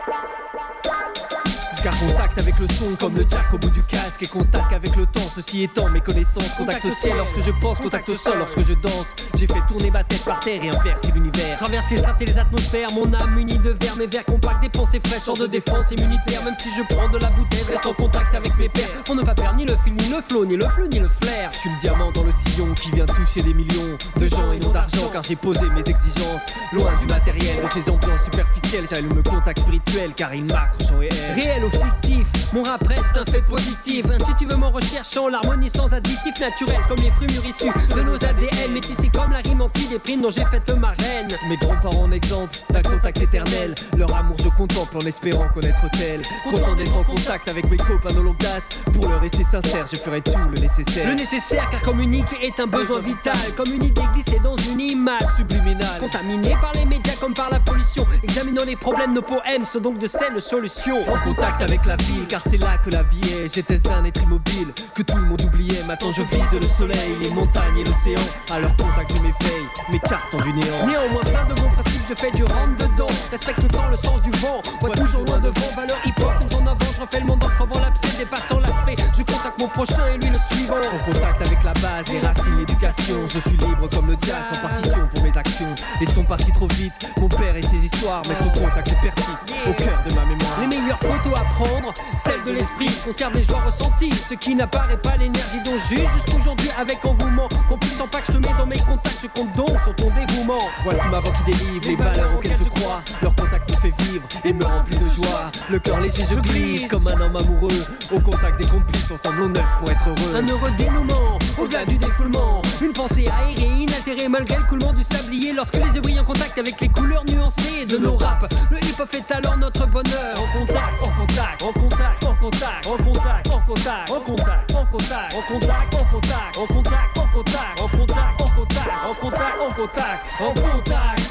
garde 1.85 1.99
contact 1.99 2.39
avec 2.39 2.59
le 2.59 2.67
son 2.67 2.97
comme 2.99 3.15
le 3.15 3.27
jack 3.29 3.53
au 3.53 3.59
bout 3.59 3.69
du 3.69 3.83
casque 3.83 4.23
et 4.23 4.27
constate 4.27 4.63
qu'avec 4.71 4.97
le 4.97 5.05
temps, 5.05 5.29
ceci 5.35 5.65
étant 5.65 5.91
mes 5.91 6.01
connaissances, 6.01 6.55
contact 6.57 6.83
au 6.87 6.91
ciel 6.91 7.19
lorsque 7.19 7.43
je 7.43 7.51
pense, 7.61 7.79
contact 7.79 8.09
au 8.09 8.17
sol 8.17 8.39
lorsque 8.39 8.63
je 8.63 8.73
danse. 8.73 9.07
J'ai 9.35 9.47
fait 9.47 9.61
tourner 9.69 9.91
ma 9.91 10.03
tête 10.03 10.25
par 10.25 10.41
terre 10.41 10.65
et 10.65 10.69
inverser 10.69 11.13
l'univers. 11.15 11.59
Traverse 11.59 11.85
les 11.91 11.99
strates 11.99 12.23
et 12.23 12.25
les 12.25 12.39
atmosphères, 12.39 12.89
mon 12.95 13.13
âme 13.13 13.39
unie 13.39 13.59
de 13.59 13.77
verre, 13.79 13.97
mes 13.99 14.07
verres 14.07 14.25
compacts, 14.25 14.63
des 14.63 14.71
pensées 14.71 15.01
fraîches, 15.05 15.29
hors 15.29 15.37
de 15.37 15.47
défense 15.47 15.91
immunitaire. 15.91 16.43
Même 16.45 16.55
si 16.59 16.71
je 16.71 16.81
prends 16.95 17.09
de 17.11 17.19
la 17.19 17.29
bouteille, 17.29 17.61
je 17.67 17.73
reste 17.73 17.87
en 17.87 17.93
contact 17.93 18.35
avec 18.35 18.57
mes 18.57 18.71
pairs 18.71 18.89
pour 19.05 19.17
ne 19.17 19.23
pas 19.23 19.35
perdre 19.35 19.57
ni 19.57 19.67
le 19.67 19.77
fil, 19.85 19.93
ni 19.93 20.09
le 20.09 20.23
flow, 20.27 20.47
ni 20.47 20.57
le 20.57 20.67
flou, 20.69 20.87
ni 20.87 21.01
le 21.01 21.09
flair. 21.09 21.51
Je 21.53 21.59
suis 21.59 21.71
le 21.71 21.81
diamant 21.83 22.11
dans 22.13 22.25
le 22.25 22.33
sillon 22.33 22.73
qui 22.75 22.93
vient 22.93 23.07
toucher 23.07 23.43
des 23.43 23.53
millions 23.53 23.99
de 24.17 24.27
gens 24.27 24.53
et 24.53 24.59
non 24.59 24.71
d'argent 24.71 25.11
car 25.13 25.23
j'ai 25.23 25.37
posé 25.37 25.69
mes 25.71 25.83
exigences 25.83 26.55
loin 26.73 26.93
du 26.99 27.07
matériel, 27.13 27.63
de 27.63 27.69
ces 27.69 27.91
ambiances 27.91 28.25
superficielles. 28.25 28.87
J'allume 28.89 29.17
le 29.17 29.23
contact 29.23 29.59
spirituel 29.59 30.15
car 30.17 30.35
il 30.35 30.45
m'accroche 30.45 30.91
au 30.95 31.01
réel. 31.01 31.13
Réel 31.35 31.65
ou 31.65 31.74
fictif, 31.75 32.27
mon 32.53 32.63
rap 32.63 32.87
reste 32.87 33.17
un 33.17 33.25
fait 33.31 33.43
positif. 33.43 34.07
Intuitivement 34.09 34.71
recherchant 34.71 35.29
l'harmonie 35.29 35.69
sans 35.69 35.93
additif 35.93 36.39
naturel 36.41 36.79
comme 36.89 36.99
les 36.99 37.11
fruits 37.11 37.29
mûrs 37.33 37.47
issus 37.47 37.73
de 37.97 38.03
nos 38.03 38.15
ADN. 38.15 38.73
Métissés 38.73 39.11
comme 39.13 39.33
la 39.33 39.39
rime 39.39 39.61
anti 39.61 39.89
des 39.89 39.99
primes 39.99 40.21
dont 40.21 40.31
j'ai 40.31 40.45
fait 40.45 40.77
ma 40.77 40.91
reine. 40.91 41.29
Mes 41.49 41.57
grands-parents 41.57 42.05
en 42.05 42.13
exemple 42.13 42.51
d'un 42.71 42.83
contact 42.83 43.21
éternel. 43.21 43.75
Leur 43.97 44.15
amour 44.15 44.37
je 44.43 44.49
contemple 44.51 44.97
en 44.97 45.07
espérant 45.07 45.49
connaître 45.49 45.91
tel. 45.99 46.23
Content 46.49 46.77
d'être 46.77 46.97
en 46.97 47.03
contact 47.03 47.49
avec 47.49 47.69
mes 47.69 47.77
copains 47.77 48.15
de 48.15 48.21
longue 48.21 48.39
date 48.39 48.81
pour 48.85 49.05
Pour 49.05 49.09
le 49.09 49.17
rester 49.17 49.45
sincère, 49.45 49.87
je 49.93 49.99
ferai 49.99 50.21
tout 50.21 50.33
le 50.39 50.61
nécessaire. 50.61 51.09
Le 51.09 51.15
nécessaire, 51.15 51.69
car 51.71 51.83
communique 51.83 52.25
est 52.41 52.59
un 52.61 52.67
besoin 52.67 53.01
vital. 53.01 53.37
Comme 53.57 53.73
une 53.75 53.85
idée 53.85 54.03
glissée 54.13 54.39
dans 54.43 54.57
une 54.57 54.81
image 54.81 55.23
subliminale. 55.37 56.01
Contaminée 56.01 56.57
par 56.61 56.73
les 56.75 56.85
médias 56.85 57.17
comme 57.21 57.35
par 57.35 57.51
la 57.51 57.59
pollution. 57.59 58.07
Examinons 58.23 58.65
les 58.65 58.77
problèmes, 58.77 59.13
nos 59.13 59.23
poèmes 59.23 59.65
sont 59.65 59.81
donc 59.81 59.99
de 59.99 60.07
celles 60.07 60.41
solutions. 60.41 61.03
En 61.09 61.19
contact 61.19 61.63
avec 61.65 61.85
la 61.87 61.97
ville, 61.97 62.27
car 62.29 62.41
c'est 62.43 62.59
là 62.59 62.77
que 62.79 62.91
la 62.91 63.03
vie 63.03 63.21
est. 63.33 63.55
J'étais 63.55 63.81
un 63.89 64.05
être 64.05 64.23
immobile, 64.23 64.69
que 64.95 65.03
tout 65.03 65.17
le 65.17 65.23
monde 65.23 65.41
oubliait. 65.43 65.83
Maintenant 65.87 66.13
je 66.13 66.23
vise 66.23 66.61
le 66.61 66.69
soleil, 66.79 67.17
les 67.23 67.31
montagnes 67.31 67.79
et 67.79 67.85
l'océan. 67.85 68.21
À 68.53 68.61
leur 68.61 68.75
contact, 68.77 69.13
je 69.13 69.23
m'éveille, 69.23 69.67
m'écartant 69.91 70.39
du 70.39 70.53
néant. 70.53 70.87
Néanmoins, 70.87 71.23
plein 71.23 71.45
de 71.49 71.61
bons 71.61 71.71
principes, 71.71 72.03
je 72.09 72.15
fais 72.15 72.31
du 72.33 72.45
rentre 72.45 72.77
dedans. 72.77 73.13
Respecte 73.31 73.61
autant 73.65 73.89
le 73.89 73.97
sens 73.97 74.21
du 74.23 74.31
vent. 74.39 74.61
Vois 74.81 74.95
toujours 74.95 75.25
loin 75.25 75.39
devant, 75.39 75.71
valeur 75.75 75.99
hip-hop, 76.05 76.33
ils 76.41 76.57
en 76.57 76.67
avant. 76.67 76.93
Je 76.95 77.01
refais 77.01 77.21
le 77.21 77.27
monde 77.27 77.43
en 77.43 77.49
crevant 77.49 77.81
l'abcès, 77.81 78.19
dépassant 78.19 78.61
l'aspect. 78.61 78.97
Je 79.17 79.23
contacte 79.23 79.61
mon 79.61 79.69
prochain 79.69 80.07
et 80.15 80.19
lui 80.19 80.31
le 80.31 80.39
suivant. 80.39 80.77
En 80.77 81.13
contact 81.13 81.41
avec 81.47 81.63
la 81.65 81.73
base, 81.75 82.07
les 82.13 82.21
racines, 82.21 82.59
l'éducation. 82.59 83.27
Je 83.27 83.39
suis 83.39 83.57
libre 83.57 83.89
comme 83.89 84.09
le 84.09 84.17
jazz, 84.21 84.45
sans 84.53 84.61
partition 84.61 85.09
pour 85.13 85.25
mes 85.25 85.37
actions. 85.37 85.75
Et 86.01 86.07
sont 86.07 86.25
partis 86.25 86.53
trop 86.53 86.69
vite, 86.69 86.93
mon 87.19 87.29
père 87.29 87.57
et 87.57 87.63
ses 87.63 87.85
histoires, 87.85 88.23
mais 88.29 88.35
son 88.35 88.51
contact 88.61 88.95
persiste 89.01 89.55
au 89.67 89.73
cœur 89.73 89.99
de 90.07 90.15
ma 90.15 90.25
mémoire. 90.25 90.61
Les 90.61 90.67
meilleures 90.67 90.99
photos 90.99 91.35
à 91.37 91.45
prendre, 91.55 91.93
celles 92.13 92.43
de 92.45 92.53
l'esprit, 92.53 92.91
conserve 93.05 93.35
les 93.35 93.43
joies 93.43 93.63
ressenties. 93.65 94.11
Ce 94.29 94.35
qui 94.35 94.55
n'apparaît 94.55 94.97
pas 94.97 95.17
l'énergie 95.17 95.63
dont 95.65 95.77
juge 95.89 96.09
jusqu'aujourd'hui 96.15 96.71
avec 96.79 97.05
engouement. 97.05 97.49
Qu'on 97.69 97.79
puisse 97.79 98.01
en 98.01 98.07
pas 98.07 98.19
que 98.19 98.33
je 98.33 98.39
te 98.39 98.39
mets 98.39 98.55
dans 98.59 98.67
mes 98.67 98.79
contacts, 98.79 99.21
je 99.23 99.29
compte 99.29 99.53
donc 99.57 99.81
sur 99.83 99.95
ton 99.97 100.11
dévouement. 100.11 100.59
Voici 100.83 101.07
ma 101.09 101.21
voix 101.21 101.33
qui 101.33 101.53
délivre 101.53 101.89
les 101.89 101.97
valeurs 101.97 102.35
auxquelles 102.37 102.59
je 102.59 102.81
crois. 102.81 103.03
Leur 103.23 103.35
contact 103.35 103.71
me 103.71 103.77
fait 103.77 104.03
vivre 104.05 104.25
et 104.45 104.53
me 104.53 104.65
remplit 104.65 104.97
de 104.97 105.09
joie. 105.09 105.51
Le 105.71 105.79
cœur 105.79 106.01
léger, 106.01 106.25
je 106.29 106.35
glisse 106.41 106.89
comme 106.89 107.07
un 107.09 107.21
homme 107.21 107.37
amoureux. 107.37 107.85
Au 108.13 108.21
contact 108.21 108.61
des 108.61 108.69
complices, 108.69 109.11
ensemble 109.11 109.43
on 109.43 109.55
œuvre 109.55 109.77
pour 109.79 109.91
être 109.91 110.09
heureux. 110.09 110.37
Un 110.37 110.47
heureux 110.47 110.71
dénouement, 110.77 111.39
au-delà 111.59 111.85
du 111.85 111.97
défoulement. 111.97 112.63
Une 112.81 112.93
pensée 112.93 113.27
aérée, 113.29 113.83
inaltérée 113.83 114.29
malgré 114.29 114.57
le 114.57 114.65
coulement 114.65 114.93
du 114.93 115.03
sablier. 115.03 115.53
Lorsque 115.53 115.77
les 115.77 115.95
yeux 115.95 116.01
brillent 116.01 116.21
en 116.21 116.25
contact 116.25 116.59
avec 116.59 116.81
les 116.81 116.89
couleurs 116.89 117.25
nuancées 117.29 117.85
de 117.89 117.99
nos 117.99 118.17
raps. 118.17 118.55
Le 118.71 118.79
hip-hop 118.79 119.09
fait 119.11 119.33
alors 119.33 119.57
notre 119.57 119.87
bonheur. 119.87 120.35
En 120.37 120.59
contact, 120.59 121.03
en 121.03 121.21
contact, 121.21 121.44
contact, 121.45 121.63
au 121.63 121.73
contact, 121.73 122.25
au 122.25 122.35
contact, 122.35 122.87
au 122.87 122.99
contact, 122.99 123.51
au 123.51 123.61
contact, 123.61 124.11
au 124.11 124.21
contact, 124.21 124.73
au 124.73 124.85
contact, 124.85 125.35
au 125.35 125.43
contact, 125.43 125.95
au 125.95 126.07
contact, 126.07 126.57
au 126.57 126.67
contact, 126.67 127.19
au 127.19 127.27
contact, 127.27 127.81
au 127.81 127.89
contact, 127.89 128.41
au 128.41 128.49
contact, 128.49 129.01
au 129.05 129.15
contact, 129.15 129.15
au 129.15 129.15
contact, 129.15 129.59
au 129.61 129.73
contact, 129.75 130.35
contact. 130.39 131.24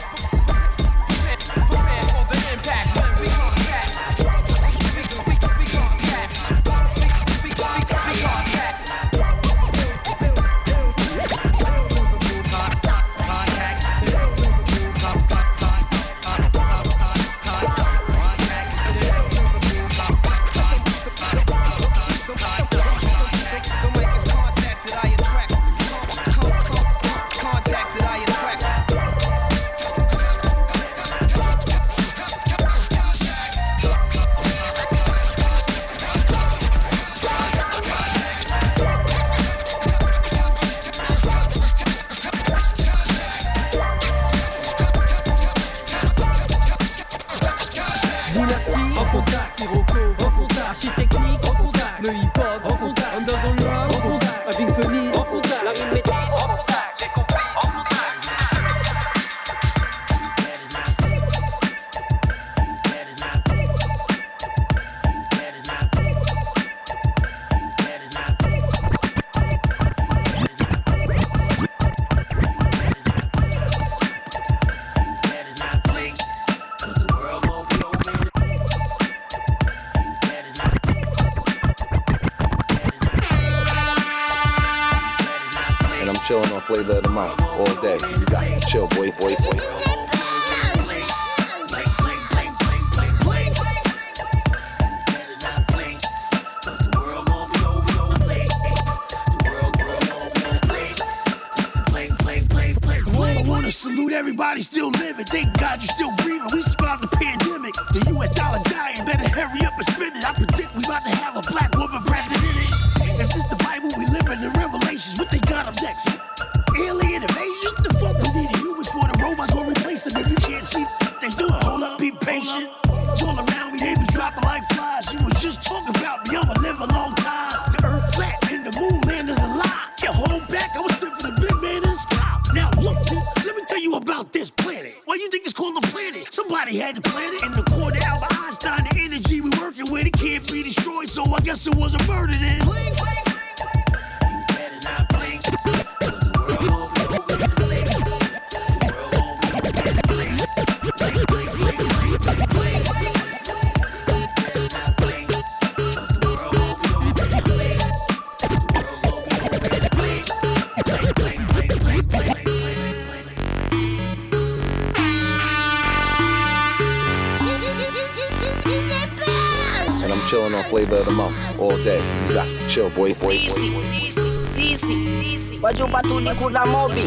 Chill, 172.74 172.90
boy, 172.90 173.14
boy, 173.14 173.38
boy. 173.48 174.42
sisi 174.42 175.60
wajuba 175.62 176.02
tulikula 176.02 176.66
mobi. 176.66 177.02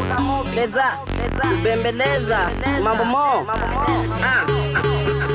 Leza 0.55 0.98
kubembeleza 1.40 2.50
mambo 2.83 3.05
mo. 3.05 3.47
Ah. 4.22 4.47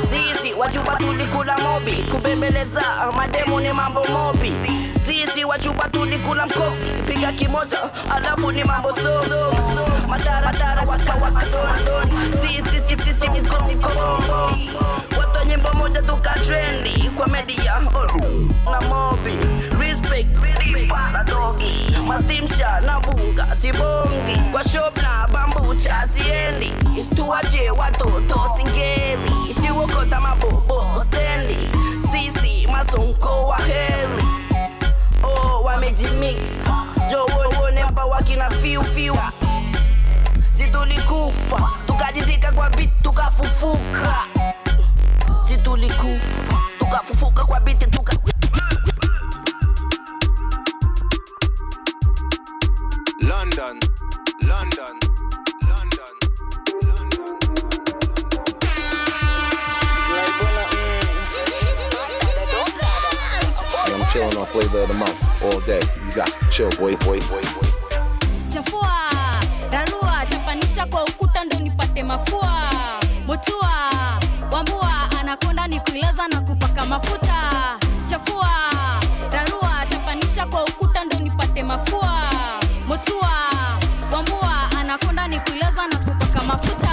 sisi 0.10 0.54
wajuba 0.54 0.96
tulikula 0.96 1.58
mobi. 1.58 1.92
Kubembeleza 2.12 2.82
mademo 3.16 3.60
ni 3.62 3.74
mambo 3.74 4.04
mobi. 4.14 4.54
Sisi 5.06 5.44
wajuba 5.46 5.90
tulikula 5.90 6.46
mkoksi. 6.46 6.88
Piga 7.08 7.32
kimoja 7.32 7.78
alafu 8.12 8.52
ni 8.52 8.64
mambo 8.64 8.96
so 8.96 9.22
madara 10.08 10.42
madara 10.46 10.82
waka 10.88 11.14
waka 11.14 11.46
don 11.52 11.86
don. 11.86 12.22
Sisi 12.42 12.80
sisi 12.88 13.04
sisi 13.04 13.28
ni 13.32 13.42
kongo 13.42 14.22
watu 15.20 15.48
nyimbo 15.48 15.74
moja 15.74 16.02
tuka 16.02 16.34
trendi 16.34 17.10
kwa 17.18 17.28
media 17.28 17.82
oh, 17.96 18.72
na 18.72 18.82
mobi 18.88 19.38
Nilipata 20.24 21.24
toki 21.24 21.96
mastimsha 22.08 22.80
navuka 22.80 23.56
sibongi 23.56 24.40
kwa 24.52 24.64
shopna 24.64 25.28
bambucha 25.34 26.08
siendi 26.14 26.74
tuwache 27.16 27.70
watoto 27.72 28.42
singeli 28.58 29.32
siwokota 29.62 30.20
mabobo 30.20 30.84
stendi 31.08 31.58
sisi 32.12 32.68
masonko 32.72 33.48
wa 33.48 33.58
heli 33.60 34.24
oh, 35.24 35.62
wamejimix 35.64 36.40
jowowone 37.12 37.86
wakina 38.10 38.50
fiufiu 38.50 39.16
situlikufa 40.58 41.70
tukajizika 41.86 42.52
kwa 42.52 42.70
biti 42.70 42.94
tukafufuka 43.02 44.16
situlikufa 45.48 46.58
tukafufuka 46.80 47.46
kwa 47.46 47.60
biti 47.60 47.86
tuka 47.88 48.16
London, 53.58 53.80
London, 54.44 55.00
London. 55.68 57.22
And 62.64 63.94
I'm 63.96 64.12
chilling 64.12 64.38
on 64.38 64.46
flavor 64.48 64.80
of 64.80 64.88
the 64.88 64.94
month 64.94 65.18
all 65.44 65.60
day. 65.62 65.82
You 66.06 66.14
got 66.14 66.28
to 66.28 66.50
chill, 66.52 66.70
boy, 66.72 66.96
boy, 66.98 67.20
boy, 67.22 67.42
boy. 67.42 67.68
chafua 68.54 68.92
rarua 69.72 70.26
chapanisha 70.30 70.86
kwa 70.86 71.04
ukuta 71.04 71.44
ndo 71.44 71.60
nipate 71.60 72.04
mafua 72.04 72.70
motua 73.28 73.72
wambua 74.52 74.92
anakonda 75.20 75.68
ni 75.68 75.80
kuilaza 75.80 76.28
na 76.28 76.42
kupaka 76.42 76.86
mafuta 76.86 77.52
chafua 78.10 78.50
rarua 79.32 79.86
chapanisha 79.90 80.46
kwa 80.46 80.64
ukuta 80.64 81.04
ndo 81.06 81.20
nipate 81.20 81.64
mafua 81.64 82.11
motua 83.02 83.32
wambua 84.14 84.72
anakonda 84.80 85.28
ni 85.28 85.40
kuilaza 85.40 85.88
na 85.88 85.98
kupaka 85.98 86.44
mafuta 86.44 86.91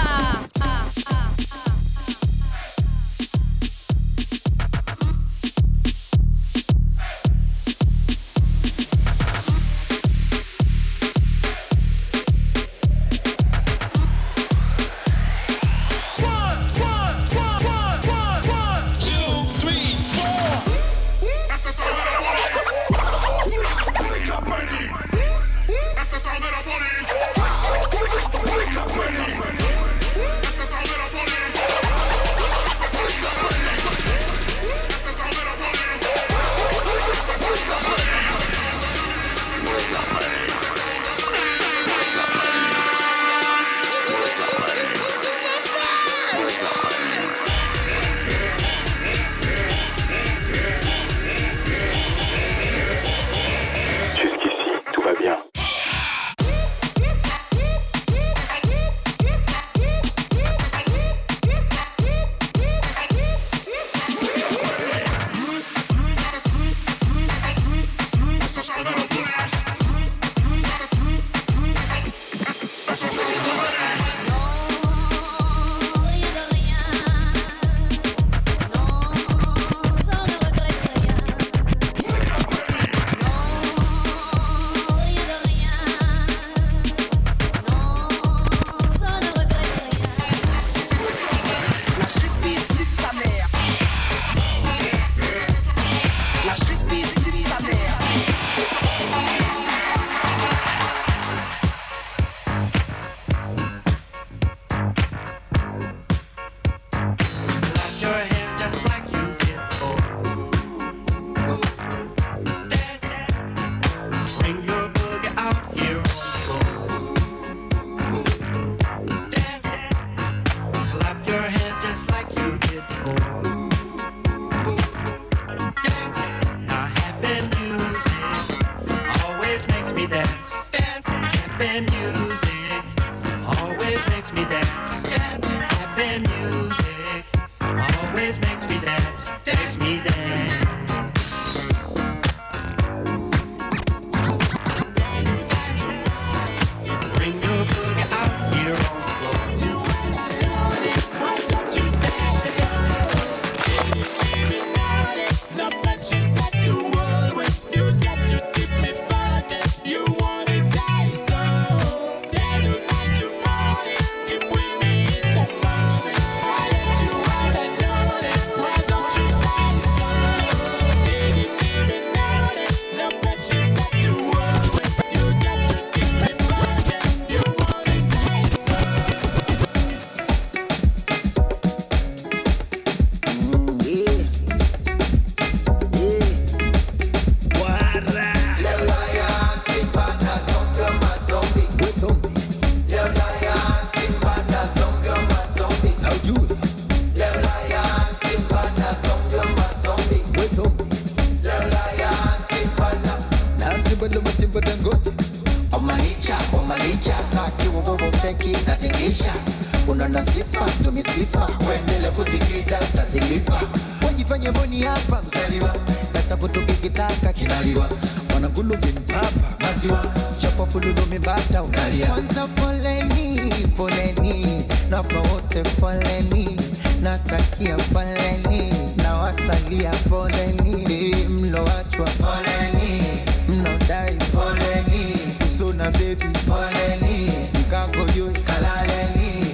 na 229.49 229.55
wasalia 229.55 229.91
poleni 230.09 231.15
mloachwa 231.29 232.09
poleni 232.09 233.03
mnodai 233.47 234.15
poleni 234.33 235.15
msuna 235.47 235.91
bebi 235.91 236.25
poleni 236.25 237.31
mkago 237.59 238.05
juu 238.15 238.31
kalaleni 238.45 239.45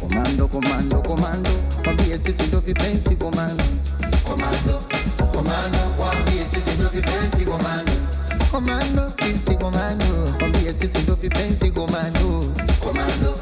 komando 0.00 0.48
komando 0.48 1.02
komando. 1.02 1.50
Wambie 1.86 2.18
sisi 2.18 2.42
ndo 2.42 2.60
vipenzi 2.60 3.16
komando. 3.16 3.64
Komando 4.24 4.82
komando. 5.32 5.78
Wambie 5.98 6.44
sisi 6.54 6.70
ndo 6.78 6.88
vipenzi 6.88 7.44
komando. 7.44 7.92
Komando 8.50 9.12
sisi 9.18 9.54
komando. 9.56 10.04
Wambie 10.40 10.72
sisi 10.74 10.98
ndo 10.98 11.14
vipenzi 11.14 11.70
komando 11.70 12.44
komando. 12.80 12.82
Komando 12.84 13.41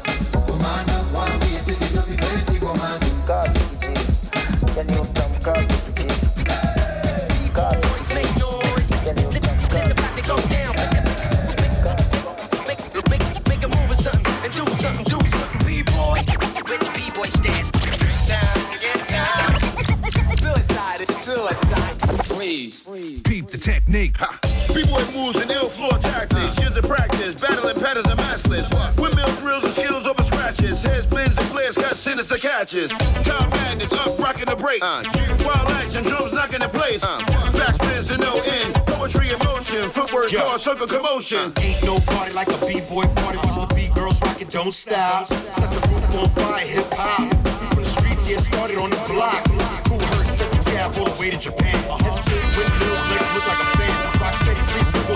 B-boy 24.81 25.05
moves 25.13 25.39
and 25.39 25.51
ill 25.51 25.69
floor 25.69 25.91
tactics. 25.99 26.57
Years 26.59 26.75
of 26.77 26.85
practice, 26.85 27.35
battling 27.35 27.79
patterns 27.79 28.07
and 28.07 28.17
matchless. 28.17 28.69
Windmill 28.97 29.29
drills 29.37 29.63
and 29.63 29.73
skills 29.73 30.07
over 30.07 30.23
scratches. 30.23 30.81
Head 30.81 31.03
spins 31.03 31.37
and 31.37 31.47
flares 31.49 31.75
got 31.75 31.93
sinister 31.93 32.37
catches. 32.37 32.89
Time 33.21 33.49
madness, 33.51 33.91
up 33.93 34.17
rocking 34.17 34.45
the 34.45 34.55
brakes. 34.55 34.83
Uh. 34.83 35.03
Wild 35.45 35.69
action, 35.77 36.03
drums 36.03 36.33
knocking 36.33 36.61
in 36.61 36.69
place. 36.69 37.03
Uh. 37.03 37.19
Backspins 37.53 38.07
to 38.09 38.17
no 38.17 38.33
end. 38.41 38.73
Poetry 38.87 39.29
in 39.29 39.39
motion, 39.45 39.89
footwork, 39.91 40.31
car, 40.31 40.57
circle 40.57 40.87
commotion. 40.87 41.53
Uh. 41.57 41.61
Ain't 41.61 41.83
no 41.83 41.99
party 41.99 42.33
like 42.33 42.47
a 42.47 42.57
b-boy 42.65 43.03
party. 43.21 43.37
Watch 43.37 43.69
the 43.69 43.75
B-girls 43.75 44.21
rock 44.21 44.41
it, 44.41 44.49
don't 44.49 44.73
stop. 44.73 45.27
Set 45.27 45.69
the 45.69 45.79
roof 45.89 46.15
on 46.15 46.29
fire, 46.29 46.65
hip 46.65 46.87
hop. 46.93 47.29
From 47.73 47.83
the 47.83 47.89
streets, 47.89 48.29
yeah, 48.29 48.37
started 48.37 48.77
on 48.77 48.89
the 48.89 49.01
block. 49.13 49.43
Cool 49.85 49.99
hurt, 49.99 50.27
set 50.27 50.51
the 50.51 50.71
gap 50.71 50.97
all 50.97 51.05
the 51.05 51.19
way 51.19 51.29
to 51.29 51.37
Japan. 51.37 51.75
Head 52.01 52.13
spins, 52.13 52.49
windmills, 52.57 53.11
legs 53.11 53.29
look 53.35 53.47
like 53.47 53.59
a 53.59 53.65
fan. 53.65 53.70
Rock 53.70 53.70
steady, 53.70 53.70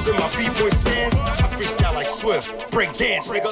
in 0.07 0.15
my 0.17 0.29
b-boy 0.37 0.69
stance. 0.69 1.15
I 1.15 1.47
freestyle 1.55 1.95
like 1.95 2.09
Swift, 2.09 2.71
break 2.71 2.93
dance, 2.97 3.31
nigga, 3.31 3.51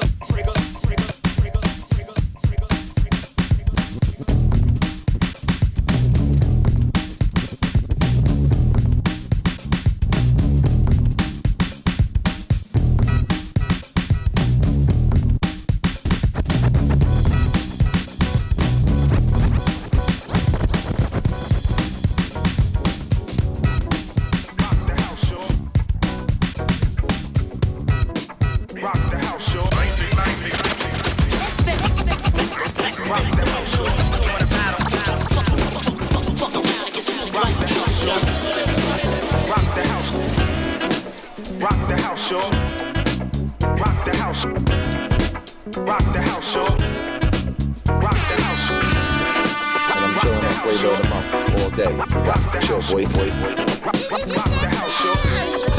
day. 51.76 51.92
Rock 51.94 52.08
the 52.08 52.60
house, 52.66 52.92
boy. 52.92 53.02
Rock, 53.02 53.94
rock 54.36 54.50
the 54.50 54.68
house. 54.68 55.73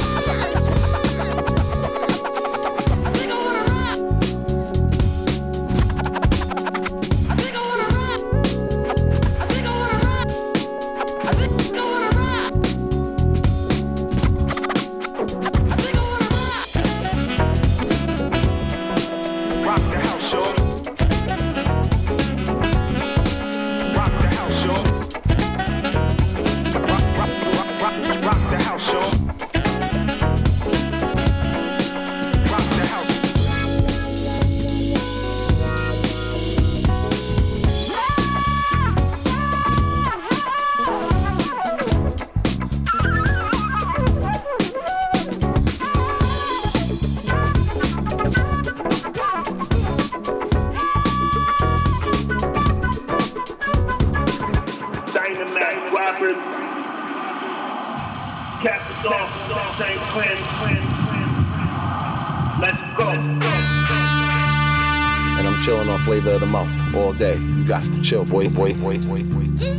You 67.66 67.70
got 67.70 67.82
to 67.82 68.02
chill, 68.04 68.24
boy, 68.26 68.48
boy, 68.48 68.74
boy, 68.76 69.00
boy, 69.00 69.24
boy. 69.24 69.48
It's 69.50 69.74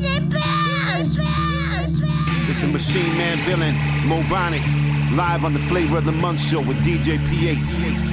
the 2.60 2.66
Machine 2.66 3.16
Man 3.16 3.38
villain, 3.44 3.76
Mobonics, 4.08 5.16
live 5.16 5.44
on 5.44 5.54
the 5.54 5.60
Flavor 5.60 5.98
of 5.98 6.04
the 6.04 6.10
Month 6.10 6.40
show 6.40 6.60
with 6.60 6.78
DJ 6.78 7.24
PH. 7.24 8.05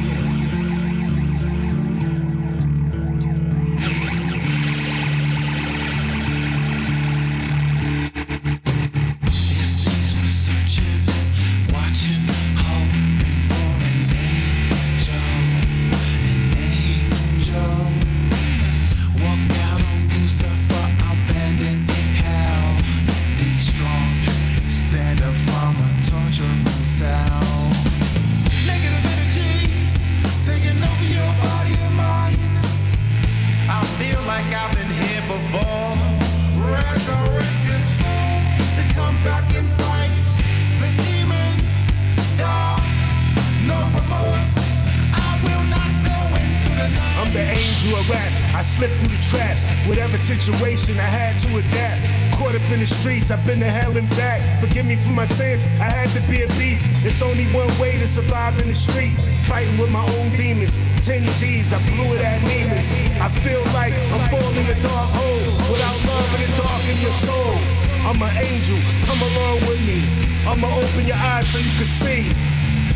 Situation, 50.44 51.00
I 51.00 51.08
had 51.08 51.38
to 51.40 51.56
adapt. 51.56 52.04
Caught 52.36 52.56
up 52.56 52.68
in 52.68 52.80
the 52.82 52.86
streets, 52.86 53.32
I've 53.32 53.46
been 53.46 53.60
to 53.62 53.70
hell 53.70 53.96
and 53.96 54.10
back. 54.12 54.44
Forgive 54.60 54.86
me 54.86 54.98
for 54.98 55.12
my 55.12 55.24
sins, 55.24 55.64
I 55.80 55.88
had 55.88 56.10
to 56.20 56.22
be 56.28 56.44
a 56.44 56.48
beast. 56.60 56.84
It's 57.08 57.22
only 57.22 57.48
one 57.56 57.72
way 57.80 57.98
to 57.98 58.08
survive 58.08 58.60
in 58.60 58.68
the 58.68 58.74
street. 58.74 59.16
Fighting 59.48 59.78
with 59.78 59.90
my 59.90 60.04
own 60.04 60.36
demons. 60.36 60.76
10 61.06 61.28
G's, 61.40 61.72
I 61.72 61.80
blew 61.88 62.12
it 62.16 62.22
at 62.22 62.44
demons. 62.44 62.92
I 63.24 63.32
feel 63.40 63.64
like 63.72 63.96
I'm 64.12 64.24
falling 64.28 64.68
a 64.68 64.78
dark 64.84 65.10
hole. 65.16 65.48
Without 65.72 66.00
love 66.12 66.32
in 66.36 66.42
the 66.44 66.52
dark 66.60 66.84
in 66.92 67.00
your 67.00 67.16
soul. 67.24 67.56
I'm 68.04 68.20
an 68.20 68.36
angel, 68.36 68.76
come 69.08 69.24
along 69.24 69.64
with 69.64 69.80
me. 69.88 70.04
I'ma 70.44 70.68
open 70.68 71.08
your 71.08 71.22
eyes 71.24 71.48
so 71.48 71.58
you 71.58 71.72
can 71.80 71.88
see. 71.88 72.28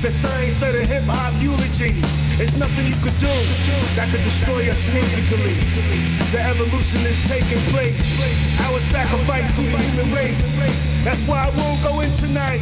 The 0.03 0.11
science 0.11 0.61
of 0.67 0.73
the 0.73 0.83
hip 0.83 1.03
hop 1.07 1.31
eulogy. 1.39 1.95
There's 2.37 2.59
nothing 2.59 2.85
you 2.85 2.93
could 3.01 3.17
do 3.17 3.33
that 3.97 4.09
could 4.11 4.21
destroy 4.21 4.69
us 4.69 4.85
musically. 4.93 5.57
The 6.29 6.37
evolution 6.45 7.01
is 7.01 7.17
taking 7.27 7.57
place. 7.73 7.97
Our 8.61 8.77
sacrifice 8.79 9.55
to 9.55 9.61
the 9.63 9.77
human 9.77 10.13
race. 10.13 10.45
That's 11.03 11.27
why 11.27 11.49
I 11.49 11.49
won't 11.57 11.81
go 11.81 12.01
in 12.01 12.11
tonight. 12.11 12.61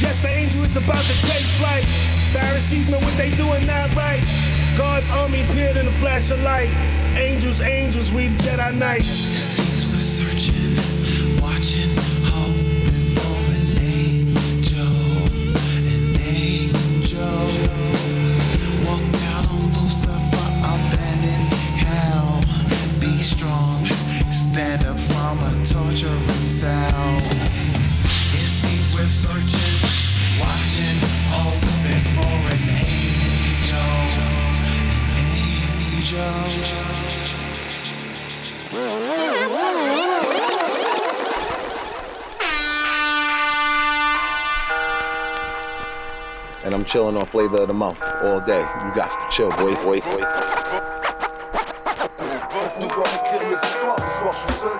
Yes, 0.00 0.20
the 0.22 0.28
angel 0.28 0.64
is 0.64 0.76
about 0.76 1.04
to 1.04 1.16
take 1.28 1.44
flight. 1.60 1.84
Pharisees 2.32 2.90
know 2.90 2.98
what 2.98 3.14
they 3.18 3.30
doing 3.36 3.66
not 3.66 3.94
right. 3.94 4.24
God's 4.78 5.10
army 5.10 5.42
appeared 5.42 5.76
in 5.76 5.86
a 5.86 5.92
flash 5.92 6.30
of 6.30 6.40
light. 6.40 6.72
Angels, 7.18 7.60
angels, 7.60 8.10
we 8.10 8.28
the 8.28 8.42
Jedi 8.42 8.74
Knights. 8.74 9.53
Chilling 46.94 47.16
on 47.16 47.26
flavor 47.26 47.62
of 47.62 47.66
the 47.66 47.74
month 47.74 48.00
all 48.22 48.40
day. 48.40 48.60
You 48.60 48.94
got 48.94 49.10
to 49.10 49.28
chill, 49.28 49.50
boy, 49.50 49.74
boy, 49.82 50.00
boy. 50.00 50.22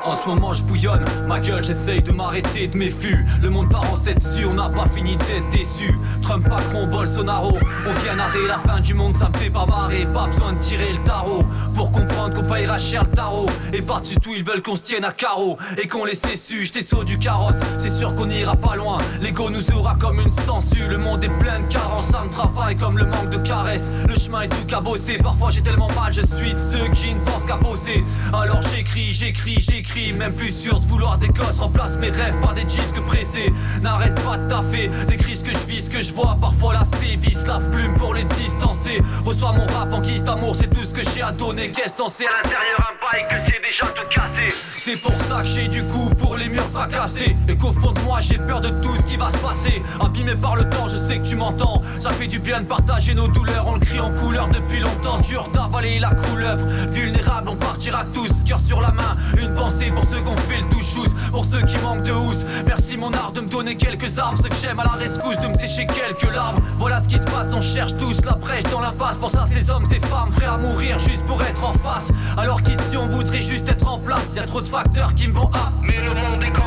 En 0.04 0.14
ce 0.14 0.28
moment 0.28 0.52
je 0.52 0.62
bouillonne, 0.62 1.04
ma 1.26 1.40
gueule 1.40 1.64
j'essaye 1.64 2.02
de 2.02 2.12
m'arrêter 2.12 2.68
de 2.68 2.76
mes 2.76 2.90
fûts 2.90 3.26
Le 3.42 3.50
monde 3.50 3.68
part 3.70 3.90
en 3.90 3.96
7 3.96 4.16
dessus, 4.16 4.46
on 4.46 4.54
n'a 4.54 4.68
pas 4.68 4.86
fini 4.86 5.16
d'être 5.16 5.48
déçu 5.50 5.92
Trump, 6.24 6.48
Macron, 6.48 6.86
Bolsonaro, 6.86 7.58
on 7.86 7.92
vient 8.02 8.14
narrer 8.14 8.46
la 8.46 8.56
fin 8.56 8.80
du 8.80 8.94
monde, 8.94 9.14
ça 9.14 9.28
me 9.28 9.34
fait 9.36 9.50
pas 9.50 9.66
marrer. 9.66 10.06
Pas 10.06 10.26
besoin 10.26 10.54
de 10.54 10.58
tirer 10.58 10.92
le 10.92 10.98
tarot, 11.04 11.44
pour 11.74 11.92
comprendre 11.92 12.34
qu'on 12.34 12.48
payera 12.48 12.78
cher 12.78 13.04
le 13.04 13.10
tarot. 13.10 13.44
Et 13.74 13.82
par-dessus 13.82 14.16
tout 14.16 14.32
ils 14.34 14.42
veulent 14.42 14.62
qu'on 14.62 14.74
se 14.74 14.84
tienne 14.84 15.04
à 15.04 15.12
carreau 15.12 15.58
Et 15.76 15.86
qu'on 15.86 16.06
les 16.06 16.14
sessu, 16.14 16.64
j'étais 16.64 16.82
saut 16.82 17.04
du 17.04 17.18
carrosse. 17.18 17.56
C'est 17.76 17.90
sûr 17.90 18.14
qu'on 18.14 18.30
ira 18.30 18.56
pas 18.56 18.74
loin, 18.74 18.96
l'ego 19.20 19.50
nous 19.50 19.70
aura 19.72 19.96
comme 19.96 20.18
une 20.18 20.32
censure 20.32 20.88
Le 20.88 20.96
monde 20.96 21.22
est 21.24 21.38
plein 21.38 21.60
de 21.60 21.66
carences, 21.66 22.06
ça 22.06 22.22
me 22.24 22.30
travaille 22.30 22.76
comme 22.78 22.96
le 22.96 23.04
manque 23.04 23.28
de 23.28 23.38
caresses. 23.38 23.90
Le 24.08 24.16
chemin 24.16 24.42
est 24.42 24.48
tout 24.48 24.64
cabossé, 24.66 25.18
parfois 25.18 25.50
j'ai 25.50 25.60
tellement 25.60 25.88
mal 25.94 26.10
Je 26.10 26.22
suis 26.22 26.54
de 26.54 26.58
ceux 26.58 26.88
qui 26.88 27.12
ne 27.12 27.20
pensent 27.20 27.44
qu'à 27.44 27.58
bosser. 27.58 28.02
Alors 28.32 28.62
j'écris, 28.62 29.12
j'écris, 29.12 29.60
j'écris. 29.60 30.14
Même 30.14 30.34
plus 30.34 30.52
sûr 30.52 30.78
de 30.78 30.86
vouloir 30.86 31.18
des 31.18 31.28
gosses. 31.28 31.58
Remplace 31.58 31.98
mes 31.98 32.08
rêves 32.08 32.40
par 32.40 32.54
des 32.54 32.64
disques 32.64 33.00
pressés. 33.02 33.52
N'arrête 33.82 34.18
pas 34.24 34.38
de 34.38 34.48
taffer. 34.48 34.90
Décris 35.06 35.36
ce 35.36 35.44
que 35.44 35.52
je 35.52 35.66
vis, 35.66 35.88
que 35.90 36.00
je 36.00 36.13
vois 36.14 36.36
Parfois 36.40 36.74
la 36.74 36.84
sévice, 36.84 37.46
la 37.46 37.58
plume 37.58 37.94
pour 37.94 38.14
les 38.14 38.24
distancer. 38.24 39.02
Reçois 39.24 39.52
mon 39.52 39.66
rap 39.66 39.92
en 39.92 40.00
guise 40.00 40.24
d'amour 40.24 40.54
C'est 40.54 40.68
tout 40.68 40.84
ce 40.84 40.94
que 40.94 41.02
j'ai 41.10 41.22
à 41.22 41.32
donner. 41.32 41.70
Qu'est-ce 41.70 41.94
t'en 41.94 42.08
sais? 42.08 42.26
À 42.26 42.42
l'intérieur 42.42 42.90
un 42.90 42.94
bail 43.00 43.28
que 43.28 43.52
c'est 43.52 43.60
déjà 43.60 43.86
tout 43.92 44.08
cassé 44.08 44.54
C'est 44.76 44.96
pour 44.96 45.12
ça 45.12 45.40
que 45.40 45.46
j'ai 45.46 45.68
du 45.68 45.82
goût 45.82 46.10
pour 46.18 46.36
les 46.36 46.48
murs 46.48 46.68
fracassés 46.72 47.36
Et 47.48 47.56
qu'au 47.56 47.72
fond 47.72 47.92
de 47.92 48.00
moi 48.00 48.18
j'ai 48.20 48.38
peur 48.38 48.60
de 48.60 48.68
tout 48.68 48.94
ce 48.96 49.06
qui 49.06 49.16
va 49.16 49.30
se 49.30 49.38
passer. 49.38 49.82
Abîmé 50.00 50.34
par 50.34 50.56
le 50.56 50.68
temps, 50.68 50.88
je 50.88 50.96
sais 50.96 51.18
que 51.18 51.26
tu 51.26 51.36
m'entends. 51.36 51.80
Ça 52.00 52.10
fait 52.10 52.26
du 52.26 52.38
bien 52.38 52.60
de 52.60 52.66
partager 52.66 53.14
nos 53.14 53.28
douleurs. 53.28 53.66
On 53.68 53.74
le 53.74 53.80
crie 53.80 54.00
en 54.00 54.12
couleur 54.12 54.48
depuis 54.48 54.80
longtemps. 54.80 55.20
Dur 55.20 55.48
d'avaler 55.52 55.98
la 56.00 56.10
couleuvre. 56.10 56.64
Vulnérable, 56.90 57.48
on 57.48 57.56
partira 57.56 58.04
tous 58.12 58.42
Cœur 58.44 58.60
sur 58.60 58.80
la 58.80 58.90
main, 58.90 59.16
une 59.40 59.54
pensée 59.54 59.90
pour 59.90 60.04
ceux 60.04 60.20
qu'on 60.20 60.36
fait 60.36 60.58
le 60.58 60.68
touchous 60.68 61.08
Pour 61.30 61.44
ceux 61.44 61.62
qui 61.62 61.78
manquent 61.78 62.02
de 62.02 62.12
housse. 62.12 62.44
Merci 62.66 62.96
mon 62.96 63.12
art 63.12 63.32
de 63.32 63.40
me 63.40 63.48
donner 63.48 63.76
quelques 63.76 64.18
armes. 64.18 64.36
Ceux 64.36 64.48
que 64.48 64.56
j'aime 64.60 64.80
à 64.80 64.84
la 64.84 64.92
rescousse 64.92 65.38
de 65.38 65.48
me 65.48 65.54
sécher 65.54 65.86
quelques 65.86 66.34
larmes. 66.34 66.60
Voilà 66.78 67.00
ce 67.00 67.08
qui 67.08 67.16
se 67.16 67.24
passe, 67.24 67.54
on 67.54 67.62
cherche 67.62 67.94
tous 67.94 68.24
la 68.24 68.32
brèche 68.32 68.64
dans 68.64 68.80
l'impasse. 68.80 69.16
Pour 69.16 69.30
ça 69.30 69.46
ces 69.46 69.70
hommes, 69.70 69.84
ces 69.84 70.00
femmes 70.00 70.30
prêts 70.34 70.46
à 70.46 70.56
mourir 70.56 70.98
juste 70.98 71.24
pour 71.26 71.42
être 71.42 71.64
en 71.64 71.72
face. 71.72 72.12
Alors 72.36 72.62
qu'ici 72.62 72.96
on 72.96 73.08
voudrait 73.08 73.40
juste 73.40 73.68
être 73.68 73.88
en 73.88 73.98
place. 73.98 74.34
Trop 74.46 74.60
facteurs 74.68 75.14
qui 75.14 75.28
me 75.28 75.32
vont 75.32 75.48
up. 75.48 75.72
Mais 75.82 75.96
le 76.02 76.14
monde 76.14 76.42
est 76.42 76.52
comme 76.52 76.64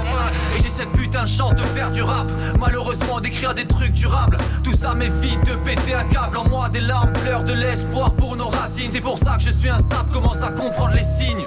Et 0.55 0.61
j'ai 0.61 0.69
cette 0.69 0.91
putain 0.91 1.23
de 1.23 1.27
chance 1.27 1.55
de 1.55 1.63
faire 1.63 1.91
du 1.91 2.01
rap. 2.01 2.31
Malheureusement 2.59 3.19
d'écrire 3.19 3.53
des 3.53 3.65
trucs 3.65 3.93
durables. 3.93 4.37
Tout 4.63 4.73
ça 4.73 4.93
m'évite 4.93 5.45
de 5.45 5.55
péter 5.55 5.93
un 5.93 6.03
câble. 6.05 6.37
En 6.37 6.47
moi 6.49 6.69
des 6.69 6.81
larmes 6.81 7.13
pleurent 7.13 7.43
de 7.43 7.53
l'espoir 7.53 8.13
pour 8.13 8.35
nos 8.35 8.47
racines. 8.47 8.89
C'est 8.89 9.01
pour 9.01 9.17
ça 9.17 9.37
que 9.37 9.43
je 9.43 9.51
suis 9.51 9.69
instable, 9.69 10.09
commence 10.11 10.43
à 10.43 10.51
comprendre 10.51 10.93
les 10.93 11.03
signes? 11.03 11.45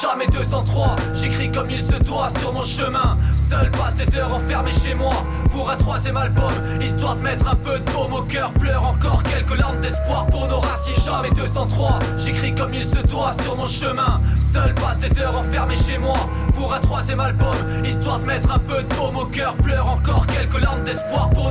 Jamais 0.00 0.26
203, 0.26 0.96
j'écris 1.14 1.50
comme 1.50 1.70
il 1.70 1.80
se 1.80 1.94
doit 1.94 2.28
sur 2.38 2.52
mon 2.52 2.60
chemin. 2.60 3.16
Seul 3.32 3.70
passe 3.70 3.96
des 3.96 4.14
heures 4.16 4.34
enfermé 4.34 4.70
chez 4.70 4.94
moi 4.94 5.14
pour 5.50 5.70
un 5.70 5.76
troisième 5.76 6.18
album, 6.18 6.52
histoire 6.82 7.16
de 7.16 7.22
mettre 7.22 7.48
un 7.48 7.54
peu 7.54 7.78
de 7.78 7.92
baume 7.92 8.12
au 8.12 8.22
cœur. 8.22 8.52
Pleure 8.52 8.84
encore 8.84 9.22
quelques 9.22 9.58
larmes 9.58 9.80
d'espoir 9.80 10.26
pour 10.26 10.48
nos 10.48 10.58
racines. 10.58 11.02
Jamais 11.02 11.30
203, 11.30 11.98
j'écris 12.18 12.54
comme 12.54 12.74
il 12.74 12.84
se 12.84 12.98
doit 13.06 13.32
sur 13.42 13.56
mon 13.56 13.64
chemin. 13.64 14.20
Seul 14.36 14.74
passe 14.74 14.98
des 14.98 15.18
heures 15.18 15.36
enfermé 15.36 15.74
chez 15.74 15.96
moi 15.96 16.18
pour 16.54 16.74
un 16.74 16.80
troisième 16.80 17.20
album, 17.20 17.56
histoire 17.84 18.18
de 18.18 18.26
mettre 18.26 18.50
un 18.52 18.58
peu 18.58 18.82
de 18.82 18.94
baume 18.96 19.16
au 19.16 19.24
cœur. 19.24 19.56
Pleure 19.56 19.88
encore 19.88 20.26
quelques 20.26 20.60
larmes 20.60 20.84
d'espoir 20.84 21.30
pour 21.30 21.45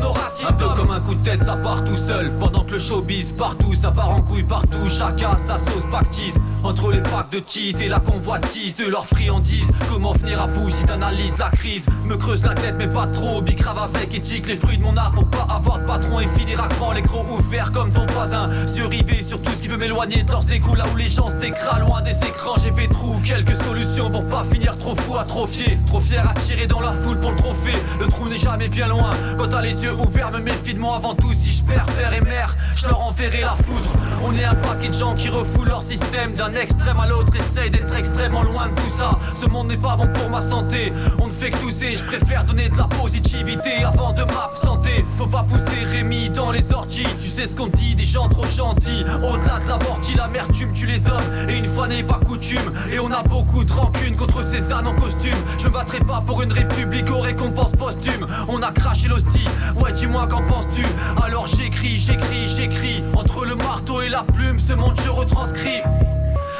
coup 1.05 1.15
de 1.15 1.21
tête, 1.21 1.43
ça 1.43 1.55
part 1.57 1.83
tout 1.83 1.97
seul. 1.97 2.31
Pendant 2.39 2.63
que 2.63 2.73
le 2.73 2.79
showbiz 2.79 3.33
partout, 3.33 3.75
ça 3.75 3.91
part 3.91 4.09
en 4.09 4.21
couille 4.21 4.43
partout. 4.43 4.89
Chacun 4.89 5.37
sa 5.37 5.57
sauce 5.57 5.85
pactise 5.91 6.39
entre 6.63 6.91
les 6.91 7.01
packs 7.01 7.31
de 7.31 7.41
cheese 7.45 7.81
et 7.81 7.87
la 7.87 7.99
convoitise 7.99 8.73
de 8.75 8.87
leurs 8.87 9.05
friandises. 9.05 9.71
Comment 9.91 10.13
venir 10.13 10.41
à 10.41 10.47
bout 10.47 10.69
si 10.69 10.83
t'analyses 10.83 11.37
la 11.37 11.49
crise? 11.49 11.85
Me 12.05 12.15
creuse 12.17 12.43
la 12.43 12.55
tête, 12.55 12.75
mais 12.77 12.89
pas 12.89 13.07
trop. 13.07 13.41
Bicrave 13.41 13.77
avec 13.77 14.15
éthique 14.15 14.47
les 14.47 14.55
fruits 14.55 14.77
de 14.77 14.83
mon 14.83 14.97
art 14.97 15.11
pour 15.11 15.27
pas 15.27 15.47
avoir 15.49 15.79
de 15.79 15.85
patron 15.85 16.19
et 16.19 16.27
finir 16.27 16.61
à 16.61 16.67
cran, 16.67 16.91
les 16.91 17.03
gros 17.03 17.25
ouverts 17.29 17.71
comme 17.71 17.91
ton 17.91 18.05
voisin. 18.07 18.49
Rivés 18.89 19.23
sur 19.23 19.41
tout 19.41 19.51
ce 19.51 19.61
qui 19.61 19.67
peut 19.67 19.77
m'éloigner 19.77 20.23
de 20.23 20.31
leurs 20.31 20.51
écrous. 20.51 20.75
Là 20.75 20.83
où 20.93 20.97
les 20.97 21.07
gens 21.07 21.29
s'écrasent 21.29 21.81
loin 21.81 22.01
des 22.01 22.17
écrans, 22.23 22.55
j'ai 22.57 22.71
fait 22.71 22.87
trou. 22.87 23.19
Quelques 23.23 23.55
solutions 23.55 24.09
pour 24.09 24.25
pas 24.27 24.43
finir 24.43 24.77
trop 24.77 24.95
fou, 24.95 25.17
atrophié. 25.17 25.77
Trop 25.87 25.99
fier 25.99 26.27
à 26.27 26.33
tirer 26.33 26.67
dans 26.67 26.79
la 26.79 26.93
foule 26.93 27.19
pour 27.19 27.31
le 27.31 27.37
trophée. 27.37 27.77
Le 27.99 28.07
trou 28.07 28.27
n'est 28.27 28.37
jamais 28.37 28.69
bien 28.69 28.87
loin. 28.87 29.09
Quand 29.37 29.49
t'as 29.49 29.61
les 29.61 29.83
yeux 29.83 29.93
ouverts, 29.93 30.31
me 30.31 30.39
méfie 30.39 30.73
de 30.73 30.79
moi 30.79 30.94
avant 30.95 31.13
tout. 31.13 31.33
Si 31.33 31.51
je 31.51 31.63
perds 31.63 31.85
père 31.97 32.13
et 32.13 32.21
mère, 32.21 32.55
je 32.75 32.87
leur 32.87 33.01
enverrai 33.01 33.41
la 33.41 33.55
foudre. 33.55 33.89
On 34.23 34.33
est 34.33 34.45
un 34.45 34.55
paquet 34.55 34.87
de 34.87 34.93
gens 34.93 35.13
qui 35.15 35.29
refoulent 35.29 35.67
leur 35.67 35.81
système 35.81 36.33
d'un 36.33 36.53
extrême 36.53 36.99
à 36.99 37.07
l'autre. 37.07 37.35
Essaye 37.35 37.69
d'être 37.69 37.95
extrêmement 37.95 38.43
loin 38.43 38.67
de 38.69 38.75
tout 38.75 38.89
ça. 38.89 39.19
Ce 39.39 39.45
monde 39.47 39.67
n'est 39.67 39.77
pas 39.77 39.95
bon 39.95 40.07
pour 40.07 40.29
ma 40.29 40.41
santé. 40.41 40.93
On 41.19 41.27
ne 41.27 41.31
fait 41.31 41.51
que 41.51 41.57
tousser, 41.57 41.95
je 41.95 42.03
préfère 42.03 42.45
donner 42.45 42.69
de 42.69 42.77
la 42.77 42.85
positivité 42.85 43.83
avant 43.83 44.13
de 44.13 44.23
m'absenter. 44.23 45.05
Faut 45.17 45.27
pas 45.27 45.43
pousser 45.43 45.83
Rémi 45.91 46.29
dans 46.29 46.51
les 46.51 46.71
orties. 46.71 47.07
Tu 47.19 47.27
sais 47.27 47.47
ce 47.47 47.55
qu'on 47.55 47.67
dit, 47.67 47.95
des 47.95 48.05
gens 48.05 48.29
trop 48.29 48.45
gentils. 48.45 49.05
Au-delà 49.23 49.59
de 49.59 49.67
la 49.67 49.77
mortie, 49.77 50.15
l'amertume 50.15 50.73
tue 50.73 50.87
les 50.87 51.07
hommes. 51.07 51.49
Et 51.49 51.57
une 51.57 51.65
fois 51.65 51.87
n'est 51.87 52.03
pas 52.03 52.19
coutume. 52.25 52.71
Et 52.91 52.99
on 52.99 53.11
a 53.11 53.21
beaucoup 53.23 53.63
de 53.63 53.71
rancune 53.71 54.15
contre 54.15 54.43
ces 54.43 54.71
ânes 54.71 54.87
en 54.87 54.95
costume. 54.95 55.37
Je 55.59 55.67
me 55.67 55.73
battrai 55.73 55.99
pas 55.99 56.21
pour 56.25 56.41
une 56.41 56.51
république 56.51 57.11
aux 57.11 57.21
récompenses 57.21 57.73
posthumes. 57.73 58.25
On 58.47 58.61
a 58.61 58.71
craché 58.71 59.07
l'hostie. 59.07 59.47
Ouais, 59.75 59.91
dis-moi 59.91 60.27
qu'en 60.27 60.43
penses-tu? 60.43 60.84
Alors 61.23 61.47
j'écris, 61.47 61.97
j'écris, 61.97 62.47
j'écris. 62.47 63.03
Entre 63.15 63.45
le 63.45 63.55
marteau 63.55 64.01
et 64.01 64.09
la 64.09 64.23
plume, 64.23 64.59
ce 64.59 64.73
monde 64.73 64.99
je 65.03 65.09
retranscris. 65.09 65.81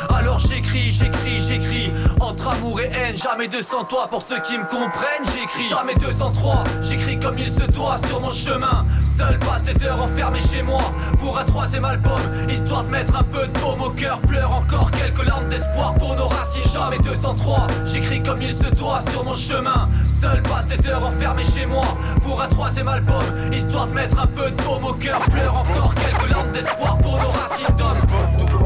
Alors 0.10 0.39
j'écris, 0.39 0.91
j'écris, 0.91 1.39
j'écris. 1.39 1.91
Entre 2.20 2.49
amour 2.49 2.80
et 2.82 2.89
haine, 2.93 3.18
jamais 3.18 3.47
200 3.47 3.86
toi 3.86 4.08
Pour 4.10 4.22
ceux 4.22 4.39
qui 4.41 4.58
me 4.58 4.64
comprennent, 4.64 5.26
j'écris. 5.26 5.68
Jamais 5.70 5.95
203, 5.95 6.64
j'écris 6.82 7.20
comme 7.20 7.38
il 7.39 7.49
se 7.49 7.64
doit 7.72 7.97
sur 8.08 8.20
mon 8.20 8.30
chemin. 8.30 8.86
Seul 9.01 9.39
passe 9.39 9.64
des 9.64 9.84
heures 9.86 10.01
enfermé 10.01 10.39
chez 10.39 10.62
moi. 10.62 10.82
Pour 11.20 11.38
un 11.38 11.45
troisième 11.45 11.86
album, 11.86 12.20
histoire 12.49 12.84
de 12.84 12.89
mettre 12.89 13.16
un 13.16 13.24
peu 13.24 13.47
de 13.47 13.66
au 13.66 13.89
cœur 13.89 14.20
Pleure 14.22 14.51
encore 14.53 14.91
quelques 14.91 15.26
larmes 15.26 15.47
d'espoir 15.49 15.95
pour 15.95 16.16
nos 16.16 16.28
racines. 16.28 16.64
Jamais 16.72 16.97
203, 16.99 17.68
j'écris 17.86 18.22
comme 18.22 18.41
il 18.41 18.53
se 18.53 18.68
doit 18.76 19.01
sur 19.12 19.24
mon 19.24 19.34
chemin. 19.34 19.89
Seul 20.03 20.41
passe 20.43 20.68
des 20.68 20.88
heures 20.88 21.06
enfermé 21.06 21.43
chez 21.43 21.66
moi. 21.66 21.86
Pour 22.24 22.41
un 22.41 22.47
troisième 22.47 22.88
album, 22.88 23.24
histoire 23.51 23.88
de 23.88 23.93
mettre 23.93 24.20
un 24.20 24.28
peu 24.28 24.51
de 24.51 24.66
au 24.66 24.93
cœur 24.93 25.20
Pleure 25.32 25.56
encore 25.56 25.93
quelques 25.95 26.30
larmes 26.30 26.51
d'espoir 26.51 26.97
pour 26.97 27.14
nos 27.14 27.30
racines 27.30 27.76
d'hommes 27.78 28.64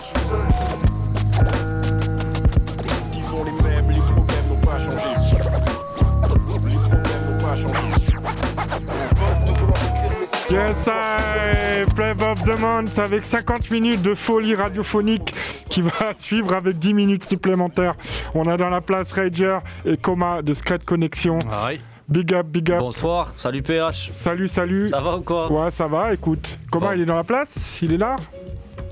je 0.00 0.06
suis 0.06 0.14
seul. 0.28 0.38
Disons 3.12 3.44
les 3.44 3.52
mêmes, 3.68 3.90
les 3.90 4.00
problèmes 4.00 4.46
n'ont 4.48 4.60
pas 4.60 4.78
changé. 4.78 5.06
Les 5.32 6.76
problèmes 6.76 7.24
n'ont 7.30 7.38
pas 7.38 7.56
changé. 7.56 7.90
Yes, 10.50 10.88
I, 10.88 11.84
Flavor 11.94 12.30
of 12.30 12.42
the 12.42 12.58
Month 12.58 12.98
avec 12.98 13.24
50 13.24 13.70
minutes 13.70 14.02
de 14.02 14.16
folie 14.16 14.56
radiophonique 14.56 15.32
qui 15.66 15.80
va 15.80 16.12
suivre 16.16 16.54
avec 16.54 16.78
10 16.78 16.92
minutes 16.94 17.24
supplémentaires. 17.24 17.94
On 18.34 18.48
a 18.48 18.56
dans 18.56 18.68
la 18.68 18.80
place 18.80 19.12
Rager 19.12 19.58
et 19.84 19.96
Coma 19.96 20.42
de 20.42 20.52
Secret 20.52 20.80
Connexion. 20.84 21.38
Big 22.08 22.34
up, 22.34 22.46
big 22.48 22.72
up. 22.72 22.80
Bonsoir, 22.80 23.32
salut 23.36 23.62
PH. 23.62 24.10
Salut, 24.10 24.48
salut. 24.48 24.88
Ça 24.88 25.00
va 25.00 25.16
ou 25.18 25.20
quoi? 25.20 25.52
Ouais, 25.52 25.70
ça 25.70 25.86
va, 25.86 26.12
écoute. 26.12 26.58
Coma, 26.72 26.96
il 26.96 27.02
est 27.02 27.06
dans 27.06 27.14
la 27.14 27.22
place 27.22 27.80
Il 27.82 27.92
est 27.92 27.98
là? 27.98 28.16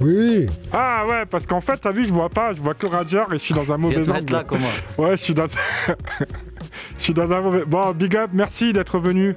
Oui. 0.01 0.46
Ah 0.72 1.05
ouais, 1.09 1.26
parce 1.26 1.46
qu'en 1.46 1.61
fait, 1.61 1.76
t'as 1.78 1.90
vu, 1.90 2.07
je 2.07 2.12
vois 2.12 2.28
pas, 2.28 2.55
je 2.55 2.61
vois 2.62 2.74
que 2.74 2.86
Rager 2.86 3.22
et 3.30 3.34
je 3.34 3.38
suis 3.38 3.55
dans 3.55 3.70
un 3.72 3.76
mauvais 3.76 4.09
angle. 4.09 4.32
là, 4.32 4.44
Coma. 4.44 4.66
Ouais, 4.96 5.16
je 5.16 5.22
suis 5.24 5.34
dans... 5.34 5.46
je 6.99 7.05
suis 7.05 7.14
dans 7.14 7.30
un 7.30 7.40
mauvais... 7.40 7.64
Bon, 7.66 7.90
big 7.92 8.16
up, 8.16 8.30
merci 8.32 8.72
d'être 8.72 8.99
venu. 8.99 9.34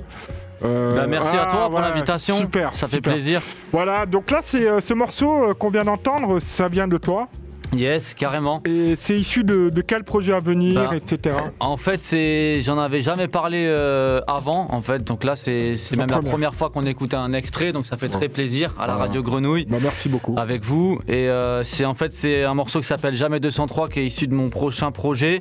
Euh, 0.64 0.96
Bah, 0.96 1.08
merci 1.08 1.36
à 1.38 1.48
toi 1.48 1.68
pour 1.68 1.76
ouais, 1.76 1.82
l'invitation. 1.82 2.36
Super, 2.36 2.76
Ça 2.76 2.88
fait 2.88 3.02
plaisir. 3.02 3.42
Voilà, 3.72 4.06
donc 4.06 4.30
là, 4.30 4.42
c'est 4.44 4.68
euh, 4.68 4.82
ce 4.82 4.94
morceau 4.94 5.50
euh, 5.50 5.54
qu'on 5.56 5.70
vient 5.70 5.84
d'entendre, 5.84 6.40
ça 6.40 6.68
vient 6.68 6.88
de 6.88 6.98
toi. 6.98 7.28
Yes, 7.74 8.14
carrément. 8.16 8.62
Et 8.66 8.96
c'est 8.98 9.18
issu 9.18 9.44
de, 9.44 9.70
de 9.70 9.82
quel 9.82 10.04
projet 10.04 10.34
à 10.34 10.40
venir, 10.40 10.90
Bah, 10.90 10.96
etc. 10.96 11.36
En 11.60 11.78
fait, 11.78 12.02
c'est, 12.04 12.60
j'en 12.62 12.78
avais 12.78 13.02
jamais 13.02 13.28
parlé 13.30 13.66
euh, 13.66 14.20
avant. 14.28 14.68
En 14.72 14.82
fait, 14.82 15.04
donc 15.06 15.24
là, 15.24 15.36
c'est, 15.38 15.76
même 15.96 16.10
la 16.10 16.20
première. 16.20 16.54
fois 16.54 16.70
qu'on 16.70 16.86
écoutait 16.86 17.16
un 17.16 17.32
extrait, 17.34 17.72
donc 17.72 17.86
ça 17.86 17.96
fait 17.96 18.10
très 18.10 18.28
plaisir 18.28 18.74
à 18.80 18.88
la 18.88 18.96
radio 18.96 19.24
Grenouille. 19.24 19.68
merci 19.70 20.10
beaucoup. 20.10 20.36
Avec 20.38 20.64
vous. 20.66 21.00
Et 21.08 21.30
euh, 21.30 21.64
c'est 21.64 21.86
en 21.86 21.94
fait 21.94 22.12
c'est 22.12 22.44
un 22.44 22.54
morceau 22.54 22.82
qui 22.82 22.88
s'appelle 22.88 23.14
Jamais 23.16 23.40
203 23.40 23.88
qui 23.90 24.00
est 24.02 24.06
issu 24.06 24.28
de 24.28 24.34
mon 24.34 24.50
prochain 24.50 24.92
projet. 24.92 25.40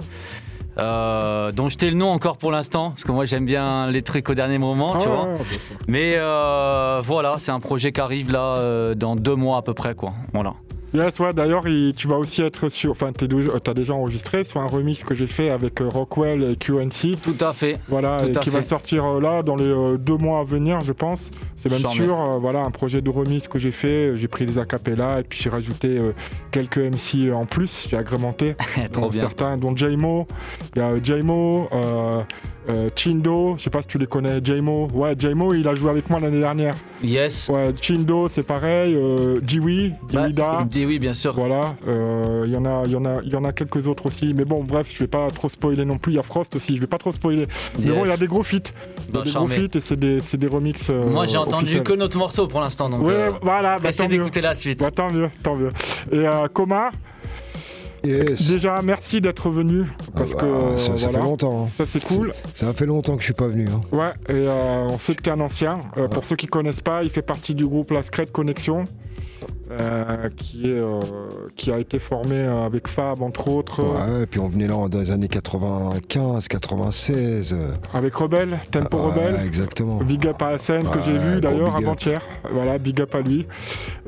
euh, 0.78 1.50
dont 1.50 1.68
je 1.68 1.76
t'ai 1.76 1.90
le 1.90 1.96
nom 1.96 2.10
encore 2.10 2.36
pour 2.38 2.52
l'instant, 2.52 2.90
parce 2.90 3.02
que 3.04 3.10
moi 3.12 3.24
j'aime 3.26 3.44
bien 3.44 3.90
les 3.90 4.02
trucs 4.02 4.30
au 4.30 4.34
dernier 4.34 4.58
moment, 4.58 4.96
tu 4.98 5.08
Ah, 5.08 5.10
vois. 5.10 5.24
ouais. 5.24 5.38
Mais 5.88 6.16
voilà, 7.02 7.34
c'est 7.38 7.50
un 7.50 7.60
projet 7.60 7.90
qui 7.90 8.00
arrive 8.00 8.30
là 8.30 8.94
dans 8.94 9.16
deux 9.16 9.34
mois 9.34 9.58
à 9.58 9.62
peu 9.62 9.74
près, 9.74 9.94
quoi. 9.96 10.12
Voilà. 10.32 10.54
Yes, 10.92 11.18
ouais, 11.20 11.32
d'ailleurs, 11.32 11.68
il- 11.68 11.94
tu 11.94 12.08
vas 12.08 12.16
aussi 12.16 12.42
être 12.42 12.68
sur. 12.68 12.90
Enfin, 12.90 13.12
tu 13.16 13.24
as 13.24 13.74
déjà 13.74 13.94
enregistré 13.94 14.44
sur 14.44 14.60
un 14.60 14.66
remix 14.66 15.04
que 15.04 15.14
j'ai 15.14 15.26
fait 15.28 15.50
avec 15.50 15.80
euh, 15.80 15.88
Rockwell 15.88 16.42
et 16.42 16.56
QNC. 16.56 17.16
Tout 17.22 17.36
à 17.40 17.52
fait. 17.52 17.78
Voilà, 17.88 18.18
Tout 18.20 18.26
et 18.30 18.36
à 18.36 18.40
qui 18.40 18.50
va 18.50 18.62
sortir 18.62 19.04
euh, 19.04 19.20
là 19.20 19.42
dans 19.42 19.54
les 19.56 19.64
euh, 19.68 19.96
deux 19.96 20.16
mois 20.16 20.40
à 20.40 20.44
venir, 20.44 20.80
je 20.80 20.92
pense. 20.92 21.30
C'est 21.56 21.70
même 21.70 21.84
sûr. 21.86 22.16
voilà, 22.40 22.60
un 22.60 22.70
projet 22.70 23.00
de 23.02 23.10
remix 23.10 23.46
que 23.46 23.58
j'ai 23.58 23.70
fait. 23.70 24.16
J'ai 24.16 24.28
pris 24.28 24.46
des 24.46 24.58
acapellas 24.58 25.20
et 25.20 25.22
puis 25.22 25.38
j'ai 25.42 25.50
rajouté 25.50 26.00
quelques 26.50 26.78
MC 26.78 27.30
en 27.32 27.46
plus. 27.46 27.86
J'ai 27.88 27.96
agrémenté. 27.96 28.56
Trop 28.92 29.02
dont 29.04 29.10
bien. 29.10 29.20
Certains, 29.22 29.56
dont 29.58 29.76
J-Mo. 29.76 30.26
Il 30.74 30.78
y 30.80 30.82
a 30.82 30.92
J-Mo, 31.02 31.68
euh, 31.72 32.22
Chindo. 32.94 33.54
Je 33.56 33.62
sais 33.62 33.70
pas 33.70 33.82
si 33.82 33.88
tu 33.88 33.98
les 33.98 34.06
connais. 34.06 34.40
J-Mo. 34.42 34.88
Ouais, 34.94 35.14
J-Mo, 35.18 35.54
il 35.54 35.66
a 35.68 35.74
joué 35.74 35.90
avec 35.90 36.08
moi 36.10 36.20
l'année 36.20 36.40
dernière. 36.40 36.74
Yes. 37.02 37.48
Ouais, 37.48 37.72
Chindo, 37.80 38.28
c'est 38.28 38.46
pareil. 38.46 38.94
Euh, 38.94 39.36
Jiwi, 39.46 39.92
Jiwida. 40.08 40.66
oui, 40.74 40.98
bien 40.98 41.14
sûr. 41.14 41.32
Voilà. 41.34 41.74
euh, 41.88 42.44
Il 42.46 42.52
y 42.52 42.56
en 42.56 42.64
a, 42.64 42.82
il 42.86 42.90
y 42.92 42.96
en 42.96 43.04
a, 43.04 43.16
il 43.24 43.32
y 43.32 43.36
en 43.36 43.44
a 43.44 43.52
quelques 43.52 43.86
autres 43.86 44.06
aussi. 44.06 44.32
Mais 44.34 44.44
bon, 44.44 44.62
bref, 44.62 44.86
je 44.90 44.98
vais 45.00 45.06
pas 45.08 45.28
trop 45.30 45.48
spoiler 45.48 45.84
non 45.84 45.96
plus. 45.98 46.12
Il 46.12 46.16
y 46.16 46.18
a 46.18 46.22
Frost 46.22 46.56
aussi. 46.56 46.76
Je 46.76 46.80
vais 46.80 46.86
pas 46.86 46.98
trop 46.98 47.12
spoiler. 47.12 47.46
Mais 47.78 47.90
bon, 47.92 48.04
il 48.04 48.08
y 48.08 48.12
a 48.12 48.16
des 48.16 48.26
gros 48.26 48.42
feats. 48.42 48.70
Il 49.08 49.14
y 49.14 49.18
a 49.18 49.22
des 49.22 49.30
gros 49.32 49.46
feats 49.46 49.76
et 49.76 49.80
c'est 49.80 49.98
des, 49.98 50.20
des 50.20 50.46
remixes. 50.46 50.90
euh, 50.90 51.10
Moi, 51.10 51.26
j'ai 51.26 51.38
entendu 51.38 51.82
que 51.82 51.92
notre 51.92 52.18
morceau 52.18 52.46
pour 52.46 52.60
l'instant, 52.60 52.88
donc. 52.88 53.02
Ouais, 53.02 53.12
euh, 53.12 53.30
voilà. 53.42 53.78
Bah, 53.78 53.90
d'écouter 54.08 54.40
la 54.40 54.54
suite. 54.54 54.80
Bah, 54.80 54.90
tant 54.90 55.10
mieux, 55.10 55.30
tant 55.42 55.54
mieux. 55.56 55.70
Et 56.12 56.26
euh, 56.26 56.48
Déjà, 58.02 58.80
merci 58.82 59.20
d'être 59.20 59.50
venu 59.50 59.84
parce 60.14 60.32
Ah 60.36 60.40
que 60.40 60.46
bah, 60.46 60.78
ça, 60.78 60.84
ça 60.86 60.92
voilà. 61.06 61.18
fait 61.18 61.24
longtemps. 61.24 61.64
hein. 61.64 61.68
Ça 61.76 61.86
c'est 61.86 62.02
cool. 62.04 62.32
Ça 62.54 62.72
fait 62.72 62.86
longtemps 62.86 63.14
que 63.14 63.20
je 63.20 63.26
suis 63.26 63.34
pas 63.34 63.48
venu. 63.48 63.66
hein. 63.68 63.80
Ouais, 63.96 64.10
et 64.28 64.46
euh, 64.46 64.86
on 64.88 64.98
sait 64.98 65.14
que 65.14 65.22
t'es 65.22 65.30
un 65.30 65.40
ancien. 65.40 65.80
Euh, 65.96 66.08
Pour 66.08 66.24
ceux 66.24 66.36
qui 66.36 66.46
connaissent 66.46 66.80
pas, 66.80 67.02
il 67.04 67.10
fait 67.10 67.22
partie 67.22 67.54
du 67.54 67.66
groupe 67.66 67.90
La 67.90 68.02
Secret 68.02 68.26
Connexion, 68.26 68.84
euh, 69.70 70.28
qui, 70.36 70.70
est, 70.70 70.74
euh, 70.74 71.00
qui 71.56 71.72
a 71.72 71.78
été 71.78 71.98
formé 71.98 72.36
euh, 72.36 72.64
avec 72.66 72.88
Fab 72.88 73.22
entre 73.22 73.48
autres, 73.48 73.82
Ouais, 73.82 74.22
et 74.22 74.26
puis 74.26 74.40
on 74.40 74.48
venait 74.48 74.66
là 74.66 74.88
dans 74.88 74.98
les 75.00 75.10
années 75.10 75.28
95, 75.28 76.48
96. 76.48 77.52
euh, 77.52 77.72
avec 77.94 78.14
Rebelle, 78.14 78.58
Tempo 78.70 78.98
ouais, 78.98 79.04
Rebelle. 79.06 79.46
Exactement. 79.46 79.96
Big 80.02 80.26
up 80.26 80.40
à 80.42 80.58
SN 80.58 80.82
que 80.82 81.00
j'ai 81.04 81.18
vu 81.18 81.40
d'ailleurs 81.40 81.76
avant-hier. 81.76 82.22
Voilà, 82.52 82.78
big 82.78 83.00
up 83.00 83.14
à 83.14 83.20
lui. 83.20 83.46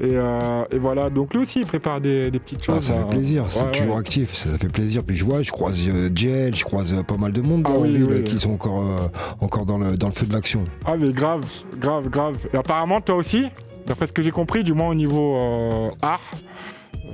Et, 0.01 0.15
et 0.15 0.79
voilà, 0.79 1.11
donc 1.11 1.35
lui 1.35 1.43
aussi 1.43 1.61
il 1.61 1.67
prépare 1.67 2.01
des, 2.01 2.31
des 2.31 2.39
petites 2.39 2.61
Ah, 2.69 2.73
choses. 2.75 2.87
ça 2.87 2.95
euh, 2.95 3.03
fait 3.05 3.09
plaisir, 3.17 3.45
c'est 3.49 3.71
toujours 3.73 3.97
actif, 3.99 4.35
ça 4.35 4.57
fait 4.59 4.69
plaisir. 4.69 5.03
Puis 5.05 5.17
je 5.17 5.25
vois, 5.25 5.43
je 5.43 5.51
croise 5.51 5.77
Gel, 6.15 6.55
je 6.55 6.65
croise 6.65 6.95
pas 7.07 7.17
mal 7.17 7.33
de 7.33 7.41
monde 7.41 7.63
Ah 7.67 7.73
dans 7.75 7.81
oui, 7.81 7.93
la 7.93 7.99
ville, 7.99 8.05
oui, 8.11 8.25
qui 8.25 8.35
oui. 8.35 8.41
sont 8.41 8.53
encore, 8.53 8.85
encore 9.41 9.65
dans, 9.67 9.79
le, 9.79 9.97
dans 9.97 10.09
le 10.09 10.13
feu 10.13 10.27
de 10.27 10.33
l'action. 10.33 10.65
Ah 10.85 10.97
mais 10.99 11.13
grave, 11.13 11.45
grave, 11.79 12.09
grave. 12.09 12.37
Et 12.53 12.57
apparemment 12.57 13.01
toi 13.01 13.17
aussi, 13.17 13.47
d'après 13.87 14.07
ce 14.07 14.13
que 14.13 14.23
j'ai 14.23 14.31
compris, 14.31 14.65
du 14.65 14.73
moins 14.73 14.89
au 14.89 14.95
niveau 14.95 15.37
euh, 15.37 15.91
art. 16.03 16.21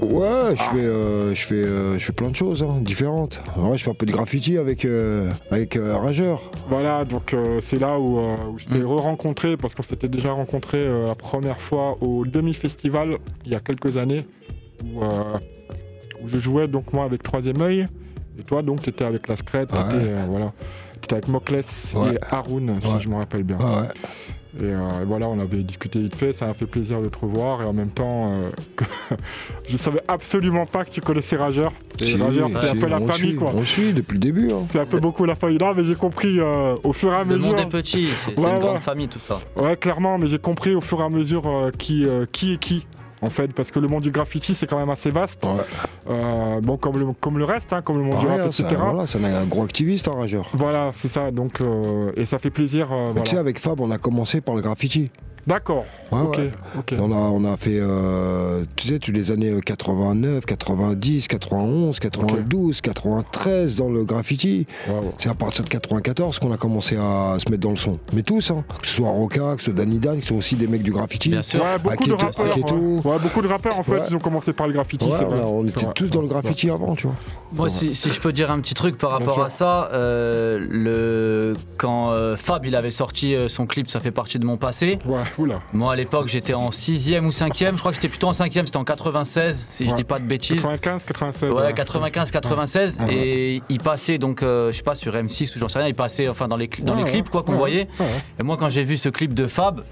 Ouais, 0.00 0.54
je 0.54 0.62
Ah. 0.62 0.70
fais, 0.72 0.78
euh, 0.78 1.34
je 1.34 1.44
fais, 1.46 1.54
euh, 1.56 1.98
je 1.98 2.04
fais 2.04 2.12
plein 2.12 2.28
de 2.28 2.36
choses 2.36 2.62
hein, 2.62 2.76
différentes. 2.82 3.40
Ouais, 3.56 3.76
je 3.76 3.82
fais 3.82 3.90
un 3.90 3.94
peu 3.94 4.06
de 4.06 4.12
graffiti 4.12 4.56
avec, 4.56 4.84
euh, 4.84 5.28
avec 5.50 5.76
Rageur. 5.80 6.40
Voilà, 6.68 7.04
donc 7.04 7.34
c'est 7.66 7.80
là 7.80 7.98
où, 7.98 8.18
où 8.20 8.58
je 8.58 8.66
t'ai 8.66 8.80
re-rencontré, 8.82 9.56
parce 9.56 9.74
qu'on 9.74 9.82
s'était 9.82 10.06
déjà 10.08 10.30
rencontré 10.30 10.86
la 11.06 11.14
première 11.16 11.60
fois 11.60 11.96
au 12.00 12.24
demi-festival, 12.24 13.18
il 13.44 13.52
y 13.52 13.56
a 13.56 13.60
quelques 13.60 13.96
années, 13.96 14.24
où, 14.84 15.00
où 16.22 16.28
je 16.28 16.38
jouais 16.38 16.68
donc 16.68 16.92
moi 16.92 17.04
avec 17.04 17.24
Troisième 17.24 17.60
œil, 17.60 17.86
et 18.38 18.42
toi 18.44 18.62
donc 18.62 18.82
tu 18.82 18.90
étais 18.90 19.04
avec 19.04 19.26
la 19.26 19.36
Scred, 19.36 19.68
Ouais. 19.72 19.78
t'étais 19.98 20.12
voilà, 20.28 20.52
t'étais 21.00 21.14
avec 21.14 21.26
Mokles 21.28 21.54
Ouais. 21.96 22.14
et 22.14 22.18
Haroun, 22.30 22.78
si 22.82 23.00
je 23.00 23.08
me 23.08 23.16
rappelle 23.16 23.42
bien. 23.42 23.56
Ouais. 24.58 24.66
Et 24.68 24.72
euh, 24.72 24.78
voilà, 25.04 25.28
on 25.28 25.38
avait 25.38 25.58
discuté 25.62 25.98
vite 26.00 26.16
fait, 26.16 26.32
ça 26.32 26.46
m'a 26.46 26.54
fait 26.54 26.66
plaisir 26.66 27.00
de 27.00 27.08
te 27.08 27.18
revoir, 27.18 27.62
et 27.62 27.64
en 27.64 27.72
même 27.72 27.90
temps, 27.90 28.32
euh, 28.32 28.50
que 28.76 28.84
je 29.68 29.76
savais 29.76 30.02
absolument 30.08 30.66
pas 30.66 30.84
que 30.84 30.90
tu 30.90 31.00
connaissais 31.00 31.36
Rageur. 31.36 31.72
Et 32.00 32.06
Si, 32.06 32.16
Rageur, 32.16 32.48
c'est 32.52 32.66
si, 32.66 32.76
un 32.76 32.80
peu 32.80 32.86
la 32.86 32.98
le 32.98 33.06
famille, 33.06 33.30
suit, 33.30 33.34
quoi. 33.36 33.50
On 33.54 33.60
le 33.60 33.66
suit 33.66 33.92
depuis 33.92 34.14
le 34.14 34.20
début. 34.20 34.50
hein. 34.52 34.66
C'est 34.70 34.80
un 34.80 34.86
peu 34.86 35.00
beaucoup 35.00 35.24
la 35.24 35.34
famille. 35.36 35.58
Non, 35.58 35.74
mais 35.74 35.84
j'ai 35.84 35.94
compris 35.94 36.40
euh, 36.40 36.76
au 36.84 36.92
fur 36.92 37.12
et 37.12 37.16
à 37.16 37.24
Le 37.24 37.36
mesure. 37.36 37.50
monde 37.50 37.60
est 37.60 37.66
petit, 37.66 38.08
c'est 38.16 38.34
c'est 38.34 38.40
Ouais, 38.40 38.48
une 38.48 38.54
ouais. 38.54 38.60
grande 38.60 38.78
famille 38.80 39.08
tout 39.08 39.18
ça. 39.20 39.40
Ouais, 39.56 39.76
clairement, 39.76 40.18
mais 40.18 40.28
j'ai 40.28 40.38
compris 40.38 40.74
au 40.74 40.80
fur 40.80 41.00
et 41.00 41.04
à 41.04 41.08
mesure 41.08 41.46
euh, 41.46 41.70
qui, 41.76 42.06
euh, 42.06 42.26
qui 42.30 42.54
est 42.54 42.58
qui. 42.58 42.86
En 43.22 43.30
fait, 43.30 43.52
parce 43.52 43.70
que 43.70 43.80
le 43.80 43.88
monde 43.88 44.02
du 44.02 44.10
graffiti, 44.10 44.54
c'est 44.54 44.66
quand 44.66 44.78
même 44.78 44.90
assez 44.90 45.10
vaste. 45.10 45.44
Euh, 46.08 46.60
bon, 46.60 46.76
comme 46.76 46.98
le, 46.98 47.06
comme 47.20 47.38
le 47.38 47.44
reste, 47.44 47.72
hein, 47.72 47.82
comme 47.82 47.98
le 47.98 48.04
monde 48.04 48.18
du 48.18 48.26
rap, 48.26 48.50
ça- 48.52 48.62
etc. 48.64 48.80
voilà, 48.90 49.06
c'est 49.06 49.22
un 49.24 49.44
gros 49.46 49.64
activiste, 49.64 50.08
un 50.08 50.12
Rageur. 50.12 50.48
Voilà, 50.54 50.90
c'est 50.94 51.08
ça. 51.08 51.30
Donc, 51.30 51.60
euh, 51.60 52.12
et 52.16 52.26
ça 52.26 52.38
fait 52.38 52.50
plaisir. 52.50 52.92
euh, 52.92 53.06
voilà. 53.10 53.22
Tu 53.22 53.30
sais, 53.32 53.36
avec 53.38 53.58
Fab, 53.58 53.80
on 53.80 53.90
a 53.90 53.98
commencé 53.98 54.40
par 54.40 54.54
le 54.54 54.62
graffiti. 54.62 55.10
D'accord. 55.46 55.86
Ouais, 56.12 56.18
ok. 56.20 56.36
ouais. 56.36 56.98
On, 57.00 57.10
a, 57.10 57.14
on 57.14 57.42
a 57.50 57.56
fait, 57.56 57.78
euh, 57.80 58.64
tu 58.76 58.88
sais, 58.88 58.98
toutes 58.98 59.14
les 59.14 59.30
années 59.30 59.54
89, 59.64 60.44
90, 60.44 61.26
91, 61.26 61.98
92, 62.00 62.82
93 62.82 63.74
dans 63.74 63.88
le 63.88 64.04
graffiti. 64.04 64.66
C'est 65.18 65.30
à 65.30 65.34
partir 65.34 65.64
de 65.64 65.70
94 65.70 66.38
qu'on 66.38 66.52
a 66.52 66.58
commencé 66.58 66.96
à 66.98 67.36
se 67.38 67.50
mettre 67.50 67.62
dans 67.62 67.70
le 67.70 67.76
son. 67.76 67.98
Mais 68.12 68.20
tous, 68.22 68.50
hein. 68.50 68.62
que 68.82 68.86
ce 68.86 68.96
soit 68.96 69.08
Roca, 69.08 69.54
que 69.56 69.62
ce 69.62 69.66
soit 69.70 69.74
Danny 69.74 69.98
Dan, 69.98 70.20
qui 70.20 70.26
sont 70.26 70.34
aussi 70.36 70.54
des 70.54 70.66
mecs 70.66 70.82
du 70.82 70.92
graffiti. 70.92 71.30
Ouais, 71.34 71.40
beaucoup 71.82 72.04
de 72.04 72.12
Aketo- 72.12 72.16
rappeurs. 72.18 72.52
Aketo. 72.52 73.00
Ouais. 73.12 73.18
Beaucoup 73.18 73.42
de 73.42 73.48
rappeurs, 73.48 73.78
en 73.78 73.82
fait, 73.82 73.92
Ouais. 73.92 74.02
ils 74.08 74.16
ont 74.16 74.20
commencé 74.20 74.52
par 74.52 74.66
le 74.66 74.72
graffiti. 74.72 75.04
Ouais, 75.06 75.16
c'est 75.18 75.24
on, 75.24 75.58
on 75.60 75.64
était 75.66 75.86
tous 75.94 76.08
dans 76.10 76.20
le 76.22 76.28
graffiti 76.28 76.70
avant, 76.70 76.94
tu 76.94 77.06
vois. 77.06 77.16
Moi, 77.52 77.70
si, 77.70 77.94
si 77.94 78.12
je 78.12 78.20
peux 78.20 78.32
dire 78.32 78.50
un 78.50 78.60
petit 78.60 78.74
truc 78.74 78.98
par 78.98 79.10
rapport 79.12 79.42
à 79.42 79.48
ça, 79.50 79.90
euh, 79.94 80.64
le... 80.68 81.54
quand 81.78 82.10
euh, 82.12 82.36
Fab 82.36 82.66
il 82.66 82.76
avait 82.76 82.90
sorti 82.90 83.34
euh, 83.34 83.48
son 83.48 83.66
clip, 83.66 83.88
ça 83.88 84.00
fait 84.00 84.10
partie 84.10 84.38
de 84.38 84.44
mon 84.44 84.56
passé. 84.58 84.98
Ouais, 85.06 85.20
oula. 85.38 85.60
Moi 85.72 85.92
à 85.92 85.96
l'époque 85.96 86.26
j'étais 86.28 86.54
en 86.54 86.70
6ème 86.70 87.24
ou 87.24 87.30
5ème, 87.30 87.72
je 87.72 87.78
crois 87.78 87.90
que 87.92 87.96
j'étais 87.96 88.08
plutôt 88.08 88.28
en 88.28 88.32
5ème, 88.32 88.66
c'était 88.66 88.76
en 88.76 88.84
96, 88.84 89.66
si 89.70 89.86
je 89.86 89.94
dis 89.94 90.04
pas 90.04 90.18
de 90.18 90.24
bêtises. 90.24 90.60
95, 90.60 91.04
96. 91.04 91.50
Ouais, 91.52 91.72
95, 91.72 92.30
96, 92.30 92.98
Ouais. 93.00 93.14
et 93.14 93.62
il 93.68 93.80
passait 93.80 94.18
donc, 94.18 94.42
euh, 94.42 94.70
je 94.70 94.76
sais 94.76 94.82
pas, 94.82 94.94
sur 94.94 95.14
M6 95.14 95.56
ou 95.56 95.58
j'en 95.58 95.68
sais 95.68 95.78
rien, 95.78 95.88
il 95.88 95.94
passait 95.94 96.28
enfin 96.28 96.48
dans 96.48 96.56
les, 96.56 96.68
dans 96.82 96.94
les 96.96 97.04
clips 97.04 97.30
quoi 97.30 97.42
qu'on 97.42 97.56
voyait. 97.56 97.88
Et 98.38 98.42
moi 98.42 98.56
quand 98.58 98.68
j'ai 98.68 98.82
vu 98.82 98.98
ce 98.98 99.08
clip 99.08 99.32
de 99.34 99.46
Fab, 99.46 99.82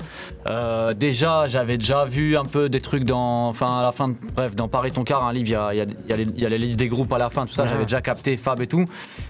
déjà 0.97 1.47
j'avais 1.47 1.79
déjà 1.79 2.05
vu 2.05 2.37
un 2.37 2.45
peu 2.45 2.69
des 2.69 2.81
trucs 2.81 3.05
dans, 3.05 3.49
enfin 3.49 3.79
à 3.79 3.83
la 3.83 3.93
fin, 3.93 4.09
de- 4.09 4.17
bref, 4.35 4.55
dans 4.55 4.69
Paris 4.69 4.93
ton 4.93 5.05
car, 5.05 5.25
un 5.25 5.33
livre, 5.33 5.47
il 5.49 5.53
y 5.53 5.55
a, 5.55 5.75
y 5.75 5.81
a- 5.81 5.85
a 5.85 6.17
y 6.19 6.45
a 6.45 6.49
les 6.49 6.59
listes 6.59 6.79
des 6.79 6.89
groupes 6.89 7.13
à 7.13 7.19
la 7.19 7.31
fin, 7.31 7.46
tout 7.47 7.55
ça, 7.55 7.63
Ouais. 7.63 7.69
j'avais 7.69 7.85
déjà 7.85 8.01
capté 8.01 8.37
Fab 8.37 8.61
et 8.61 8.67
tout. 8.67 8.85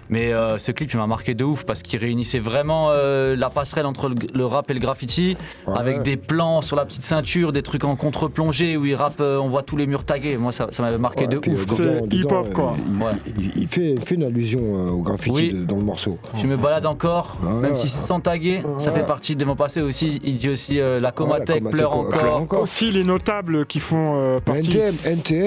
Mais 0.09 0.33
euh, 0.33 0.59
ce 0.59 0.73
clip 0.73 0.93
il 0.93 0.99
m'a 0.99 1.07
marqué 1.07 1.35
de 1.35 1.45
ouf 1.45 1.65
parce 1.65 1.83
qu'il 1.83 1.99
réunissait 1.99 2.39
vraiment 2.39 2.89
euh, 2.91 3.35
la 3.37 3.51
passerelle 3.51 3.87
entre 3.87 4.09
le, 4.09 4.15
le 4.35 4.47
rap 4.47 4.71
et 4.71 4.75
le 4.75 4.81
graffiti, 4.81 5.37
avec 5.67 6.03
des 6.03 6.17
plans 6.17 6.61
sur 6.61 6.77
la 6.77 6.85
petite 6.85 7.03
ceinture, 7.03 7.53
des 7.53 7.63
trucs 7.63 7.85
en 7.85 7.97
contre-plongée 7.97 8.77
où 8.77 8.85
il 8.87 8.95
rappe, 8.95 9.21
euh, 9.21 9.39
on 9.39 9.49
voit 9.49 9.63
tous 9.63 9.77
les 9.77 9.87
murs 9.87 10.05
tagués. 10.05 10.37
Moi 10.37 10.53
ça, 10.53 10.69
ça 10.71 10.83
m'avait 10.83 10.99
marqué 10.99 11.23
Ouais, 11.23 11.27
de 11.29 11.37
ouf. 11.39 11.67
quoi. 11.67 11.77
dedans- 11.77 12.07
dedans, 12.07 12.75
euh, 13.03 13.13
Il, 13.57 13.67
fait, 13.69 13.91
il 13.93 14.01
fait 14.01 14.15
une 14.15 14.25
allusion 14.25 14.61
euh, 14.63 14.91
au 14.91 15.03
graffiti 15.03 15.31
Oui. 15.35 15.53
de- 15.53 15.65
dans 15.65 15.77
le 15.77 15.83
morceau. 15.85 16.19
Je 16.37 16.47
me 16.47 16.57
balade 16.57 16.87
encore, 16.87 17.37
Ouais, 17.43 17.53
même 17.61 17.75
si 17.77 17.89
c'est 17.89 18.01
sans 18.01 18.21
taguer, 18.21 18.63
ça 18.79 18.93
fait 18.93 19.05
partie 19.07 19.35
de 19.37 19.45
mon 19.45 19.57
passé 19.57 19.81
aussi. 19.83 20.21
Il 20.25 20.37
dit 20.37 20.49
aussi 20.51 20.81
euh, 20.81 21.01
la 21.01 21.11
Comatec 21.13 21.61
pleure 21.63 21.71
pleure 21.71 21.97
encore. 21.97 22.37
encore. 22.41 22.63
Aussi 22.63 22.91
les 22.93 23.05
notables 23.05 23.67
qui 23.67 23.81
font 23.81 24.13
euh, 24.17 24.39
partie. 24.39 24.79
NTM, 24.79 24.95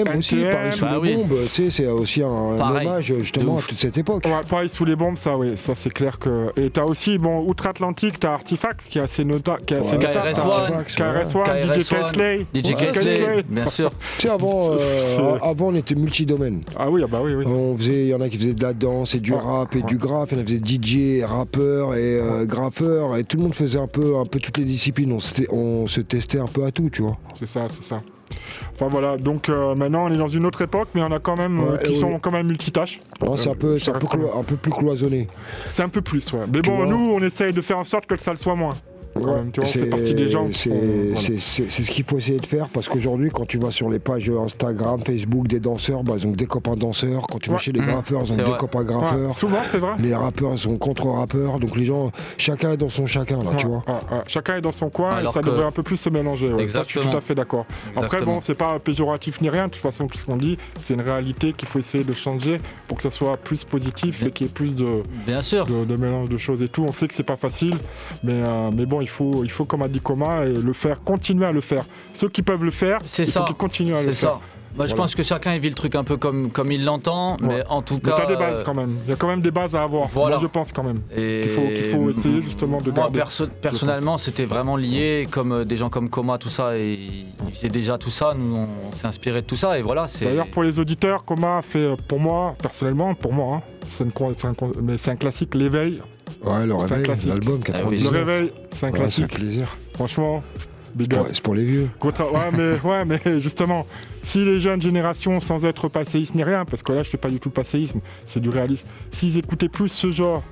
NTM 0.06 0.18
aussi, 0.18 0.34
NTM. 0.36 0.50
Paris 0.52 0.72
sous 0.72 0.84
Bah 0.84 0.90
les 0.94 0.98
oui. 0.98 1.16
bombes, 1.16 1.38
tu 1.52 1.62
sais, 1.64 1.70
c'est 1.70 1.86
aussi 1.86 2.22
un 2.22 2.59
Pareil. 2.60 2.86
hommage 2.86 3.14
justement 3.14 3.58
à 3.58 3.62
toute 3.62 3.78
cette 3.78 3.98
époque. 3.98 4.24
Ouais, 4.24 4.40
pareil 4.48 4.68
sous 4.68 4.84
les 4.84 4.96
bombes, 4.96 5.16
ça, 5.16 5.36
oui, 5.36 5.56
ça 5.56 5.74
c'est 5.74 5.90
clair 5.90 6.18
que. 6.18 6.50
Et 6.56 6.70
t'as 6.70 6.84
aussi, 6.84 7.18
bon, 7.18 7.40
outre-Atlantique, 7.46 8.20
t'as 8.20 8.32
Artifact 8.32 8.86
qui 8.88 8.98
est 8.98 9.02
assez 9.02 9.24
notable. 9.24 9.62
Qui 9.64 9.74
est 9.74 9.78
assez. 9.78 9.98
KRS-One. 9.98 11.72
DJ 11.72 11.88
Kesley. 11.88 12.46
DJ 12.54 12.70
Ouais, 12.70 12.74
Kesley, 12.74 13.44
bien 13.48 13.68
sûr. 13.68 13.90
Tu 14.18 14.26
sais, 14.26 14.32
avant, 14.32 14.70
euh, 14.78 15.38
avant, 15.42 15.68
on 15.68 15.74
était 15.74 15.94
multidomaine. 15.94 16.62
Ah 16.76 16.90
oui, 16.90 17.02
ah 17.04 17.06
bah 17.06 17.20
oui, 17.22 17.34
oui. 17.34 17.44
On 17.46 17.76
faisait, 17.76 18.04
il 18.04 18.08
y 18.08 18.14
en 18.14 18.20
a 18.20 18.28
qui 18.28 18.38
faisaient 18.38 18.54
de 18.54 18.62
la 18.62 18.72
danse 18.72 19.14
et 19.14 19.20
du 19.20 19.32
rap 19.32 19.74
et 19.74 19.82
du 19.82 19.96
graphe, 19.96 20.30
il 20.32 20.38
y 20.38 20.40
en 20.40 20.42
a 20.42 20.44
qui 20.44 20.58
faisaient 20.58 21.20
DJ, 21.20 21.24
rappeur 21.24 21.94
et 21.94 22.18
euh, 22.18 22.46
graffeur, 22.46 23.16
et 23.16 23.24
tout 23.24 23.36
le 23.36 23.44
monde 23.44 23.54
faisait 23.54 23.78
un 23.78 23.86
peu, 23.86 24.16
un 24.16 24.26
peu 24.26 24.38
toutes 24.38 24.58
les 24.58 24.64
disciplines. 24.64 25.16
On 25.50 25.86
se 25.86 26.00
testait 26.00 26.38
un 26.38 26.46
peu 26.46 26.64
à 26.64 26.70
tout, 26.70 26.90
tu 26.90 27.02
vois. 27.02 27.16
C'est 27.34 27.48
ça, 27.48 27.66
c'est 27.68 27.84
ça. 27.84 28.00
Enfin 28.74 28.88
voilà, 28.88 29.16
donc 29.16 29.48
euh, 29.48 29.74
maintenant 29.74 30.06
on 30.06 30.10
est 30.10 30.16
dans 30.16 30.28
une 30.28 30.46
autre 30.46 30.62
époque, 30.62 30.88
mais 30.94 31.02
on 31.02 31.12
a 31.12 31.18
quand 31.18 31.36
même 31.36 31.60
euh, 31.60 31.72
Ouais, 31.72 31.82
qui 31.84 31.92
et 31.92 31.94
sont 31.94 32.18
quand 32.18 32.30
même 32.30 32.46
multitâches. 32.46 33.00
Non, 33.22 33.36
c'est 33.36 33.50
un 33.50 33.54
peu, 33.54 33.78
c'est 33.78 33.90
un 33.90 33.98
peu, 33.98 34.06
un 34.34 34.42
plus 34.42 34.70
cloisonné. 34.70 35.26
C'est 35.68 35.82
un 35.82 35.88
peu 35.88 36.00
plus, 36.00 36.32
ouais. 36.32 36.46
Mais 36.52 36.62
bon, 36.62 36.76
vois. 36.76 36.86
nous 36.86 37.12
on 37.14 37.20
essaye 37.20 37.52
de 37.52 37.60
faire 37.60 37.78
en 37.78 37.84
sorte 37.84 38.06
que 38.06 38.16
ça 38.16 38.32
le 38.32 38.38
soit 38.38 38.54
moins. 38.54 38.74
Quand 39.24 39.34
même, 39.36 39.50
tu 39.52 39.60
vois, 39.60 39.68
on 39.68 39.72
fait 39.72 39.86
partie 39.86 40.14
des 40.14 40.28
gens 40.28 40.46
qui 40.48 40.58
c'est- 40.58 40.70
voilà. 40.70 41.38
ce 41.38 41.90
qu'il 41.90 42.04
faut 42.04 42.18
essayer 42.18 42.38
de 42.38 42.46
faire 42.46 42.68
parce 42.68 42.88
qu'aujourd'hui, 42.88 43.30
quand 43.32 43.46
tu 43.46 43.58
vas 43.58 43.70
sur 43.70 43.88
les 43.90 43.98
pages 43.98 44.30
Instagram, 44.30 45.00
Facebook 45.04 45.46
des 45.48 45.60
danseurs, 45.60 46.02
bah, 46.04 46.14
ils 46.16 46.26
ont 46.26 46.32
des 46.32 46.46
copains 46.46 46.76
danseurs. 46.76 47.26
Quand 47.30 47.38
tu 47.38 47.50
vas 47.50 47.56
Ouais. 47.56 47.62
chez 47.62 47.72
les 47.72 47.80
Mmh. 47.80 47.84
graffeurs, 47.84 48.22
ils 48.24 48.32
ont 48.32 48.36
des 48.36 48.42
vrai. 48.42 48.58
copains 48.58 48.80
Ouais, 48.80 48.84
graffeurs. 48.86 49.38
souvent 49.38 49.58
c'est 49.62 49.78
vrai. 49.78 49.92
Les 49.98 50.14
rappeurs 50.14 50.58
sont 50.58 50.76
contre 50.78 51.06
rappeurs, 51.08 51.58
donc 51.60 51.76
les 51.76 51.84
gens, 51.84 52.10
chacun 52.38 52.72
est 52.72 52.76
dans 52.76 52.88
son 52.88 53.06
chacun 53.06 53.38
là, 53.38 53.50
tu 53.56 53.66
Ouais, 53.66 53.72
vois. 53.72 53.84
ouais, 53.86 54.16
ouais. 54.18 54.22
Chacun 54.26 54.56
est 54.56 54.60
dans 54.60 54.72
son 54.72 54.90
coin 54.90 55.10
Alors 55.16 55.30
et 55.30 55.34
ça 55.34 55.40
que- 55.40 55.46
devrait 55.46 55.64
un 55.66 55.70
peu 55.72 55.82
plus 55.82 55.96
se 55.96 56.10
mélanger. 56.10 56.46
ouais. 56.52 56.68
Ça, 56.68 56.82
je 56.82 56.88
suis 56.88 56.98
Exactement. 56.98 57.12
tout 57.12 57.18
à 57.18 57.20
fait 57.20 57.34
d'accord. 57.34 57.66
Après, 57.96 58.22
bon, 58.24 58.40
c'est 58.40 58.54
pas 58.54 58.78
péjoratif 58.78 59.40
ni 59.40 59.48
rien. 59.48 59.66
De 59.66 59.72
toute 59.72 59.82
façon, 59.82 60.06
tout 60.06 60.18
ce 60.18 60.26
qu'on 60.26 60.36
dit, 60.36 60.58
c'est 60.80 60.94
une 60.94 61.00
réalité 61.00 61.52
qu'il 61.52 61.68
faut 61.68 61.78
essayer 61.78 62.04
de 62.04 62.12
changer 62.12 62.60
pour 62.88 62.96
que 62.96 63.02
ça 63.02 63.10
soit 63.10 63.36
plus 63.36 63.64
positif 63.64 64.22
et 64.24 64.30
qu'il 64.30 64.46
y 64.46 64.50
ait 64.50 64.52
plus 64.52 64.74
de, 64.74 65.02
Bien 65.26 65.40
sûr. 65.42 65.66
de, 65.66 65.84
de 65.84 65.96
mélange 65.96 66.28
de 66.28 66.36
choses 66.36 66.62
et 66.62 66.68
tout. 66.68 66.84
On 66.86 66.92
sait 66.92 67.08
que 67.08 67.14
c'est 67.14 67.22
pas 67.22 67.36
facile, 67.36 67.76
mais, 68.24 68.32
euh, 68.34 68.70
mais 68.74 68.86
bon, 68.86 69.00
il 69.00 69.08
faut, 69.10 69.44
il 69.44 69.50
faut, 69.50 69.64
comme 69.64 69.82
a 69.82 69.88
dit 69.88 70.00
Coma, 70.00 70.46
et 70.46 70.52
le 70.52 70.72
faire, 70.72 71.02
continuer 71.02 71.46
à 71.46 71.52
le 71.52 71.60
faire. 71.60 71.84
Ceux 72.14 72.28
qui 72.28 72.42
peuvent 72.42 72.64
le 72.64 72.70
faire, 72.70 73.00
C'est 73.04 73.26
ça. 73.26 73.42
qu'ils 73.46 73.56
continuent 73.56 73.94
à 73.94 74.02
le 74.02 74.12
faire. 74.12 74.40
Bah, 74.76 74.86
je 74.86 74.94
pense 74.94 75.16
que 75.16 75.24
chacun 75.24 75.58
vit 75.58 75.68
le 75.68 75.74
truc 75.74 75.96
un 75.96 76.04
peu 76.04 76.16
comme, 76.16 76.50
comme 76.50 76.70
il 76.70 76.84
l'entend, 76.84 77.36
mais 77.42 77.64
en 77.68 77.82
tout 77.82 77.98
Mais 78.04 78.10
cas. 78.10 78.16
t'as 78.18 78.26
des 78.26 78.36
bases 78.36 78.60
euh, 78.60 78.62
quand 78.64 78.72
même. 78.72 78.98
Il 79.04 79.10
y 79.10 79.12
a 79.12 79.16
quand 79.16 79.26
même 79.26 79.40
des 79.42 79.50
bases 79.50 79.74
à 79.74 79.82
avoir. 79.82 80.06
Voilà. 80.06 80.36
Moi, 80.36 80.42
je 80.42 80.46
pense 80.46 80.70
quand 80.70 80.84
même. 80.84 81.00
Et 81.14 81.40
qu'il 81.42 81.50
faut, 81.50 81.60
qu'il 81.62 81.84
faut 81.84 82.10
essayer 82.10 82.40
justement 82.40 82.80
de 82.80 82.92
Moi, 82.92 83.00
garder. 83.00 83.18
perso- 83.18 83.48
personnellement, 83.60 84.16
c'était 84.16 84.44
vraiment 84.44 84.76
lié, 84.76 85.26
comme 85.28 85.50
euh, 85.50 85.64
des 85.64 85.76
gens 85.76 85.88
comme 85.88 86.08
Coma, 86.08 86.38
tout 86.38 86.48
ça, 86.48 86.76
et 86.78 86.92
ils 87.48 87.52
faisaient 87.52 87.68
déjà 87.68 87.98
tout 87.98 88.10
ça. 88.10 88.32
Nous, 88.38 88.54
on, 88.56 88.92
s'est 88.96 89.08
inspiré 89.08 89.42
de 89.42 89.46
tout 89.46 89.56
ça, 89.56 89.76
et 89.76 89.82
voilà. 89.82 90.06
D'ailleurs, 90.22 90.46
pour 90.46 90.62
les 90.62 90.78
auditeurs, 90.78 91.24
Coma 91.24 91.58
a 91.58 91.62
fait, 91.62 91.78
euh, 91.80 91.96
pour 92.06 92.20
moi, 92.20 92.54
personnellement, 92.62 93.12
pour 93.14 93.32
moi, 93.32 93.56
hein, 93.56 94.04
un, 94.44 94.96
c'est 94.98 95.10
un 95.10 95.16
classique, 95.16 95.56
l'éveil. 95.56 96.00
Ouais, 96.44 96.66
le 96.66 96.74
réveil, 96.74 97.06
l'album, 97.26 97.60
Ah 97.62 97.72
99. 97.72 98.02
Le 98.02 98.18
réveil, 98.18 98.52
c'est 98.74 98.86
un 98.86 98.92
classique. 98.92 99.26
C'est 99.28 99.36
un 99.36 99.40
plaisir. 99.40 99.76
Franchement, 99.94 100.42
big 100.94 101.14
up. 101.14 101.22
Ouais, 101.22 101.30
c'est 101.32 101.42
pour 101.42 101.54
les 101.54 101.64
vieux. 101.64 101.88
Ouais, 102.02 102.10
mais, 102.56 102.72
ouais, 102.88 103.04
mais 103.04 103.40
justement, 103.40 103.86
si 104.22 104.44
les 104.44 104.60
jeunes 104.60 104.80
générations, 104.80 105.40
sans 105.40 105.64
être 105.64 105.88
passéistes 105.88 106.34
ni 106.34 106.42
rien, 106.44 106.64
parce 106.64 106.82
que 106.82 106.92
là, 106.92 107.02
je 107.02 107.10
fais 107.10 107.18
pas 107.18 107.28
du 107.28 107.40
tout 107.40 107.48
le 107.50 107.54
passéisme, 107.54 108.00
c'est 108.26 108.40
du 108.40 108.48
réalisme, 108.48 108.86
s'ils 109.12 109.36
écoutaient 109.38 109.68
plus 109.68 109.88
ce 109.88 110.10
genre 110.10 110.42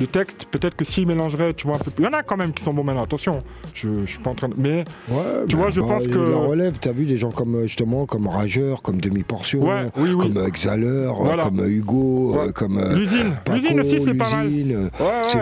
de 0.00 0.06
texte, 0.06 0.46
peut-être 0.50 0.74
que 0.76 0.84
s'ils 0.84 1.06
mélangeraient, 1.06 1.52
tu 1.54 1.66
vois, 1.66 1.76
un 1.76 1.78
peu 1.78 1.90
plus. 1.90 2.02
Il 2.04 2.06
y 2.06 2.08
en 2.08 2.12
a 2.18 2.22
quand 2.22 2.36
même 2.36 2.52
qui 2.52 2.62
sont 2.64 2.72
bons 2.74 2.82
maintenant, 2.84 3.02
attention, 3.04 3.38
je, 3.74 3.88
je 4.04 4.10
suis 4.10 4.18
pas 4.18 4.30
en 4.30 4.34
train 4.34 4.48
de. 4.48 4.54
Mais, 4.56 4.84
Ouais, 5.10 5.22
tu 5.48 5.56
mais 5.56 5.62
vois, 5.62 5.70
je 5.70 5.80
bah, 5.80 5.86
pense 5.88 6.06
que. 6.06 6.18
La 6.18 6.36
relève, 6.38 6.78
t'as 6.80 6.92
vu 6.92 7.04
des 7.06 7.16
gens 7.16 7.30
comme 7.30 7.54
euh, 7.56 7.62
justement 7.62 8.06
comme 8.06 8.26
Rageur, 8.28 8.82
comme 8.82 9.00
Demi-Portion, 9.00 9.62
Ouais, 9.68 9.86
oui, 9.96 10.10
oui. 10.14 10.18
comme 10.34 10.44
Exhaler, 10.46 11.10
Voilà. 11.14 11.44
comme 11.44 11.64
Hugo, 11.66 12.34
Ouais. 12.36 12.52
comme 12.52 12.80
L'usine. 12.94 13.34
L'usine 13.52 13.80
aussi, 13.80 14.00
c'est 14.02 14.14
pas 14.14 14.30
mal. 14.30 14.46
euh, 14.46 14.88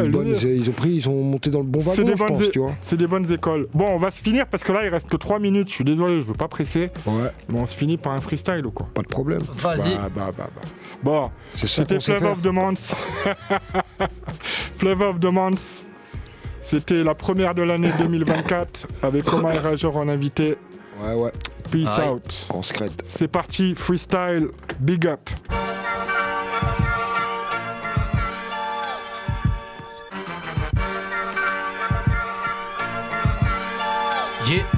une 0.04 0.10
bonne- 0.10 0.34
ils 0.42 0.68
ont 0.68 0.72
pris, 0.72 0.90
ils 0.90 1.08
ont 1.08 1.22
monté 1.22 1.50
dans 1.50 1.60
le 1.60 1.64
bon 1.66 1.80
wagon, 1.80 2.06
je 2.16 2.24
pense, 2.24 2.40
é- 2.42 2.50
tu 2.50 2.58
vois. 2.58 2.72
c'est 2.82 2.96
des 2.96 3.06
bonnes 3.06 3.30
écoles. 3.30 3.68
Bon, 3.74 3.86
on 3.88 3.98
va 3.98 4.10
se 4.10 4.20
finir 4.20 4.46
parce 4.46 4.64
que 4.64 4.72
là, 4.72 4.84
il 4.84 4.88
reste 4.88 5.08
que 5.08 5.16
3 5.16 5.38
minutes. 5.38 5.68
Je 5.68 5.74
suis 5.74 5.84
désolé, 5.84 6.20
je 6.20 6.26
veux 6.26 6.34
pas 6.34 6.48
presser. 6.48 6.90
Ouais, 7.06 7.30
Mais 7.48 7.58
on 7.60 7.66
se 7.66 7.76
finit 7.76 7.96
par 7.96 8.12
un 8.12 8.18
freestyle 8.18 8.64
ou 8.66 8.70
quoi? 8.70 8.88
Pas 8.94 9.02
de 9.02 9.08
problème. 9.08 9.40
Vas-y. 9.56 9.94
Bah, 9.96 10.08
bah, 10.14 10.30
bah, 10.36 10.50
bah. 10.54 10.60
Bon, 11.02 11.30
C'est 11.54 11.66
ça 11.68 11.82
c'était 11.82 12.00
faire. 12.00 12.32
of 12.32 12.42
the 12.42 12.46
Month. 12.46 12.92
Flavor 14.76 15.10
of 15.10 15.20
the 15.20 15.26
Month. 15.26 15.84
C'était 16.62 17.02
la 17.02 17.14
première 17.14 17.54
de 17.54 17.62
l'année 17.62 17.90
2024 17.98 18.86
avec 19.02 19.32
Omar 19.32 19.54
et 19.54 19.58
Rajor 19.58 19.96
en 19.96 20.08
invité. 20.08 20.58
Ouais, 21.02 21.14
ouais, 21.14 21.32
Peace 21.70 21.98
out. 21.98 22.46
on 22.52 22.62
se 22.62 22.72
crête. 22.72 23.02
C'est 23.04 23.28
parti, 23.28 23.74
freestyle, 23.74 24.48
big 24.80 25.06
up. 25.06 25.30
Yeah. 34.46 34.77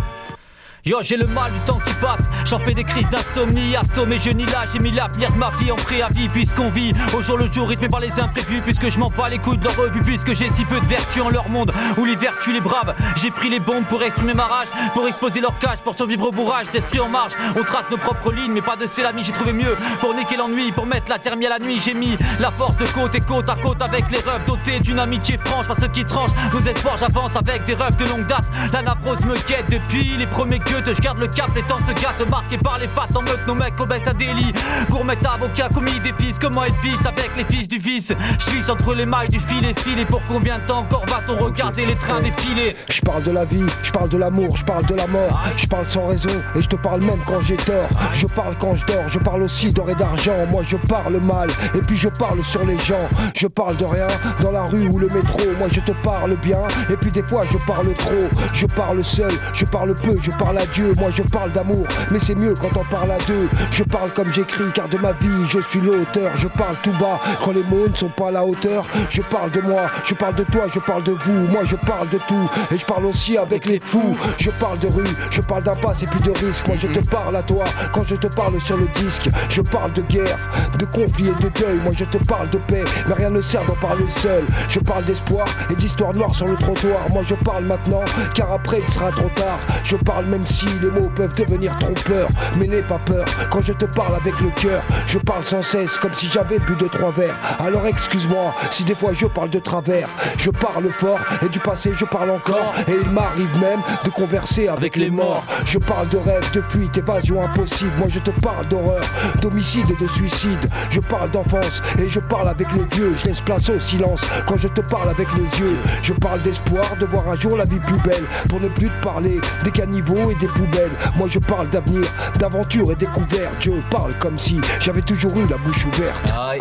Yo, 0.86 0.96
j'ai 1.02 1.18
le 1.18 1.26
mal 1.26 1.52
du 1.52 1.58
temps 1.66 1.78
qui 1.84 1.92
passe, 1.94 2.22
j'en 2.46 2.58
fais 2.58 2.72
des 2.72 2.84
crises 2.84 3.08
d'insomnie, 3.10 3.76
assommé, 3.76 4.18
je 4.22 4.30
nie 4.30 4.46
là, 4.46 4.64
j'ai 4.72 4.78
mis 4.78 4.90
l'avenir 4.90 5.30
de 5.30 5.36
ma 5.36 5.50
vie 5.58 5.70
en 5.70 5.76
préavis, 5.76 6.30
puisqu'on 6.30 6.70
vit 6.70 6.94
au 7.14 7.20
jour 7.20 7.36
le 7.36 7.52
jour, 7.52 7.68
rythmé 7.68 7.90
par 7.90 8.00
les 8.00 8.18
imprévus, 8.18 8.62
puisque 8.62 8.88
je 8.88 8.98
m'en 8.98 9.10
bats 9.10 9.28
les 9.28 9.36
couilles 9.36 9.58
de 9.58 9.64
leur 9.64 9.76
revue, 9.76 10.00
puisque 10.00 10.32
j'ai 10.32 10.48
si 10.48 10.64
peu 10.64 10.80
de 10.80 10.86
vertu 10.86 11.20
en 11.20 11.28
leur 11.28 11.50
monde, 11.50 11.70
où 11.98 12.06
les 12.06 12.16
vertus 12.16 12.54
les 12.54 12.62
braves, 12.62 12.94
j'ai 13.20 13.30
pris 13.30 13.50
les 13.50 13.60
bombes 13.60 13.84
pour 13.84 14.02
exprimer 14.02 14.32
ma 14.32 14.44
rage, 14.44 14.68
pour 14.94 15.06
exposer 15.06 15.42
leur 15.42 15.58
cage, 15.58 15.80
pour 15.82 15.94
survivre 15.94 16.28
au 16.28 16.32
bourrage, 16.32 16.70
d'esprit 16.70 17.00
en 17.00 17.10
marche, 17.10 17.32
on 17.54 17.62
trace 17.62 17.84
nos 17.90 17.98
propres 17.98 18.32
lignes, 18.32 18.52
mais 18.52 18.62
pas 18.62 18.76
de 18.76 18.86
célamie, 18.86 19.22
j'ai 19.22 19.32
trouvé 19.32 19.52
mieux, 19.52 19.76
pour 20.00 20.14
niquer 20.14 20.38
l'ennui, 20.38 20.72
pour 20.72 20.86
mettre 20.86 21.10
la 21.10 21.18
thermie 21.18 21.44
à 21.44 21.50
la 21.50 21.58
nuit, 21.58 21.78
j'ai 21.84 21.92
mis 21.92 22.16
la 22.40 22.50
force 22.50 22.78
de 22.78 22.86
côte 22.86 23.14
et 23.14 23.20
côte 23.20 23.50
à 23.50 23.56
côte 23.56 23.82
avec 23.82 24.10
les 24.10 24.20
rêves 24.20 24.46
dotés 24.46 24.80
d'une 24.80 24.98
amitié 24.98 25.36
franche, 25.36 25.66
parce 25.66 25.86
qui 25.92 26.06
tranche 26.06 26.30
nos 26.54 26.60
espoirs, 26.60 26.96
j'avance 26.96 27.36
avec 27.36 27.66
des 27.66 27.74
rêves 27.74 27.96
de 27.96 28.06
longue 28.06 28.26
date, 28.26 28.46
la 28.72 28.80
navrose 28.80 29.20
me 29.26 29.36
quête 29.36 29.66
depuis 29.68 30.16
les 30.16 30.26
premiers 30.26 30.58
je 30.92 31.00
garde 31.00 31.18
le 31.18 31.28
cap, 31.28 31.54
les 31.54 31.62
temps 31.62 31.78
se 31.86 31.92
gâtent, 31.92 32.28
marqués 32.28 32.58
par 32.58 32.78
les 32.78 32.86
fats 32.86 33.06
en 33.14 33.22
meute, 33.22 33.46
nos 33.46 33.54
mecs 33.54 33.76
commettent 33.76 34.08
un 34.08 34.14
délit, 34.14 34.52
gourmet 34.88 35.18
avocat, 35.26 35.68
commis 35.72 35.98
des 36.00 36.12
fils, 36.12 36.38
comment 36.38 36.64
être 36.64 36.80
bis 36.80 37.06
avec 37.06 37.30
les 37.36 37.44
fils 37.44 37.68
du 37.68 37.78
vice, 37.78 38.12
je 38.38 38.50
glisse 38.50 38.68
entre 38.68 38.94
les 38.94 39.06
mailles 39.06 39.28
du 39.28 39.38
filet, 39.38 39.74
filet, 39.76 40.04
pour 40.04 40.22
combien 40.26 40.58
de 40.58 40.62
temps 40.66 40.80
encore 40.80 41.04
va-t-on 41.06 41.36
regarder 41.36 41.86
les 41.86 41.96
trains 41.96 42.20
défiler? 42.20 42.76
Je 42.88 43.00
parle 43.00 43.22
de 43.22 43.30
la 43.30 43.44
vie, 43.44 43.64
je 43.82 43.90
parle 43.90 44.08
de 44.08 44.18
l'amour, 44.18 44.56
je 44.56 44.64
parle 44.64 44.86
de 44.86 44.94
la 44.94 45.06
mort, 45.06 45.40
je 45.56 45.66
parle 45.66 45.86
sans 45.88 46.06
raison 46.06 46.42
et 46.56 46.62
je 46.62 46.68
te 46.68 46.76
parle 46.76 47.00
même 47.00 47.22
quand 47.26 47.40
j'ai 47.40 47.56
tort. 47.56 47.88
Je 48.12 48.26
parle 48.26 48.54
quand 48.58 48.74
je 48.74 48.84
dors, 48.86 49.08
je 49.08 49.18
parle 49.18 49.42
aussi 49.42 49.72
d'or 49.72 49.90
et 49.90 49.94
d'argent. 49.94 50.46
Moi 50.50 50.62
je 50.66 50.76
parle 50.76 51.18
mal 51.20 51.48
et 51.74 51.80
puis 51.80 51.96
je 51.96 52.08
parle 52.08 52.42
sur 52.44 52.64
les 52.64 52.78
gens. 52.78 53.08
Je 53.34 53.46
parle 53.46 53.76
de 53.76 53.84
rien 53.84 54.06
dans 54.42 54.50
la 54.50 54.64
rue 54.64 54.88
ou 54.88 54.98
le 54.98 55.08
métro. 55.08 55.40
Moi 55.58 55.68
je 55.70 55.80
te 55.80 55.92
parle 56.02 56.36
bien 56.36 56.60
et 56.90 56.96
puis 56.96 57.10
des 57.10 57.22
fois 57.22 57.44
je 57.50 57.58
parle 57.66 57.92
trop. 57.94 58.28
Je 58.52 58.66
parle 58.66 59.02
seul, 59.04 59.32
je 59.54 59.64
parle 59.64 59.94
peu, 59.94 60.16
je 60.20 60.30
parle 60.32 60.58
Dieu. 60.66 60.92
Moi 60.98 61.10
je 61.14 61.22
parle 61.22 61.52
d'amour, 61.52 61.86
mais 62.10 62.18
c'est 62.18 62.34
mieux 62.34 62.54
quand 62.54 62.76
on 62.76 62.84
parle 62.84 63.10
à 63.10 63.18
deux. 63.26 63.48
Je 63.70 63.82
parle 63.84 64.10
comme 64.10 64.32
j'écris 64.32 64.70
car 64.74 64.88
de 64.88 64.98
ma 64.98 65.12
vie 65.12 65.46
je 65.48 65.60
suis 65.60 65.80
l'auteur. 65.80 66.30
Je 66.36 66.48
parle 66.48 66.76
tout 66.82 66.92
bas 66.92 67.18
quand 67.44 67.52
les 67.52 67.62
mots 67.64 67.88
ne 67.88 67.94
sont 67.94 68.08
pas 68.08 68.28
à 68.28 68.30
la 68.30 68.44
hauteur. 68.44 68.86
Je 69.08 69.22
parle 69.22 69.50
de 69.50 69.60
moi, 69.60 69.82
je 70.04 70.14
parle 70.14 70.34
de 70.34 70.44
toi, 70.44 70.66
je 70.72 70.80
parle 70.80 71.02
de 71.02 71.12
vous. 71.12 71.46
Moi 71.48 71.62
je 71.64 71.76
parle 71.76 72.08
de 72.08 72.18
tout 72.28 72.50
et 72.72 72.78
je 72.78 72.84
parle 72.84 73.06
aussi 73.06 73.36
avec 73.36 73.66
les 73.66 73.80
fous. 73.80 74.16
Je 74.38 74.50
parle 74.50 74.78
de 74.78 74.86
rue, 74.86 75.16
je 75.30 75.40
parle 75.40 75.62
d'impasse 75.62 76.02
et 76.02 76.06
puis 76.06 76.20
de 76.20 76.30
risque. 76.30 76.66
Moi 76.68 76.76
je 76.78 76.88
te 76.88 77.08
parle 77.08 77.36
à 77.36 77.42
toi 77.42 77.64
quand 77.92 78.06
je 78.06 78.16
te 78.16 78.26
parle 78.26 78.60
sur 78.60 78.76
le 78.76 78.88
disque. 78.88 79.28
Je 79.48 79.62
parle 79.62 79.92
de 79.92 80.02
guerre, 80.02 80.38
de 80.78 80.84
conflit 80.84 81.28
et 81.28 81.42
de 81.42 81.48
deuil. 81.48 81.78
Moi 81.82 81.92
je 81.96 82.04
te 82.04 82.18
parle 82.18 82.50
de 82.50 82.58
paix, 82.58 82.84
mais 83.06 83.14
rien 83.14 83.30
ne 83.30 83.40
sert 83.40 83.64
d'en 83.66 83.74
parler 83.74 84.04
seul. 84.16 84.44
Je 84.68 84.80
parle 84.80 85.04
d'espoir 85.04 85.46
et 85.70 85.74
d'histoire 85.74 86.14
noire 86.14 86.34
sur 86.34 86.46
le 86.46 86.56
trottoir. 86.56 87.08
Moi 87.10 87.22
je 87.26 87.34
parle 87.34 87.64
maintenant, 87.64 88.04
car 88.34 88.52
après 88.52 88.80
il 88.86 88.92
sera 88.92 89.10
trop 89.10 89.30
tard. 89.34 89.58
Je 89.84 89.96
parle 89.96 90.26
même 90.26 90.46
si 90.50 90.66
les 90.80 90.90
mots 90.90 91.10
peuvent 91.14 91.34
devenir 91.34 91.76
trompeurs. 91.78 92.28
Mais 92.58 92.66
n'aie 92.66 92.82
pas 92.82 92.98
peur 92.98 93.24
quand 93.50 93.60
je 93.60 93.72
te 93.72 93.84
parle 93.84 94.14
avec 94.16 94.38
le 94.40 94.50
cœur. 94.50 94.82
Je 95.06 95.18
parle 95.18 95.44
sans 95.44 95.62
cesse 95.62 95.98
comme 95.98 96.14
si 96.14 96.28
j'avais 96.28 96.58
bu 96.58 96.74
de 96.76 96.86
trois 96.88 97.12
verres. 97.12 97.36
Alors 97.58 97.86
excuse-moi 97.86 98.54
si 98.70 98.84
des 98.84 98.94
fois 98.94 99.12
je 99.12 99.26
parle 99.26 99.50
de 99.50 99.58
travers. 99.58 100.08
Je 100.36 100.50
parle 100.50 100.88
fort 100.90 101.20
et 101.42 101.48
du 101.48 101.58
passé 101.58 101.92
je 101.96 102.04
parle 102.04 102.30
encore. 102.30 102.74
Et 102.88 102.94
il 103.02 103.10
m'arrive 103.10 103.60
même 103.60 103.80
de 104.04 104.10
converser 104.10 104.68
avec, 104.68 104.96
les 104.96 105.10
morts. 105.10 105.44
Je 105.64 105.78
parle 105.78 106.08
de 106.08 106.16
rêve, 106.16 106.50
de 106.52 106.60
fuite, 106.60 106.96
évasion 106.98 107.42
impossible. 107.42 107.92
Moi 107.98 108.08
je 108.08 108.18
te 108.18 108.30
parle 108.30 108.66
d'horreur, 108.68 109.02
d'homicide 109.40 109.90
et 109.90 110.02
de 110.02 110.08
suicide. 110.08 110.68
Je 110.90 111.00
parle 111.00 111.30
d'enfance 111.30 111.82
et 111.98 112.08
je 112.08 112.20
parle 112.20 112.48
avec 112.48 112.66
les 112.72 112.84
vieux. 112.96 113.14
Je 113.14 113.26
laisse 113.26 113.40
place 113.40 113.68
au 113.68 113.78
silence 113.78 114.24
quand 114.46 114.56
je 114.56 114.68
te 114.68 114.80
parle 114.80 115.08
avec 115.08 115.28
les 115.34 115.60
yeux. 115.60 115.76
Je 116.02 116.12
parle 116.12 116.40
d'espoir, 116.42 116.84
de 116.98 117.06
voir 117.06 117.28
un 117.28 117.36
jour 117.36 117.56
la 117.56 117.64
vie 117.64 117.78
plus 117.78 117.98
belle. 117.98 118.24
Pour 118.48 118.60
ne 118.60 118.68
plus 118.68 118.88
te 118.88 119.04
parler 119.04 119.40
des 119.64 119.70
caniveaux 119.70 120.30
et 120.30 120.34
des 120.40 120.48
poubelles. 120.48 120.90
Moi 121.16 121.28
je 121.30 121.38
parle 121.38 121.68
d'avenir, 121.70 122.02
d'aventure 122.38 122.90
et 122.92 122.96
découverte. 122.96 123.56
Je 123.60 123.70
parle 123.90 124.14
comme 124.18 124.38
si 124.38 124.60
j'avais 124.80 125.02
toujours 125.02 125.36
eu 125.36 125.46
la 125.48 125.58
bouche 125.58 125.84
ouverte. 125.86 126.32
Aïe. 126.36 126.60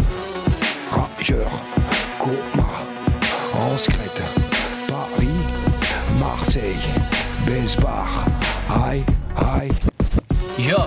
Rageur, 0.91 1.49
coma, 2.19 2.67
en 3.53 3.75
Crète, 3.75 4.21
Paris, 4.88 5.27
Marseille, 6.19 6.77
Besbar, 7.45 8.25
aïe, 8.88 9.03
aïe. 9.38 9.71
Yo, 10.57 10.77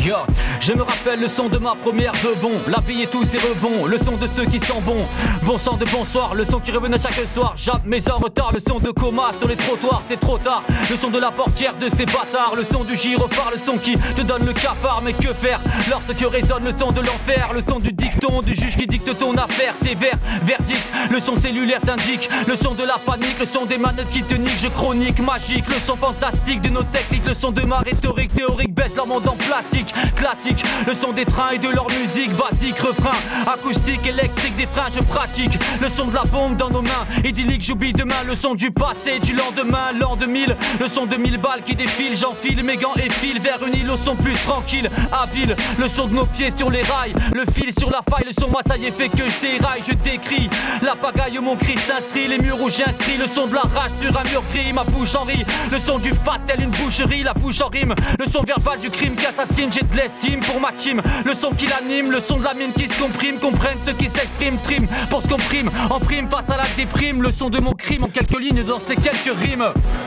yo, 0.00 0.16
je 0.60 0.72
me 0.72 0.82
rappelle 0.82 1.20
le 1.20 1.28
son 1.28 1.48
de 1.48 1.58
ma 1.58 1.74
première 1.74 2.12
de 2.12 2.40
bon. 2.40 2.52
La 2.68 2.78
vie 2.86 3.02
et 3.02 3.06
tous 3.06 3.24
ses 3.24 3.38
rebonds, 3.38 3.86
le 3.86 3.98
son 3.98 4.16
de 4.16 4.26
ceux 4.26 4.44
qui 4.44 4.58
sont 4.60 4.80
bons. 4.80 5.06
Bon 5.42 5.58
sang 5.58 5.76
de 5.76 5.84
bonsoir, 5.86 6.34
le 6.34 6.44
son 6.44 6.60
qui 6.60 6.72
revenait 6.72 6.98
chaque 6.98 7.14
soir. 7.32 7.54
Jamais 7.56 8.08
en 8.10 8.16
retard, 8.16 8.50
le 8.52 8.60
son 8.60 8.78
de 8.78 8.90
coma 8.90 9.30
sur 9.38 9.48
les 9.48 9.56
trottoirs, 9.56 10.02
c'est 10.06 10.20
trop 10.20 10.38
tard. 10.38 10.62
Le 10.90 10.96
son 10.96 11.10
de 11.10 11.18
la 11.18 11.30
portière 11.30 11.74
de 11.76 11.88
ces 11.90 12.06
bâtards, 12.06 12.54
le 12.56 12.64
son 12.64 12.84
du 12.84 12.96
gyrophare, 12.96 13.50
le 13.52 13.58
son 13.58 13.78
qui 13.78 13.96
te 13.96 14.22
donne 14.22 14.44
le 14.44 14.52
cafard. 14.52 15.02
Mais 15.04 15.12
que 15.12 15.32
faire 15.32 15.60
lorsque 15.90 16.20
résonne 16.30 16.64
le 16.64 16.72
son 16.72 16.92
de 16.92 17.00
l'enfer, 17.00 17.50
le 17.54 17.62
son 17.62 17.78
du 17.78 17.92
dicton, 17.92 18.40
du 18.42 18.54
juge 18.54 18.76
qui 18.76 18.86
dicte 18.86 19.18
ton 19.18 19.36
affaire. 19.36 19.74
Sévère, 19.76 20.18
verdict, 20.44 20.92
le 21.10 21.20
son 21.20 21.36
cellulaire 21.36 21.80
t'indique. 21.80 22.28
Le 22.46 22.56
son 22.56 22.74
de 22.74 22.84
la 22.84 22.98
panique, 22.98 23.38
le 23.38 23.46
son 23.46 23.66
des 23.66 23.78
manettes 23.78 24.08
qui 24.08 24.22
te 24.22 24.34
niquent. 24.34 24.60
Je 24.60 24.68
chronique, 24.68 25.20
magique, 25.20 25.66
le 25.68 25.74
son 25.84 25.96
fantastique 25.96 26.60
de 26.60 26.68
nos 26.68 26.82
techniques, 26.82 27.26
le 27.26 27.34
son 27.34 27.50
de 27.50 27.62
ma 27.62 27.78
rhétorique 27.78 28.34
théorique 28.34 28.74
baisse 28.74 28.94
leur 28.96 29.06
monde 29.06 29.28
en 29.28 29.36
plastique. 29.36 29.81
Classique, 30.16 30.64
le 30.86 30.94
son 30.94 31.12
des 31.12 31.24
trains 31.24 31.50
et 31.50 31.58
de 31.58 31.68
leur 31.68 31.86
musique 32.00 32.32
basique, 32.32 32.78
refrain, 32.78 33.16
acoustique, 33.46 34.06
électrique, 34.06 34.56
des 34.56 34.66
freins, 34.66 34.88
je 34.94 35.00
pratique. 35.02 35.58
Le 35.80 35.88
son 35.88 36.06
de 36.06 36.14
la 36.14 36.24
bombe 36.24 36.56
dans 36.56 36.70
nos 36.70 36.82
mains, 36.82 37.06
idyllique, 37.24 37.62
j'oublie 37.62 37.92
demain. 37.92 38.22
Le 38.26 38.34
son 38.34 38.54
du 38.54 38.70
passé, 38.70 39.18
du 39.20 39.34
lendemain, 39.34 39.92
l'an 39.98 40.16
2000. 40.16 40.56
Le 40.80 40.88
son 40.88 41.06
de 41.06 41.16
mille 41.16 41.38
balles 41.38 41.62
qui 41.64 41.74
défilent, 41.74 42.16
j'enfile 42.16 42.62
mes 42.62 42.76
gants 42.76 42.94
et 42.96 43.10
file 43.10 43.40
vers 43.40 43.64
une 43.66 43.74
île 43.74 43.90
au 43.90 43.96
son 43.96 44.16
plus 44.16 44.34
tranquille, 44.34 44.90
habile. 45.12 45.56
Le 45.78 45.88
son 45.88 46.06
de 46.06 46.14
nos 46.14 46.26
pieds 46.26 46.50
sur 46.50 46.70
les 46.70 46.82
rails, 46.82 47.14
le 47.34 47.44
fil 47.52 47.72
sur 47.78 47.90
la 47.90 48.00
faille. 48.08 48.24
Le 48.26 48.32
son, 48.32 48.48
moi, 48.50 48.62
ça 48.66 48.76
y 48.76 48.86
est, 48.86 48.90
fait 48.90 49.08
que 49.08 49.28
je 49.28 49.40
déraille, 49.40 49.82
je 49.86 49.94
décris. 49.94 50.48
La 50.82 50.94
pagaille, 50.94 51.38
mon 51.42 51.56
cri 51.56 51.78
s'inscrit, 51.78 52.28
les 52.28 52.38
murs 52.38 52.60
où 52.60 52.68
j'inscris. 52.68 53.16
Le 53.18 53.26
son 53.26 53.46
de 53.46 53.54
la 53.54 53.62
rage 53.62 53.92
sur 54.00 54.16
un 54.18 54.24
mur 54.24 54.42
gris, 54.52 54.72
ma 54.72 54.84
bouche 54.84 55.14
en 55.14 55.22
rit. 55.22 55.44
Le 55.70 55.78
son 55.78 55.98
du 55.98 56.10
fat, 56.10 56.38
tel 56.46 56.62
une 56.62 56.70
boucherie, 56.70 57.22
la 57.22 57.34
bouche 57.34 57.60
en 57.60 57.68
rime. 57.68 57.94
Le 58.18 58.26
son 58.26 58.42
verbal 58.42 58.78
du 58.78 58.90
crime 58.90 59.14
qui 59.14 59.26
assassine, 59.26 59.70
j'ai 59.72 59.82
de 59.82 59.96
l'estime 59.96 60.40
pour 60.40 60.60
ma 60.60 60.72
Kim. 60.72 61.00
Le 61.24 61.34
son 61.34 61.50
qui 61.50 61.66
l'anime, 61.66 62.10
le 62.10 62.20
son 62.20 62.38
de 62.38 62.44
la 62.44 62.54
mine 62.54 62.72
qui 62.72 62.88
se 62.88 63.00
comprime, 63.00 63.38
comprennent 63.38 63.78
ceux 63.84 63.92
qui 63.92 64.08
s'expriment, 64.08 64.58
trim 64.58 64.86
pour 65.08 65.22
ce 65.22 65.28
qu'on 65.28 65.36
prime. 65.36 65.70
En 65.90 65.98
prime 65.98 66.28
face 66.28 66.50
à 66.50 66.56
la 66.56 66.64
déprime, 66.76 67.22
le 67.22 67.32
son 67.32 67.48
de 67.48 67.58
mon 67.58 67.72
crime 67.72 68.04
en 68.04 68.08
quelques 68.08 68.38
lignes 68.38 68.62
dans 68.64 68.80
ces 68.80 68.96
quelques 68.96 69.36
rimes. 69.38 69.64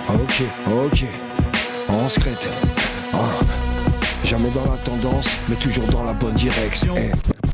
Ok, 0.09 0.43
ok, 0.67 1.03
on 1.89 2.09
se 2.09 2.19
crête. 2.19 2.47
Ah. 3.13 3.17
Jamais 4.23 4.49
dans 4.49 4.71
la 4.71 4.77
tendance, 4.77 5.29
mais 5.47 5.55
toujours 5.55 5.87
dans 5.87 6.03
la 6.03 6.13
bonne 6.13 6.33
direction. 6.33 6.93
Eh. 6.97 7.44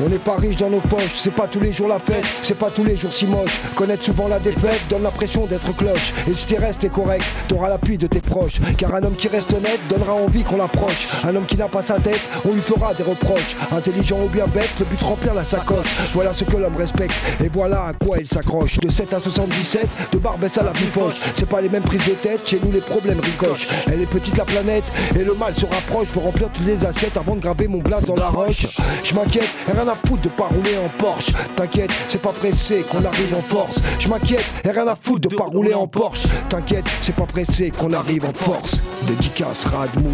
On 0.00 0.08
n'est 0.08 0.18
pas 0.18 0.36
riche 0.36 0.56
dans 0.56 0.70
nos 0.70 0.80
poches, 0.80 1.14
c'est 1.16 1.34
pas 1.34 1.48
tous 1.48 1.58
les 1.58 1.72
jours 1.72 1.88
la 1.88 1.98
fête, 1.98 2.24
c'est 2.42 2.56
pas 2.56 2.70
tous 2.70 2.84
les 2.84 2.96
jours 2.96 3.12
si 3.12 3.26
moche. 3.26 3.60
Connaître 3.74 4.04
souvent 4.04 4.28
la 4.28 4.38
défaite 4.38 4.80
donne 4.88 5.02
l'impression 5.02 5.46
d'être 5.46 5.76
cloche. 5.76 6.12
Et 6.30 6.34
si 6.34 6.46
t'es 6.46 6.58
resté 6.58 6.88
correct, 6.88 7.24
t'auras 7.48 7.68
l'appui 7.68 7.98
de 7.98 8.06
tes 8.06 8.20
proches. 8.20 8.60
Car 8.76 8.94
un 8.94 9.02
homme 9.02 9.16
qui 9.16 9.26
reste 9.26 9.52
honnête 9.52 9.80
donnera 9.88 10.14
envie 10.14 10.44
qu'on 10.44 10.56
l'approche. 10.56 11.08
Un 11.24 11.34
homme 11.34 11.46
qui 11.46 11.56
n'a 11.56 11.66
pas 11.66 11.82
sa 11.82 11.98
tête, 11.98 12.20
on 12.44 12.52
lui 12.52 12.60
fera 12.60 12.94
des 12.94 13.02
reproches. 13.02 13.56
Intelligent 13.72 14.18
ou 14.24 14.28
bien 14.28 14.46
bête, 14.46 14.70
le 14.78 14.84
but 14.84 15.02
remplir 15.02 15.34
la 15.34 15.44
sacoche. 15.44 15.96
Voilà 16.12 16.32
ce 16.32 16.44
que 16.44 16.56
l'homme 16.56 16.76
respecte, 16.76 17.16
et 17.42 17.48
voilà 17.48 17.86
à 17.86 17.92
quoi 17.92 18.18
il 18.18 18.28
s'accroche. 18.28 18.78
De 18.78 18.88
7 18.88 19.14
à 19.14 19.20
77, 19.20 19.88
de 20.12 20.18
Barbès 20.18 20.56
à 20.58 20.62
la 20.62 20.72
bifoche. 20.72 21.14
C'est 21.34 21.48
pas 21.48 21.60
les 21.60 21.68
mêmes 21.68 21.82
prises 21.82 22.06
de 22.06 22.12
tête, 22.12 22.48
chez 22.48 22.60
nous 22.64 22.70
les 22.70 22.80
problèmes 22.80 23.20
ricochent. 23.20 23.66
Elle 23.90 24.02
est 24.02 24.06
petite 24.06 24.36
la 24.36 24.44
planète, 24.44 24.84
et 25.18 25.24
le 25.24 25.34
mal 25.34 25.54
se 25.56 25.66
rapproche. 25.66 26.06
Faut 26.08 26.20
remplir 26.20 26.50
toutes 26.52 26.66
les 26.66 26.86
assiettes 26.86 27.16
avant 27.16 27.34
de 27.34 27.40
graver 27.40 27.66
mon 27.66 27.78
blaze 27.78 28.04
dans 28.04 28.16
la 28.16 28.28
roche. 28.28 28.68
Je 29.02 29.14
m'inquiète, 29.14 29.48
rien 29.88 29.94
à 29.94 30.06
foutre 30.06 30.22
de 30.22 30.28
pas 30.28 30.48
rouler 30.48 30.76
en 30.76 30.88
Porsche. 30.98 31.32
T'inquiète, 31.56 31.90
c'est 32.08 32.20
pas 32.20 32.32
pressé 32.32 32.82
qu'on 32.82 33.04
arrive 33.04 33.34
en 33.34 33.42
force. 33.42 33.80
Je 33.98 34.08
m'inquiète, 34.08 34.44
et 34.64 34.70
rien 34.70 34.86
à 34.86 34.96
foutre 34.96 35.28
de 35.28 35.34
pas 35.34 35.44
rouler 35.44 35.72
en 35.72 35.86
Porsche. 35.86 36.26
T'inquiète, 36.48 36.84
c'est 37.00 37.14
pas 37.14 37.26
pressé 37.26 37.70
qu'on 37.70 37.92
arrive 37.92 38.24
en 38.26 38.32
force. 38.32 38.88
Dédicace 39.06 39.64
Radmou, 39.64 40.12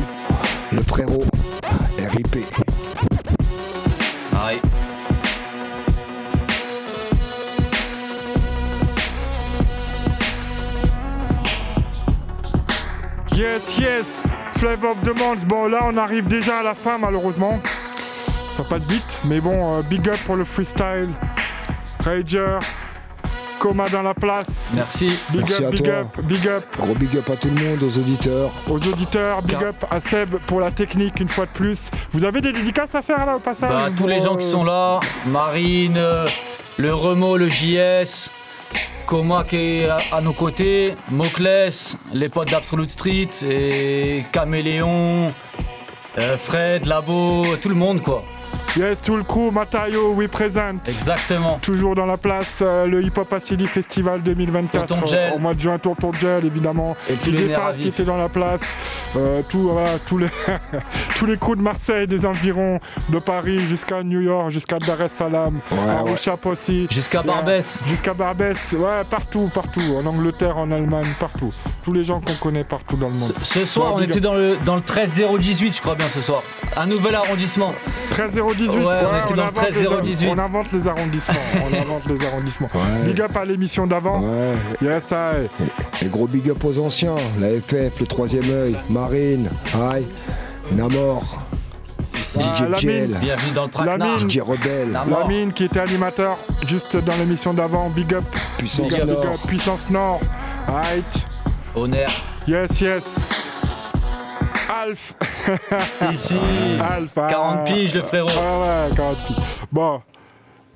le 0.72 0.82
frérot, 0.82 1.24
RIP. 1.98 2.44
Aïe. 4.36 4.60
Yes, 13.36 13.78
yes, 13.78 14.22
Flavor 14.58 14.92
of 14.92 15.02
the 15.02 15.18
Month. 15.18 15.44
Bon, 15.44 15.66
là, 15.66 15.80
on 15.82 15.96
arrive 15.96 16.28
déjà 16.28 16.58
à 16.58 16.62
la 16.62 16.74
fin, 16.74 16.98
malheureusement. 16.98 17.58
Ça 18.56 18.62
passe 18.62 18.86
vite, 18.86 19.20
mais 19.24 19.40
bon, 19.40 19.78
euh, 19.78 19.82
big 19.82 20.08
up 20.08 20.16
pour 20.26 20.36
le 20.36 20.44
freestyle. 20.44 21.08
Rager, 22.04 22.58
Coma 23.58 23.88
dans 23.88 24.02
la 24.02 24.14
place. 24.14 24.68
Merci. 24.74 25.18
Big 25.32 25.40
Merci 25.42 25.62
up, 25.64 25.68
à 25.68 25.70
big 25.70 25.84
toi. 25.84 25.94
up, 25.94 26.20
big 26.24 26.48
up. 26.48 26.64
Gros 26.78 26.94
big 26.94 27.16
up 27.16 27.30
à 27.30 27.36
tout 27.36 27.48
le 27.48 27.54
monde, 27.64 27.82
aux 27.82 27.98
auditeurs. 27.98 28.52
Aux 28.68 28.76
auditeurs, 28.86 29.42
big 29.42 29.56
up 29.56 29.76
à 29.90 30.00
Seb 30.00 30.36
pour 30.46 30.60
la 30.60 30.70
technique 30.70 31.18
une 31.20 31.28
fois 31.28 31.46
de 31.46 31.50
plus. 31.50 31.90
Vous 32.12 32.24
avez 32.24 32.40
des 32.40 32.52
dédicaces 32.52 32.94
à 32.94 33.02
faire 33.02 33.24
là 33.26 33.36
au 33.36 33.40
passage 33.40 33.70
Bah, 33.70 33.88
tous 33.96 34.06
les 34.06 34.20
gens 34.20 34.36
qui 34.36 34.46
sont 34.46 34.64
là, 34.64 35.00
Marine, 35.26 35.96
euh, 35.96 36.28
le 36.78 36.94
Remo, 36.94 37.36
le 37.36 37.48
JS, 37.48 38.30
Coma 39.06 39.42
qui 39.44 39.56
est 39.56 39.88
à, 39.88 39.98
à 40.12 40.20
nos 40.20 40.32
côtés, 40.32 40.94
Moclès, 41.10 41.96
les 42.12 42.28
potes 42.28 42.50
d'Absolute 42.50 42.90
Street 42.90 43.28
et 43.48 44.24
Caméléon, 44.30 45.32
euh, 46.18 46.36
Fred, 46.38 46.86
Labo, 46.86 47.44
tout 47.60 47.68
le 47.68 47.74
monde 47.74 48.00
quoi. 48.02 48.22
Yes, 48.76 49.00
tout 49.00 49.16
le 49.16 49.22
crew, 49.22 49.50
Matayo, 49.52 50.12
we 50.14 50.28
present. 50.28 50.80
Exactement. 50.86 51.58
Toujours 51.62 51.94
dans 51.94 52.06
la 52.06 52.16
place, 52.16 52.58
euh, 52.62 52.86
le 52.86 53.02
Hip 53.02 53.12
Hop 53.16 53.32
Acidi 53.32 53.66
Festival 53.66 54.22
2024. 54.22 54.86
Tonton 54.86 55.06
Gel. 55.06 55.32
euh, 55.32 55.36
Au 55.36 55.38
mois 55.38 55.54
de 55.54 55.60
juin, 55.60 55.78
Tonton 55.78 56.12
Gel, 56.12 56.44
évidemment. 56.44 56.96
Et 57.08 57.14
tous 57.14 57.30
les 57.30 57.54
qui 57.76 57.88
était 57.88 58.04
dans 58.04 58.16
la 58.16 58.28
place. 58.28 58.62
Euh, 59.16 59.42
tout, 59.48 59.70
voilà, 59.70 59.98
tous, 60.06 60.18
les 60.18 60.28
tous 61.18 61.26
les 61.26 61.36
crews 61.36 61.56
de 61.56 61.62
Marseille, 61.62 62.06
des 62.06 62.26
environs, 62.26 62.80
de 63.10 63.18
Paris 63.18 63.60
jusqu'à 63.60 64.02
New 64.02 64.20
York, 64.20 64.50
jusqu'à 64.50 64.78
Dar 64.78 65.00
es 65.02 65.08
Salaam, 65.08 65.60
à 65.70 66.02
ouais. 66.02 66.12
Aussi. 66.44 66.88
Jusqu'à. 66.90 67.22
Barbès. 67.22 67.82
Jusqu'à 67.86 68.12
Barbès, 68.14 68.72
ouais, 68.72 69.02
partout, 69.08 69.50
partout. 69.54 69.80
En 69.96 70.04
Angleterre, 70.06 70.58
en 70.58 70.70
Allemagne, 70.70 71.06
partout. 71.18 71.52
Tous 71.82 71.92
les 71.92 72.04
gens 72.04 72.20
qu'on 72.20 72.34
connaît 72.34 72.64
partout 72.64 72.96
dans 72.96 73.08
le 73.08 73.14
monde. 73.14 73.34
Ce 73.42 73.64
soir, 73.64 73.94
Ouais, 73.94 74.02
on 74.02 74.04
était 74.04 74.20
dans 74.20 74.34
le, 74.34 74.56
dans 74.64 74.76
le 74.76 74.82
13018, 74.82 75.76
je 75.76 75.80
crois 75.80 75.94
bien, 75.94 76.08
ce 76.08 76.20
soir. 76.20 76.42
Un 76.76 76.86
nouvel 76.86 77.14
arrondissement. 77.14 77.74
13018, 78.48 78.68
Ouais, 78.68 78.82
on 78.84 79.24
était 79.24 79.34
dans 79.34 79.34
le 79.34 79.48
invente 79.48 79.64
les- 79.70 79.84
13018. 79.84 80.28
On 80.30 80.38
invente 80.38 80.72
les 80.72 80.88
arrondissements. 80.88 81.34
on 81.62 81.74
invente 81.82 82.02
les 82.06 82.26
arrondissements. 82.26 82.68
Big 83.04 83.20
up 83.20 83.36
à 83.36 83.44
l'émission 83.44 83.86
d'avant. 83.86 84.22
Yes, 84.82 85.02
I. 85.12 86.04
Et 86.04 86.08
gros 86.08 86.26
big 86.26 86.50
up 86.50 86.64
aux 86.64 86.78
anciens, 86.78 87.16
la 87.40 87.48
FF, 87.60 88.00
le 88.00 88.06
troisième 88.06 88.50
œil, 88.50 88.76
Marine, 88.90 89.48
Aïe, 89.92 90.06
Namor, 90.72 91.22
Ah, 92.36 92.40
DJ 92.40 92.60
Lamine. 92.62 92.76
Gel, 92.78 93.18
Bienvenue 93.20 93.52
dans 93.54 93.64
le. 93.66 94.28
DJ 94.28 94.38
Rebelle, 94.40 94.92
Lamine 95.08 95.52
qui 95.52 95.64
était 95.64 95.80
animateur 95.80 96.36
juste 96.66 96.96
dans 96.96 97.16
l'émission 97.16 97.54
d'avant. 97.54 97.90
Big 97.90 98.12
up. 98.14 98.24
Puissance 98.58 98.88
big 98.88 99.00
up, 99.00 99.06
big 99.06 99.14
Nord. 99.16 99.34
up. 99.34 99.40
Puissance 99.46 99.86
Nord. 99.90 100.20
Right. 100.66 101.26
Honneur. 101.76 102.08
Yes, 102.48 102.80
yes. 102.80 103.02
Alf. 104.84 105.14
Si, 105.80 106.16
si. 106.16 106.38
Alf. 106.80 107.12
ah. 107.16 107.26
40 107.28 107.64
piges, 107.64 107.94
le 107.94 108.02
frérot. 108.02 108.28
Ouais, 108.28 108.90
ouais, 108.90 108.96
40 108.96 109.16
piges. 109.26 109.36
Bon, 109.72 110.02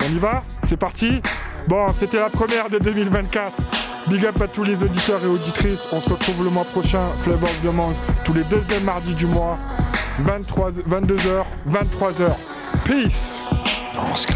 on 0.03 0.07
y 0.07 0.19
va? 0.19 0.43
C'est 0.67 0.77
parti? 0.79 1.21
Bon, 1.67 1.87
c'était 1.95 2.19
la 2.19 2.31
première 2.31 2.71
de 2.71 2.79
2024. 2.79 3.53
Big 4.09 4.25
up 4.25 4.41
à 4.41 4.49
tous 4.49 4.65
les 4.65 4.83
auditeurs 4.83 5.23
et 5.23 5.27
auditrices. 5.27 5.83
On 5.93 6.01
se 6.01 6.09
retrouve 6.09 6.45
le 6.45 6.51
mois 6.51 6.65
prochain, 6.65 7.11
Flavor 7.19 7.51
of 7.51 7.61
the 7.61 7.75
Month, 7.75 7.97
tous 8.25 8.33
les 8.33 8.45
deuxièmes 8.45 8.85
mardis 8.85 9.15
du 9.15 9.27
mois, 9.27 9.59
23, 10.21 10.71
22h, 10.71 11.45
23h. 11.69 12.31
Peace 12.87 13.43
On 14.11 14.15
se 14.15 14.27